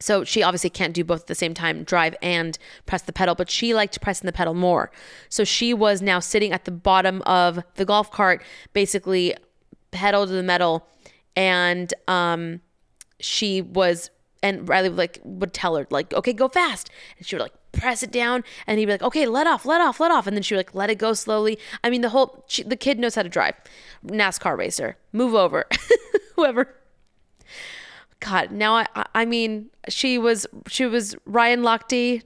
So 0.00 0.24
she 0.24 0.42
obviously 0.42 0.70
can't 0.70 0.92
do 0.92 1.04
both 1.04 1.22
at 1.22 1.26
the 1.28 1.34
same 1.34 1.54
time, 1.54 1.84
drive 1.84 2.16
and 2.20 2.58
press 2.84 3.02
the 3.02 3.12
pedal, 3.12 3.34
but 3.34 3.48
she 3.48 3.74
liked 3.74 4.00
pressing 4.00 4.26
the 4.26 4.32
pedal 4.32 4.52
more. 4.52 4.90
So 5.28 5.44
she 5.44 5.72
was 5.72 6.02
now 6.02 6.18
sitting 6.18 6.52
at 6.52 6.64
the 6.64 6.72
bottom 6.72 7.22
of 7.22 7.62
the 7.76 7.84
golf 7.84 8.10
cart, 8.10 8.42
basically 8.72 9.34
pedal 9.92 10.26
to 10.26 10.32
the 10.32 10.42
metal, 10.42 10.86
and 11.36 11.94
um, 12.08 12.60
she 13.20 13.62
was 13.62 14.10
and 14.44 14.68
Riley 14.68 14.90
would 14.90 14.98
like 14.98 15.20
would 15.24 15.54
tell 15.54 15.74
her 15.76 15.86
like, 15.88 16.12
okay, 16.12 16.34
go 16.34 16.48
fast, 16.48 16.90
and 17.16 17.26
she 17.26 17.34
would 17.34 17.42
like 17.42 17.54
press 17.72 18.02
it 18.02 18.12
down, 18.12 18.44
and 18.66 18.78
he'd 18.78 18.84
be 18.84 18.92
like, 18.92 19.02
okay, 19.02 19.26
let 19.26 19.46
off, 19.46 19.64
let 19.64 19.80
off, 19.80 19.98
let 19.98 20.10
off, 20.10 20.26
and 20.26 20.36
then 20.36 20.42
she 20.42 20.54
would 20.54 20.66
like 20.66 20.74
let 20.74 20.90
it 20.90 20.96
go 20.98 21.14
slowly. 21.14 21.58
I 21.82 21.88
mean, 21.88 22.02
the 22.02 22.10
whole 22.10 22.44
she, 22.46 22.62
the 22.62 22.76
kid 22.76 22.98
knows 22.98 23.14
how 23.14 23.22
to 23.22 23.28
drive, 23.30 23.54
NASCAR 24.06 24.56
racer, 24.56 24.98
move 25.12 25.34
over, 25.34 25.64
whoever. 26.36 26.76
God, 28.20 28.52
now 28.52 28.74
I 28.74 28.86
I 29.14 29.24
mean 29.24 29.70
she 29.88 30.18
was 30.18 30.46
she 30.68 30.84
was 30.84 31.16
Ryan 31.24 31.62
Lochte, 31.62 32.22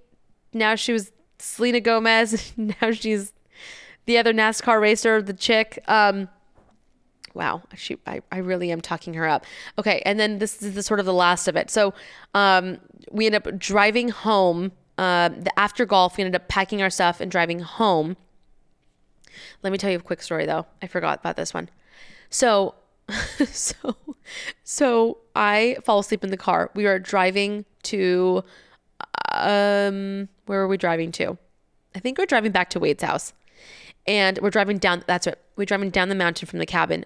now 0.52 0.74
she 0.74 0.92
was 0.92 1.12
Selena 1.38 1.80
Gomez, 1.80 2.52
now 2.56 2.90
she's 2.90 3.32
the 4.06 4.18
other 4.18 4.32
NASCAR 4.32 4.80
racer, 4.80 5.22
the 5.22 5.32
chick. 5.32 5.84
Um, 5.86 6.28
wow, 7.38 7.62
she 7.76 7.96
I, 8.06 8.20
I 8.32 8.38
really 8.38 8.72
am 8.72 8.80
talking 8.80 9.14
her 9.14 9.26
up. 9.26 9.46
Okay, 9.78 10.02
and 10.04 10.18
then 10.18 10.38
this 10.38 10.60
is 10.60 10.74
the 10.74 10.82
sort 10.82 11.00
of 11.00 11.06
the 11.06 11.14
last 11.14 11.46
of 11.48 11.56
it. 11.56 11.70
So 11.70 11.94
um, 12.34 12.78
we 13.10 13.26
end 13.26 13.36
up 13.36 13.56
driving 13.56 14.08
home. 14.08 14.72
Uh, 14.98 15.28
the 15.28 15.56
after 15.56 15.86
golf, 15.86 16.16
we 16.16 16.24
ended 16.24 16.38
up 16.38 16.48
packing 16.48 16.82
our 16.82 16.90
stuff 16.90 17.20
and 17.20 17.30
driving 17.30 17.60
home. 17.60 18.16
Let 19.62 19.70
me 19.70 19.78
tell 19.78 19.90
you 19.90 19.98
a 19.98 20.02
quick 20.02 20.20
story 20.20 20.44
though. 20.44 20.66
I 20.82 20.88
forgot 20.88 21.20
about 21.20 21.36
this 21.36 21.54
one. 21.54 21.70
So 22.28 22.74
so 23.46 23.96
so 24.64 25.18
I 25.36 25.76
fall 25.84 26.00
asleep 26.00 26.24
in 26.24 26.30
the 26.30 26.36
car. 26.36 26.70
We 26.74 26.86
are 26.86 26.98
driving 26.98 27.64
to 27.84 28.42
um 29.32 30.28
where 30.46 30.60
are 30.60 30.68
we 30.68 30.76
driving 30.76 31.12
to? 31.12 31.38
I 31.94 32.00
think 32.00 32.18
we're 32.18 32.26
driving 32.26 32.52
back 32.52 32.70
to 32.70 32.80
Wade's 32.80 33.02
house. 33.02 33.32
And 34.06 34.38
we're 34.38 34.50
driving 34.50 34.78
down 34.78 35.04
that's 35.06 35.26
right. 35.26 35.36
we're 35.56 35.64
driving 35.64 35.90
down 35.90 36.08
the 36.08 36.14
mountain 36.14 36.46
from 36.48 36.58
the 36.58 36.66
cabin 36.66 37.04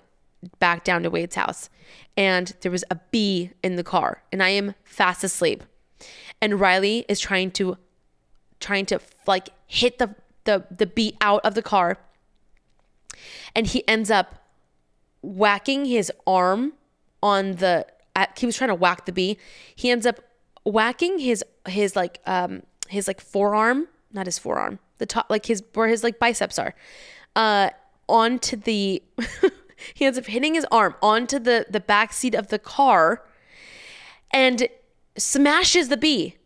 back 0.58 0.84
down 0.84 1.02
to 1.02 1.10
Wade's 1.10 1.36
house. 1.36 1.70
And 2.16 2.54
there 2.60 2.72
was 2.72 2.84
a 2.90 2.96
bee 3.10 3.50
in 3.62 3.76
the 3.76 3.84
car 3.84 4.22
and 4.32 4.42
I 4.42 4.50
am 4.50 4.74
fast 4.84 5.24
asleep. 5.24 5.64
And 6.40 6.58
Riley 6.58 7.04
is 7.08 7.20
trying 7.20 7.52
to 7.52 7.78
trying 8.60 8.86
to 8.86 9.00
like 9.26 9.50
hit 9.66 9.98
the 9.98 10.14
the 10.44 10.64
the 10.76 10.86
bee 10.86 11.16
out 11.20 11.44
of 11.44 11.54
the 11.54 11.62
car. 11.62 11.98
And 13.54 13.66
he 13.66 13.86
ends 13.86 14.10
up 14.10 14.42
whacking 15.22 15.84
his 15.84 16.10
arm 16.26 16.72
on 17.22 17.52
the 17.52 17.86
he 18.36 18.46
was 18.46 18.56
trying 18.56 18.68
to 18.68 18.74
whack 18.74 19.06
the 19.06 19.12
bee. 19.12 19.38
He 19.74 19.90
ends 19.90 20.06
up 20.06 20.20
whacking 20.64 21.18
his 21.18 21.44
his 21.66 21.94
like 21.96 22.20
um 22.26 22.62
his 22.88 23.06
like 23.06 23.20
forearm, 23.20 23.88
not 24.12 24.26
his 24.26 24.38
forearm, 24.38 24.78
the 24.98 25.06
top 25.06 25.26
like 25.30 25.46
his 25.46 25.62
where 25.74 25.88
his 25.88 26.02
like 26.02 26.18
biceps 26.18 26.58
are, 26.58 26.74
uh 27.36 27.70
onto 28.08 28.56
the 28.56 29.02
he 29.94 30.04
ends 30.04 30.18
up 30.18 30.26
hitting 30.26 30.54
his 30.54 30.66
arm 30.70 30.94
onto 31.02 31.38
the 31.38 31.66
the 31.68 31.80
back 31.80 32.12
seat 32.12 32.34
of 32.34 32.48
the 32.48 32.58
car 32.58 33.24
and 34.30 34.68
smashes 35.16 35.88
the 35.88 35.96
bee. 35.96 36.36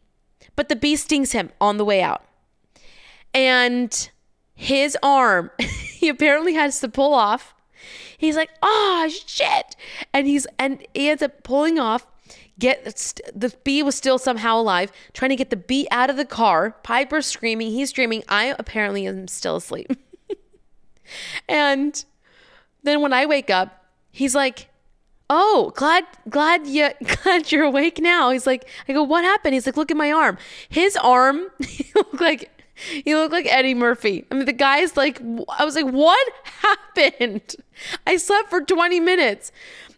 But 0.54 0.68
the 0.68 0.76
bee 0.76 0.96
stings 0.96 1.32
him 1.32 1.50
on 1.60 1.76
the 1.76 1.84
way 1.84 2.02
out. 2.02 2.24
And 3.34 4.10
his 4.54 4.96
arm 5.02 5.50
he 5.58 6.08
apparently 6.08 6.54
has 6.54 6.80
to 6.80 6.88
pull 6.88 7.12
off 7.12 7.54
He's 8.18 8.36
like, 8.36 8.50
oh 8.62 9.08
shit. 9.08 9.76
And 10.12 10.26
he's, 10.26 10.46
and 10.58 10.86
he 10.94 11.08
ends 11.08 11.22
up 11.22 11.42
pulling 11.42 11.78
off, 11.78 12.06
get 12.58 12.84
the 13.34 13.54
bee 13.64 13.82
was 13.82 13.94
still 13.94 14.18
somehow 14.18 14.58
alive, 14.58 14.90
trying 15.12 15.30
to 15.30 15.36
get 15.36 15.50
the 15.50 15.56
bee 15.56 15.86
out 15.90 16.10
of 16.10 16.16
the 16.16 16.24
car. 16.24 16.72
Piper 16.82 17.20
screaming, 17.22 17.70
he's 17.70 17.90
screaming. 17.90 18.22
I 18.28 18.54
apparently 18.58 19.06
am 19.06 19.28
still 19.28 19.56
asleep. 19.56 19.92
and 21.48 22.04
then 22.86 23.00
when 23.00 23.12
I 23.12 23.26
wake 23.26 23.50
up, 23.50 23.84
he's 24.10 24.34
like, 24.34 24.68
"Oh, 25.28 25.72
glad 25.76 26.04
glad 26.28 26.66
you 26.66 26.90
glad 27.22 27.50
you're 27.52 27.64
awake 27.64 28.00
now." 28.00 28.30
He's 28.30 28.46
like, 28.46 28.68
"I 28.88 28.92
go, 28.92 29.02
what 29.02 29.24
happened?" 29.24 29.54
He's 29.54 29.66
like, 29.66 29.76
"Look 29.76 29.90
at 29.90 29.96
my 29.96 30.12
arm." 30.12 30.38
His 30.68 30.96
arm, 30.96 31.46
looked 31.94 32.20
like 32.20 32.50
he 32.76 33.14
looked 33.14 33.32
like 33.32 33.46
Eddie 33.46 33.74
Murphy. 33.74 34.26
I 34.30 34.34
mean, 34.34 34.44
the 34.44 34.52
guy's 34.52 34.96
like, 34.96 35.20
I 35.48 35.64
was 35.64 35.74
like, 35.74 35.86
what 35.86 36.32
happened? 36.44 37.56
I 38.06 38.16
slept 38.16 38.50
for 38.50 38.60
20 38.60 39.00
minutes. 39.00 39.50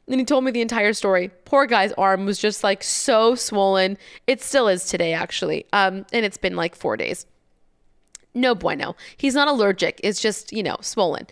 And 0.06 0.20
he 0.20 0.24
told 0.24 0.44
me 0.44 0.52
the 0.52 0.62
entire 0.62 0.92
story. 0.92 1.30
Poor 1.44 1.66
guy's 1.66 1.92
arm 1.92 2.24
was 2.24 2.38
just 2.38 2.64
like 2.64 2.82
so 2.82 3.34
swollen. 3.34 3.98
It 4.26 4.40
still 4.40 4.68
is 4.68 4.84
today, 4.84 5.12
actually. 5.12 5.66
Um, 5.72 6.06
and 6.12 6.24
it's 6.24 6.38
been 6.38 6.56
like 6.56 6.74
four 6.74 6.96
days. 6.96 7.26
No 8.32 8.54
bueno. 8.54 8.96
He's 9.16 9.34
not 9.34 9.48
allergic. 9.48 10.00
It's 10.04 10.20
just, 10.20 10.52
you 10.52 10.62
know, 10.62 10.76
swollen. 10.80 11.26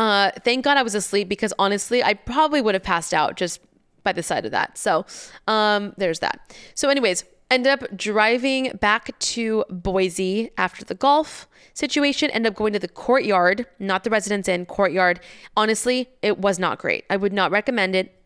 Uh, 0.00 0.30
thank 0.44 0.64
God 0.64 0.78
I 0.78 0.82
was 0.82 0.94
asleep 0.94 1.28
because 1.28 1.52
honestly, 1.58 2.02
I 2.02 2.14
probably 2.14 2.62
would 2.62 2.74
have 2.74 2.82
passed 2.82 3.12
out 3.12 3.36
just 3.36 3.60
by 4.02 4.14
the 4.14 4.22
side 4.22 4.46
of 4.46 4.50
that. 4.50 4.78
So 4.78 5.04
um, 5.46 5.92
there's 5.98 6.20
that. 6.20 6.56
So, 6.74 6.88
anyways, 6.88 7.26
end 7.50 7.66
up 7.66 7.84
driving 7.94 8.70
back 8.80 9.18
to 9.18 9.62
Boise 9.68 10.52
after 10.56 10.86
the 10.86 10.94
golf 10.94 11.46
situation, 11.74 12.30
end 12.30 12.46
up 12.46 12.54
going 12.54 12.72
to 12.72 12.78
the 12.78 12.88
courtyard, 12.88 13.66
not 13.78 14.04
the 14.04 14.08
residence 14.08 14.48
inn, 14.48 14.64
courtyard. 14.64 15.20
Honestly, 15.54 16.08
it 16.22 16.38
was 16.38 16.58
not 16.58 16.78
great. 16.78 17.04
I 17.10 17.18
would 17.18 17.34
not 17.34 17.50
recommend 17.50 17.94
it 17.94 18.18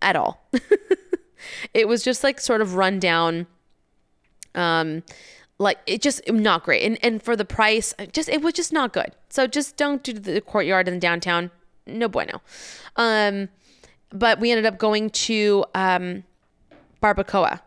at 0.00 0.16
all. 0.16 0.44
it 1.72 1.86
was 1.86 2.02
just 2.02 2.24
like 2.24 2.40
sort 2.40 2.60
of 2.60 2.74
run 2.74 2.98
down 2.98 3.46
um 4.56 5.04
like 5.62 5.78
it 5.86 6.02
just 6.02 6.20
not 6.30 6.64
great. 6.64 6.82
And 6.82 6.98
and 7.02 7.22
for 7.22 7.36
the 7.36 7.44
price 7.44 7.94
just 8.12 8.28
it 8.28 8.42
was 8.42 8.54
just 8.54 8.72
not 8.72 8.92
good. 8.92 9.12
So 9.30 9.46
just 9.46 9.76
don't 9.76 10.02
do 10.02 10.12
the 10.12 10.40
courtyard 10.40 10.88
in 10.88 10.98
downtown. 10.98 11.50
No 11.86 12.08
bueno. 12.08 12.42
Um 12.96 13.48
but 14.10 14.40
we 14.40 14.50
ended 14.50 14.66
up 14.66 14.78
going 14.78 15.10
to 15.10 15.64
um 15.74 16.24
barbacoa 17.02 17.60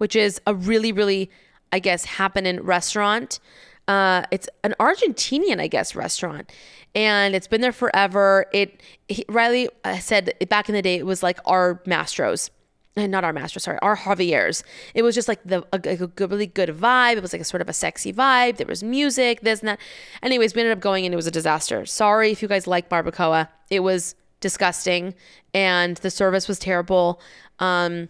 which 0.00 0.16
is 0.16 0.40
a 0.46 0.54
really, 0.54 0.92
really, 0.92 1.30
I 1.72 1.78
guess, 1.78 2.06
happening 2.06 2.62
restaurant. 2.62 3.38
Uh, 3.86 4.22
it's 4.30 4.48
an 4.64 4.74
Argentinian, 4.80 5.60
I 5.60 5.66
guess, 5.66 5.94
restaurant, 5.94 6.50
and 6.94 7.34
it's 7.34 7.46
been 7.46 7.60
there 7.60 7.70
forever. 7.70 8.46
It 8.50 8.80
he, 9.08 9.26
Riley 9.28 9.68
uh, 9.84 9.98
said 9.98 10.32
back 10.48 10.70
in 10.70 10.74
the 10.74 10.80
day 10.80 10.96
it 10.96 11.04
was 11.04 11.22
like 11.22 11.38
our 11.44 11.82
Mastro's. 11.84 12.50
Uh, 12.96 13.06
Not 13.06 13.22
our 13.22 13.32
master, 13.32 13.60
sorry, 13.60 13.78
our 13.82 13.96
Javier's. 13.96 14.64
It 14.94 15.02
was 15.02 15.14
just 15.14 15.28
like 15.28 15.40
the 15.44 15.64
a, 15.72 15.76
a 15.76 16.06
good, 16.08 16.30
really 16.30 16.46
good 16.46 16.70
vibe. 16.70 17.16
It 17.16 17.22
was 17.22 17.32
like 17.32 17.42
a 17.42 17.44
sort 17.44 17.60
of 17.60 17.68
a 17.68 17.72
sexy 17.72 18.12
vibe. 18.12 18.56
There 18.56 18.66
was 18.66 18.82
music, 18.82 19.42
this 19.42 19.60
and 19.60 19.68
that. 19.68 19.80
Anyways, 20.22 20.54
we 20.54 20.62
ended 20.62 20.76
up 20.76 20.82
going 20.82 21.04
and 21.04 21.14
it 21.14 21.16
was 21.16 21.26
a 21.26 21.30
disaster. 21.30 21.86
Sorry 21.86 22.32
if 22.32 22.42
you 22.42 22.48
guys 22.48 22.66
like 22.66 22.88
barbacoa. 22.88 23.48
It 23.70 23.80
was 23.80 24.16
disgusting 24.40 25.14
and 25.54 25.98
the 25.98 26.10
service 26.10 26.48
was 26.48 26.58
terrible. 26.58 27.20
Um, 27.60 28.08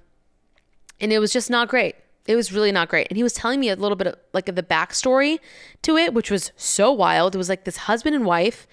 and 1.00 1.12
it 1.12 1.18
was 1.18 1.32
just 1.32 1.50
not 1.50 1.68
great. 1.68 1.96
It 2.26 2.36
was 2.36 2.52
really 2.52 2.72
not 2.72 2.88
great. 2.88 3.08
And 3.10 3.16
he 3.16 3.22
was 3.22 3.32
telling 3.32 3.60
me 3.60 3.68
a 3.70 3.76
little 3.76 3.96
bit 3.96 4.06
of 4.06 4.14
like 4.32 4.46
the 4.46 4.62
backstory 4.62 5.38
to 5.82 5.96
it, 5.96 6.14
which 6.14 6.30
was 6.30 6.52
so 6.56 6.92
wild. 6.92 7.34
It 7.34 7.38
was 7.38 7.48
like 7.48 7.64
this 7.64 7.76
husband 7.76 8.14
and 8.14 8.24
wife, 8.24 8.66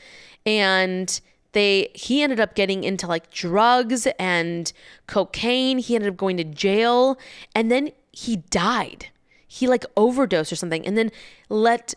and 0.46 1.20
they 1.58 1.90
he 1.94 2.22
ended 2.22 2.40
up 2.40 2.56
getting 2.56 2.84
into 2.84 3.08
like 3.08 3.32
drugs 3.32 4.08
and 4.20 4.72
cocaine. 5.08 5.80
He 5.80 5.96
ended 5.96 6.10
up 6.10 6.18
going 6.18 6.38
to 6.38 6.44
jail, 6.44 7.18
and 7.56 7.72
then 7.72 7.92
he 8.12 8.38
died. 8.38 9.08
He 9.48 9.68
like 9.68 9.86
overdosed 9.96 10.52
or 10.52 10.56
something, 10.56 10.86
and 10.86 10.98
then 10.98 11.12
let 11.50 11.94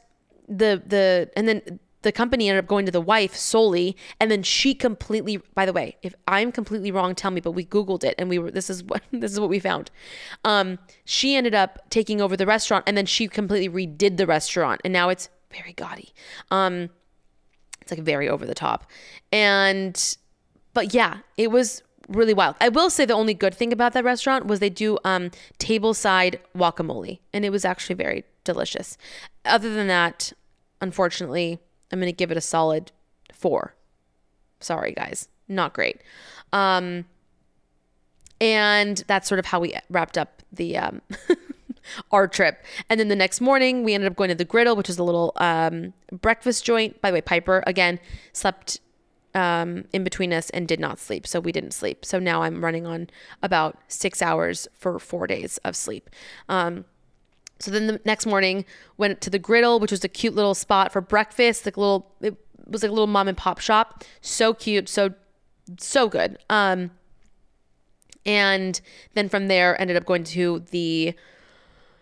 the 0.49 0.83
the 0.85 1.31
and 1.37 1.47
then 1.47 1.79
the 2.03 2.13
company 2.13 2.49
ended 2.49 2.65
up 2.65 2.69
going 2.69 2.87
to 2.87 2.93
the 2.93 3.01
wife 3.01 3.37
solely. 3.37 3.97
And 4.19 4.31
then 4.31 4.43
she 4.43 4.75
completely 4.75 5.37
by 5.55 5.67
the 5.67 5.73
way 5.73 5.97
if 6.03 6.15
i'm 6.27 6.51
completely 6.51 6.91
wrong 6.91 7.15
tell 7.15 7.31
me 7.31 7.41
but 7.41 7.53
we 7.53 7.65
googled 7.65 8.05
it 8.05 8.15
and 8.19 8.31
we 8.31 8.39
were 8.39 8.51
this 8.51 8.71
is 8.71 8.83
what 8.83 9.03
this 9.13 9.33
is 9.33 9.41
what 9.41 9.51
we 9.51 9.59
found. 9.59 9.91
Um 10.45 10.79
she 11.05 11.37
ended 11.37 11.55
up 11.55 11.91
taking 11.91 12.21
over 12.21 12.37
the 12.37 12.47
restaurant 12.47 12.85
and 12.87 12.97
then 12.97 13.07
she 13.07 13.29
completely 13.29 13.87
redid 13.87 14.17
the 14.17 14.27
restaurant. 14.27 14.81
And 14.85 14.93
now 14.93 15.09
it's 15.09 15.29
very 15.53 15.73
gaudy. 15.73 16.13
Um 16.51 16.91
it's 17.91 17.99
like 17.99 18.05
very 18.05 18.29
over 18.29 18.47
the 18.47 18.55
top 18.55 18.87
and 19.33 20.17
but 20.75 20.95
yeah 20.95 21.19
it 21.37 21.51
was 21.51 21.83
really 22.09 22.35
wild 22.35 22.57
i 22.61 22.69
will 22.69 22.91
say 22.91 23.05
the 23.05 23.15
only 23.15 23.35
good 23.35 23.55
thing 23.55 23.73
about 23.73 23.93
that 23.93 24.05
restaurant 24.05 24.47
was 24.47 24.61
they 24.61 24.71
do 24.71 24.99
um 25.05 25.31
tableside 25.59 26.39
guacamole 26.57 27.19
and 27.33 27.45
it 27.45 27.51
was 27.51 27.65
actually 27.65 27.95
very 27.95 28.25
delicious 28.45 28.97
other 29.45 29.73
than 29.73 29.87
that 29.87 30.33
unfortunately 30.81 31.61
I'm 31.91 31.99
going 31.99 32.13
to 32.13 32.17
give 32.17 32.31
it 32.31 32.37
a 32.37 32.43
solid 32.43 32.93
four. 33.33 33.75
Sorry, 34.61 34.93
guys. 34.93 35.29
Not 35.49 35.73
great. 35.73 36.01
Um, 36.53 37.07
and 38.41 39.03
that's 39.07 39.29
sort 39.29 39.39
of 39.39 39.47
how 39.47 39.61
we 39.61 39.75
wrapped 39.89 40.17
up 40.17 40.43
the 40.53 40.77
um, 40.77 41.03
our 42.11 42.29
trip. 42.29 42.65
And 42.89 42.99
then 42.99 43.09
the 43.09 43.17
next 43.17 43.41
morning, 43.41 43.85
we 43.85 43.95
ended 43.95 44.11
up 44.11 44.17
going 44.17 44.29
to 44.29 44.35
the 44.35 44.45
Griddle, 44.45 44.77
which 44.77 44.91
is 44.91 44.99
a 44.99 45.05
little 45.05 45.33
um, 45.37 45.93
breakfast 46.13 46.65
joint. 46.65 47.01
By 47.01 47.11
the 47.11 47.15
way, 47.15 47.21
Piper 47.21 47.63
again 47.67 48.01
slept 48.33 48.81
um, 49.35 49.85
in 49.93 50.05
between 50.05 50.33
us 50.33 50.51
and 50.51 50.67
did 50.67 50.81
not 50.81 50.99
sleep, 50.99 51.27
so 51.27 51.41
we 51.41 51.53
didn't 51.53 51.73
sleep. 51.73 52.05
So 52.05 52.19
now 52.19 52.43
I'm 52.43 52.65
running 52.65 52.87
on 52.87 53.09
about 53.43 53.79
six 53.89 54.23
hours 54.23 54.67
for 54.75 54.99
four 54.99 55.27
days 55.27 55.59
of 55.59 55.77
sleep. 55.77 56.11
Um, 56.49 56.85
so 57.59 57.71
then 57.71 57.87
the 57.87 58.01
next 58.05 58.27
morning 58.27 58.65
went 58.97 59.21
to 59.21 59.31
the 59.31 59.39
Griddle, 59.39 59.81
which 59.81 59.91
was 59.91 60.03
a 60.03 60.09
cute 60.09 60.35
little 60.35 60.55
spot 60.55 60.93
for 60.93 61.01
breakfast. 61.01 61.67
Like 61.67 61.77
little, 61.77 62.11
it 62.21 62.37
was 62.67 62.83
like 62.83 62.91
a 62.91 62.95
little 62.95 63.07
mom 63.07 63.29
and 63.29 63.37
pop 63.37 63.61
shop. 63.61 64.03
So 64.21 64.55
cute, 64.55 64.89
so 64.89 65.15
so 65.79 66.09
good. 66.09 66.39
Um, 66.49 66.91
and 68.27 68.81
then 69.15 69.29
from 69.29 69.49
there 69.49 69.81
ended 69.81 69.97
up 69.97 70.05
going 70.05 70.25
to 70.25 70.65
the 70.71 71.15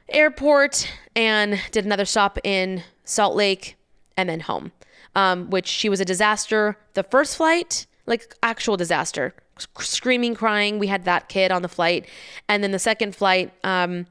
airport 0.08 0.90
and 1.14 1.60
did 1.72 1.84
another 1.84 2.04
stop 2.04 2.38
in 2.44 2.82
Salt 3.04 3.36
Lake 3.36 3.76
and 4.16 4.28
then 4.28 4.40
home. 4.40 4.72
Um, 5.14 5.50
which 5.50 5.66
she 5.66 5.88
was 5.88 6.00
a 6.00 6.04
disaster. 6.04 6.76
The 6.94 7.02
first 7.02 7.36
flight, 7.36 7.86
like 8.06 8.34
actual 8.42 8.76
disaster, 8.76 9.34
screaming, 9.80 10.34
crying. 10.34 10.78
We 10.78 10.86
had 10.86 11.04
that 11.06 11.28
kid 11.28 11.50
on 11.50 11.62
the 11.62 11.68
flight, 11.68 12.06
and 12.48 12.62
then 12.62 12.70
the 12.70 12.78
second 12.78 13.16
flight. 13.16 13.52
Um, 13.64 14.06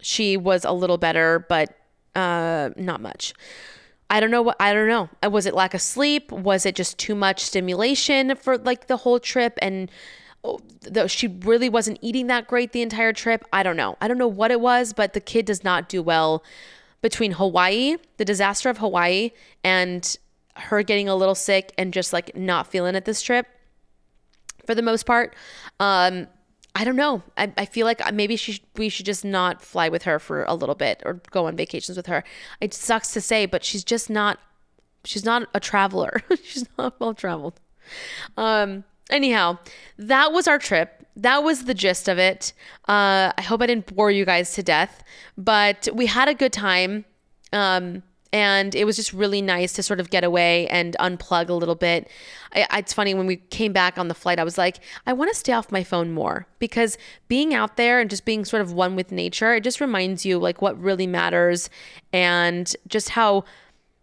she 0.00 0.36
was 0.36 0.64
a 0.64 0.72
little 0.72 0.96
better, 0.96 1.44
but 1.48 1.76
uh, 2.14 2.70
not 2.76 3.00
much. 3.00 3.34
I 4.10 4.20
don't 4.20 4.30
know 4.30 4.42
what 4.42 4.56
I 4.60 4.72
don't 4.74 4.88
know. 4.88 5.08
Was 5.28 5.46
it 5.46 5.54
lack 5.54 5.74
of 5.74 5.80
sleep? 5.80 6.30
Was 6.30 6.66
it 6.66 6.74
just 6.74 6.98
too 6.98 7.14
much 7.14 7.40
stimulation 7.40 8.36
for 8.36 8.58
like 8.58 8.86
the 8.86 8.98
whole 8.98 9.18
trip? 9.18 9.58
And 9.62 9.90
though 10.82 11.06
she 11.06 11.28
really 11.28 11.68
wasn't 11.68 11.98
eating 12.02 12.26
that 12.26 12.48
great 12.48 12.72
the 12.72 12.82
entire 12.82 13.12
trip. 13.12 13.44
I 13.52 13.62
don't 13.62 13.76
know. 13.76 13.96
I 14.00 14.08
don't 14.08 14.18
know 14.18 14.28
what 14.28 14.50
it 14.50 14.60
was, 14.60 14.92
but 14.92 15.12
the 15.12 15.20
kid 15.20 15.46
does 15.46 15.62
not 15.62 15.88
do 15.88 16.02
well 16.02 16.42
between 17.00 17.32
Hawaii, 17.32 17.96
the 18.16 18.24
disaster 18.24 18.68
of 18.68 18.78
Hawaii, 18.78 19.30
and 19.62 20.16
her 20.54 20.82
getting 20.82 21.08
a 21.08 21.14
little 21.14 21.34
sick 21.34 21.72
and 21.78 21.92
just 21.92 22.12
like 22.12 22.36
not 22.36 22.66
feeling 22.66 22.94
it 22.94 23.04
this 23.04 23.22
trip 23.22 23.46
for 24.66 24.74
the 24.74 24.82
most 24.82 25.04
part. 25.04 25.34
Um, 25.80 26.28
I 26.74 26.84
don't 26.84 26.96
know. 26.96 27.22
I, 27.36 27.52
I 27.56 27.66
feel 27.66 27.86
like 27.86 28.00
maybe 28.14 28.36
she 28.36 28.62
we 28.76 28.88
should 28.88 29.06
just 29.06 29.24
not 29.24 29.62
fly 29.62 29.88
with 29.88 30.04
her 30.04 30.18
for 30.18 30.44
a 30.44 30.54
little 30.54 30.74
bit 30.74 31.02
or 31.04 31.20
go 31.30 31.46
on 31.46 31.56
vacations 31.56 31.96
with 31.96 32.06
her. 32.06 32.24
It 32.60 32.72
sucks 32.72 33.12
to 33.12 33.20
say, 33.20 33.46
but 33.46 33.64
she's 33.64 33.84
just 33.84 34.08
not. 34.08 34.38
She's 35.04 35.24
not 35.24 35.48
a 35.52 35.60
traveler. 35.60 36.22
she's 36.42 36.66
not 36.78 36.98
well 36.98 37.14
traveled. 37.14 37.60
Um. 38.36 38.84
Anyhow, 39.10 39.58
that 39.98 40.32
was 40.32 40.48
our 40.48 40.58
trip. 40.58 41.06
That 41.16 41.44
was 41.44 41.64
the 41.64 41.74
gist 41.74 42.08
of 42.08 42.18
it. 42.18 42.52
Uh, 42.88 43.32
I 43.36 43.42
hope 43.42 43.60
I 43.60 43.66
didn't 43.66 43.94
bore 43.94 44.10
you 44.10 44.24
guys 44.24 44.54
to 44.54 44.62
death, 44.62 45.04
but 45.36 45.88
we 45.92 46.06
had 46.06 46.28
a 46.28 46.34
good 46.34 46.52
time. 46.52 47.04
Um, 47.52 48.02
and 48.32 48.74
it 48.74 48.86
was 48.86 48.96
just 48.96 49.12
really 49.12 49.42
nice 49.42 49.74
to 49.74 49.82
sort 49.82 50.00
of 50.00 50.08
get 50.08 50.24
away 50.24 50.66
and 50.68 50.96
unplug 50.98 51.50
a 51.50 51.52
little 51.52 51.74
bit. 51.74 52.08
I, 52.54 52.66
it's 52.78 52.92
funny 52.94 53.12
when 53.12 53.26
we 53.26 53.36
came 53.36 53.74
back 53.74 53.98
on 53.98 54.08
the 54.08 54.14
flight, 54.14 54.38
I 54.38 54.44
was 54.44 54.56
like, 54.56 54.78
I 55.06 55.12
want 55.12 55.30
to 55.30 55.36
stay 55.36 55.52
off 55.52 55.70
my 55.70 55.84
phone 55.84 56.12
more 56.12 56.46
because 56.58 56.96
being 57.28 57.52
out 57.52 57.76
there 57.76 58.00
and 58.00 58.08
just 58.08 58.24
being 58.24 58.46
sort 58.46 58.62
of 58.62 58.72
one 58.72 58.96
with 58.96 59.12
nature, 59.12 59.54
it 59.54 59.64
just 59.64 59.80
reminds 59.80 60.24
you 60.24 60.38
like 60.38 60.62
what 60.62 60.80
really 60.80 61.06
matters 61.06 61.68
and 62.12 62.74
just 62.88 63.10
how 63.10 63.44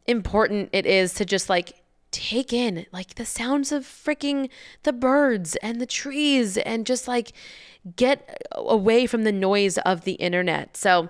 important 0.06 0.70
it 0.74 0.86
is 0.86 1.14
to 1.16 1.26
just 1.26 1.50
like 1.50 1.79
take 2.12 2.52
in 2.52 2.86
like 2.92 3.16
the 3.16 3.26
sounds 3.26 3.72
of 3.72 3.84
freaking 3.84 4.50
the 4.84 4.94
birds 4.94 5.56
and 5.58 5.80
the 5.80 5.86
trees 5.86 6.58
and 6.58 6.86
just 6.86 7.08
like 7.08 7.34
get 7.96 8.44
away 8.52 9.06
from 9.06 9.24
the 9.24 9.32
noise 9.32 9.78
of 9.80 10.04
the 10.04 10.14
internet. 10.14 10.76
So 10.76 11.10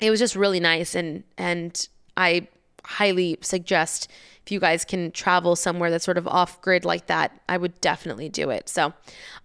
it 0.00 0.10
was 0.10 0.20
just 0.20 0.36
really 0.36 0.60
nice 0.60 0.94
and 0.94 1.24
and 1.38 1.88
I 2.16 2.48
highly 2.84 3.38
suggest 3.40 4.10
if 4.44 4.52
you 4.52 4.60
guys 4.60 4.84
can 4.84 5.10
travel 5.10 5.56
somewhere 5.56 5.90
that's 5.90 6.04
sort 6.04 6.18
of 6.18 6.28
off 6.28 6.60
grid 6.60 6.84
like 6.84 7.06
that, 7.06 7.32
I 7.48 7.56
would 7.56 7.80
definitely 7.80 8.28
do 8.28 8.50
it. 8.50 8.68
So, 8.68 8.92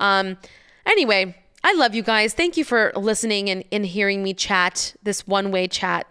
um, 0.01 0.38
anyway, 0.86 1.36
I 1.64 1.74
love 1.74 1.95
you 1.95 2.03
guys. 2.03 2.34
Thank 2.34 2.57
you 2.57 2.66
for 2.66 2.91
listening 2.95 3.49
and, 3.49 3.64
and 3.72 3.86
hearing 3.86 4.24
me 4.24 4.34
chat 4.34 4.95
this 5.01 5.26
one 5.26 5.51
way 5.51 5.70
chat. 5.70 6.05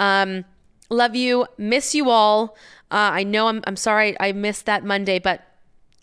Um, 0.00 0.44
love 0.90 1.14
you. 1.14 1.46
Miss 1.58 1.94
you 1.94 2.10
all. 2.10 2.56
Uh, 2.90 3.10
I 3.12 3.22
know 3.24 3.48
I'm, 3.48 3.62
I'm 3.66 3.76
sorry 3.76 4.16
I 4.20 4.32
missed 4.32 4.66
that 4.66 4.84
Monday, 4.84 5.18
but 5.18 5.42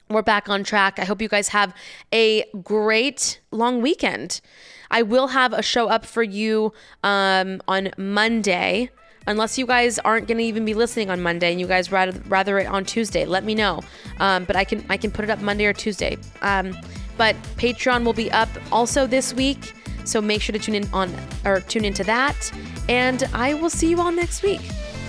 we're 0.10 0.22
back 0.22 0.50
on 0.50 0.64
track. 0.64 1.00
I 1.00 1.06
hope 1.06 1.22
you 1.22 1.30
guys 1.30 1.50
have 1.50 1.74
a 2.14 2.44
great 2.64 3.40
long 3.52 3.82
weekend. 3.82 4.42
I 4.90 5.04
will 5.04 5.28
have 5.28 5.54
a 5.54 5.62
show 5.62 5.88
up 5.88 6.06
for 6.06 6.24
you 6.24 6.74
um, 7.04 7.62
on 7.68 7.92
Monday 7.98 8.90
unless 9.28 9.58
you 9.58 9.66
guys 9.66 10.00
aren't 10.00 10.28
going 10.28 10.38
to 10.38 10.44
even 10.44 10.66
be 10.66 10.74
listening 10.74 11.10
on 11.10 11.22
Monday 11.22 11.52
and 11.52 11.60
you 11.60 11.68
guys 11.68 11.92
rather 11.92 12.20
rather 12.28 12.60
it 12.60 12.68
on 12.68 12.86
Tuesday, 12.86 13.26
let 13.26 13.44
me 13.44 13.56
know. 13.56 13.82
Um, 14.20 14.46
but 14.46 14.56
I 14.56 14.64
can 14.64 14.86
I 14.90 14.98
can 14.98 15.12
put 15.12 15.24
it 15.24 15.32
up 15.32 15.40
Monday 15.40 15.66
or 15.66 15.74
Tuesday. 15.74 16.18
Um, 16.42 16.76
but 17.18 17.36
Patreon 17.58 18.04
will 18.04 18.14
be 18.14 18.32
up 18.32 18.50
also 18.72 19.06
this 19.06 19.34
week, 19.34 19.74
so 20.06 20.22
make 20.22 20.42
sure 20.42 20.54
to 20.54 20.60
tune 20.60 20.76
in 20.76 20.90
on 20.92 21.14
or 21.46 21.62
tune 21.62 21.86
into 21.86 22.04
that. 22.06 22.52
And 22.90 23.24
I 23.34 23.54
will 23.54 23.70
see 23.70 23.90
you 23.90 24.02
all 24.02 24.12
next 24.12 24.44
week. 24.44 24.62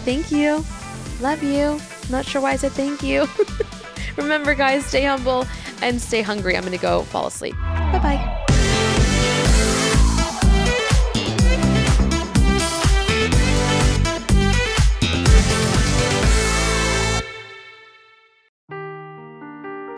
Thank 0.04 0.30
you. 0.30 0.64
Love 1.22 1.42
you. 1.44 1.80
Not 2.10 2.26
sure 2.26 2.42
why 2.42 2.50
I 2.50 2.56
said 2.56 2.72
thank 2.72 3.02
you. 3.02 3.26
Remember, 4.16 4.54
guys, 4.54 4.84
stay 4.84 5.04
humble 5.04 5.46
and 5.80 6.00
stay 6.00 6.20
hungry. 6.20 6.56
I'm 6.56 6.62
going 6.62 6.72
to 6.72 6.78
go 6.78 7.02
fall 7.04 7.28
asleep. 7.28 7.54
Bye 7.56 8.00
bye. 8.02 8.51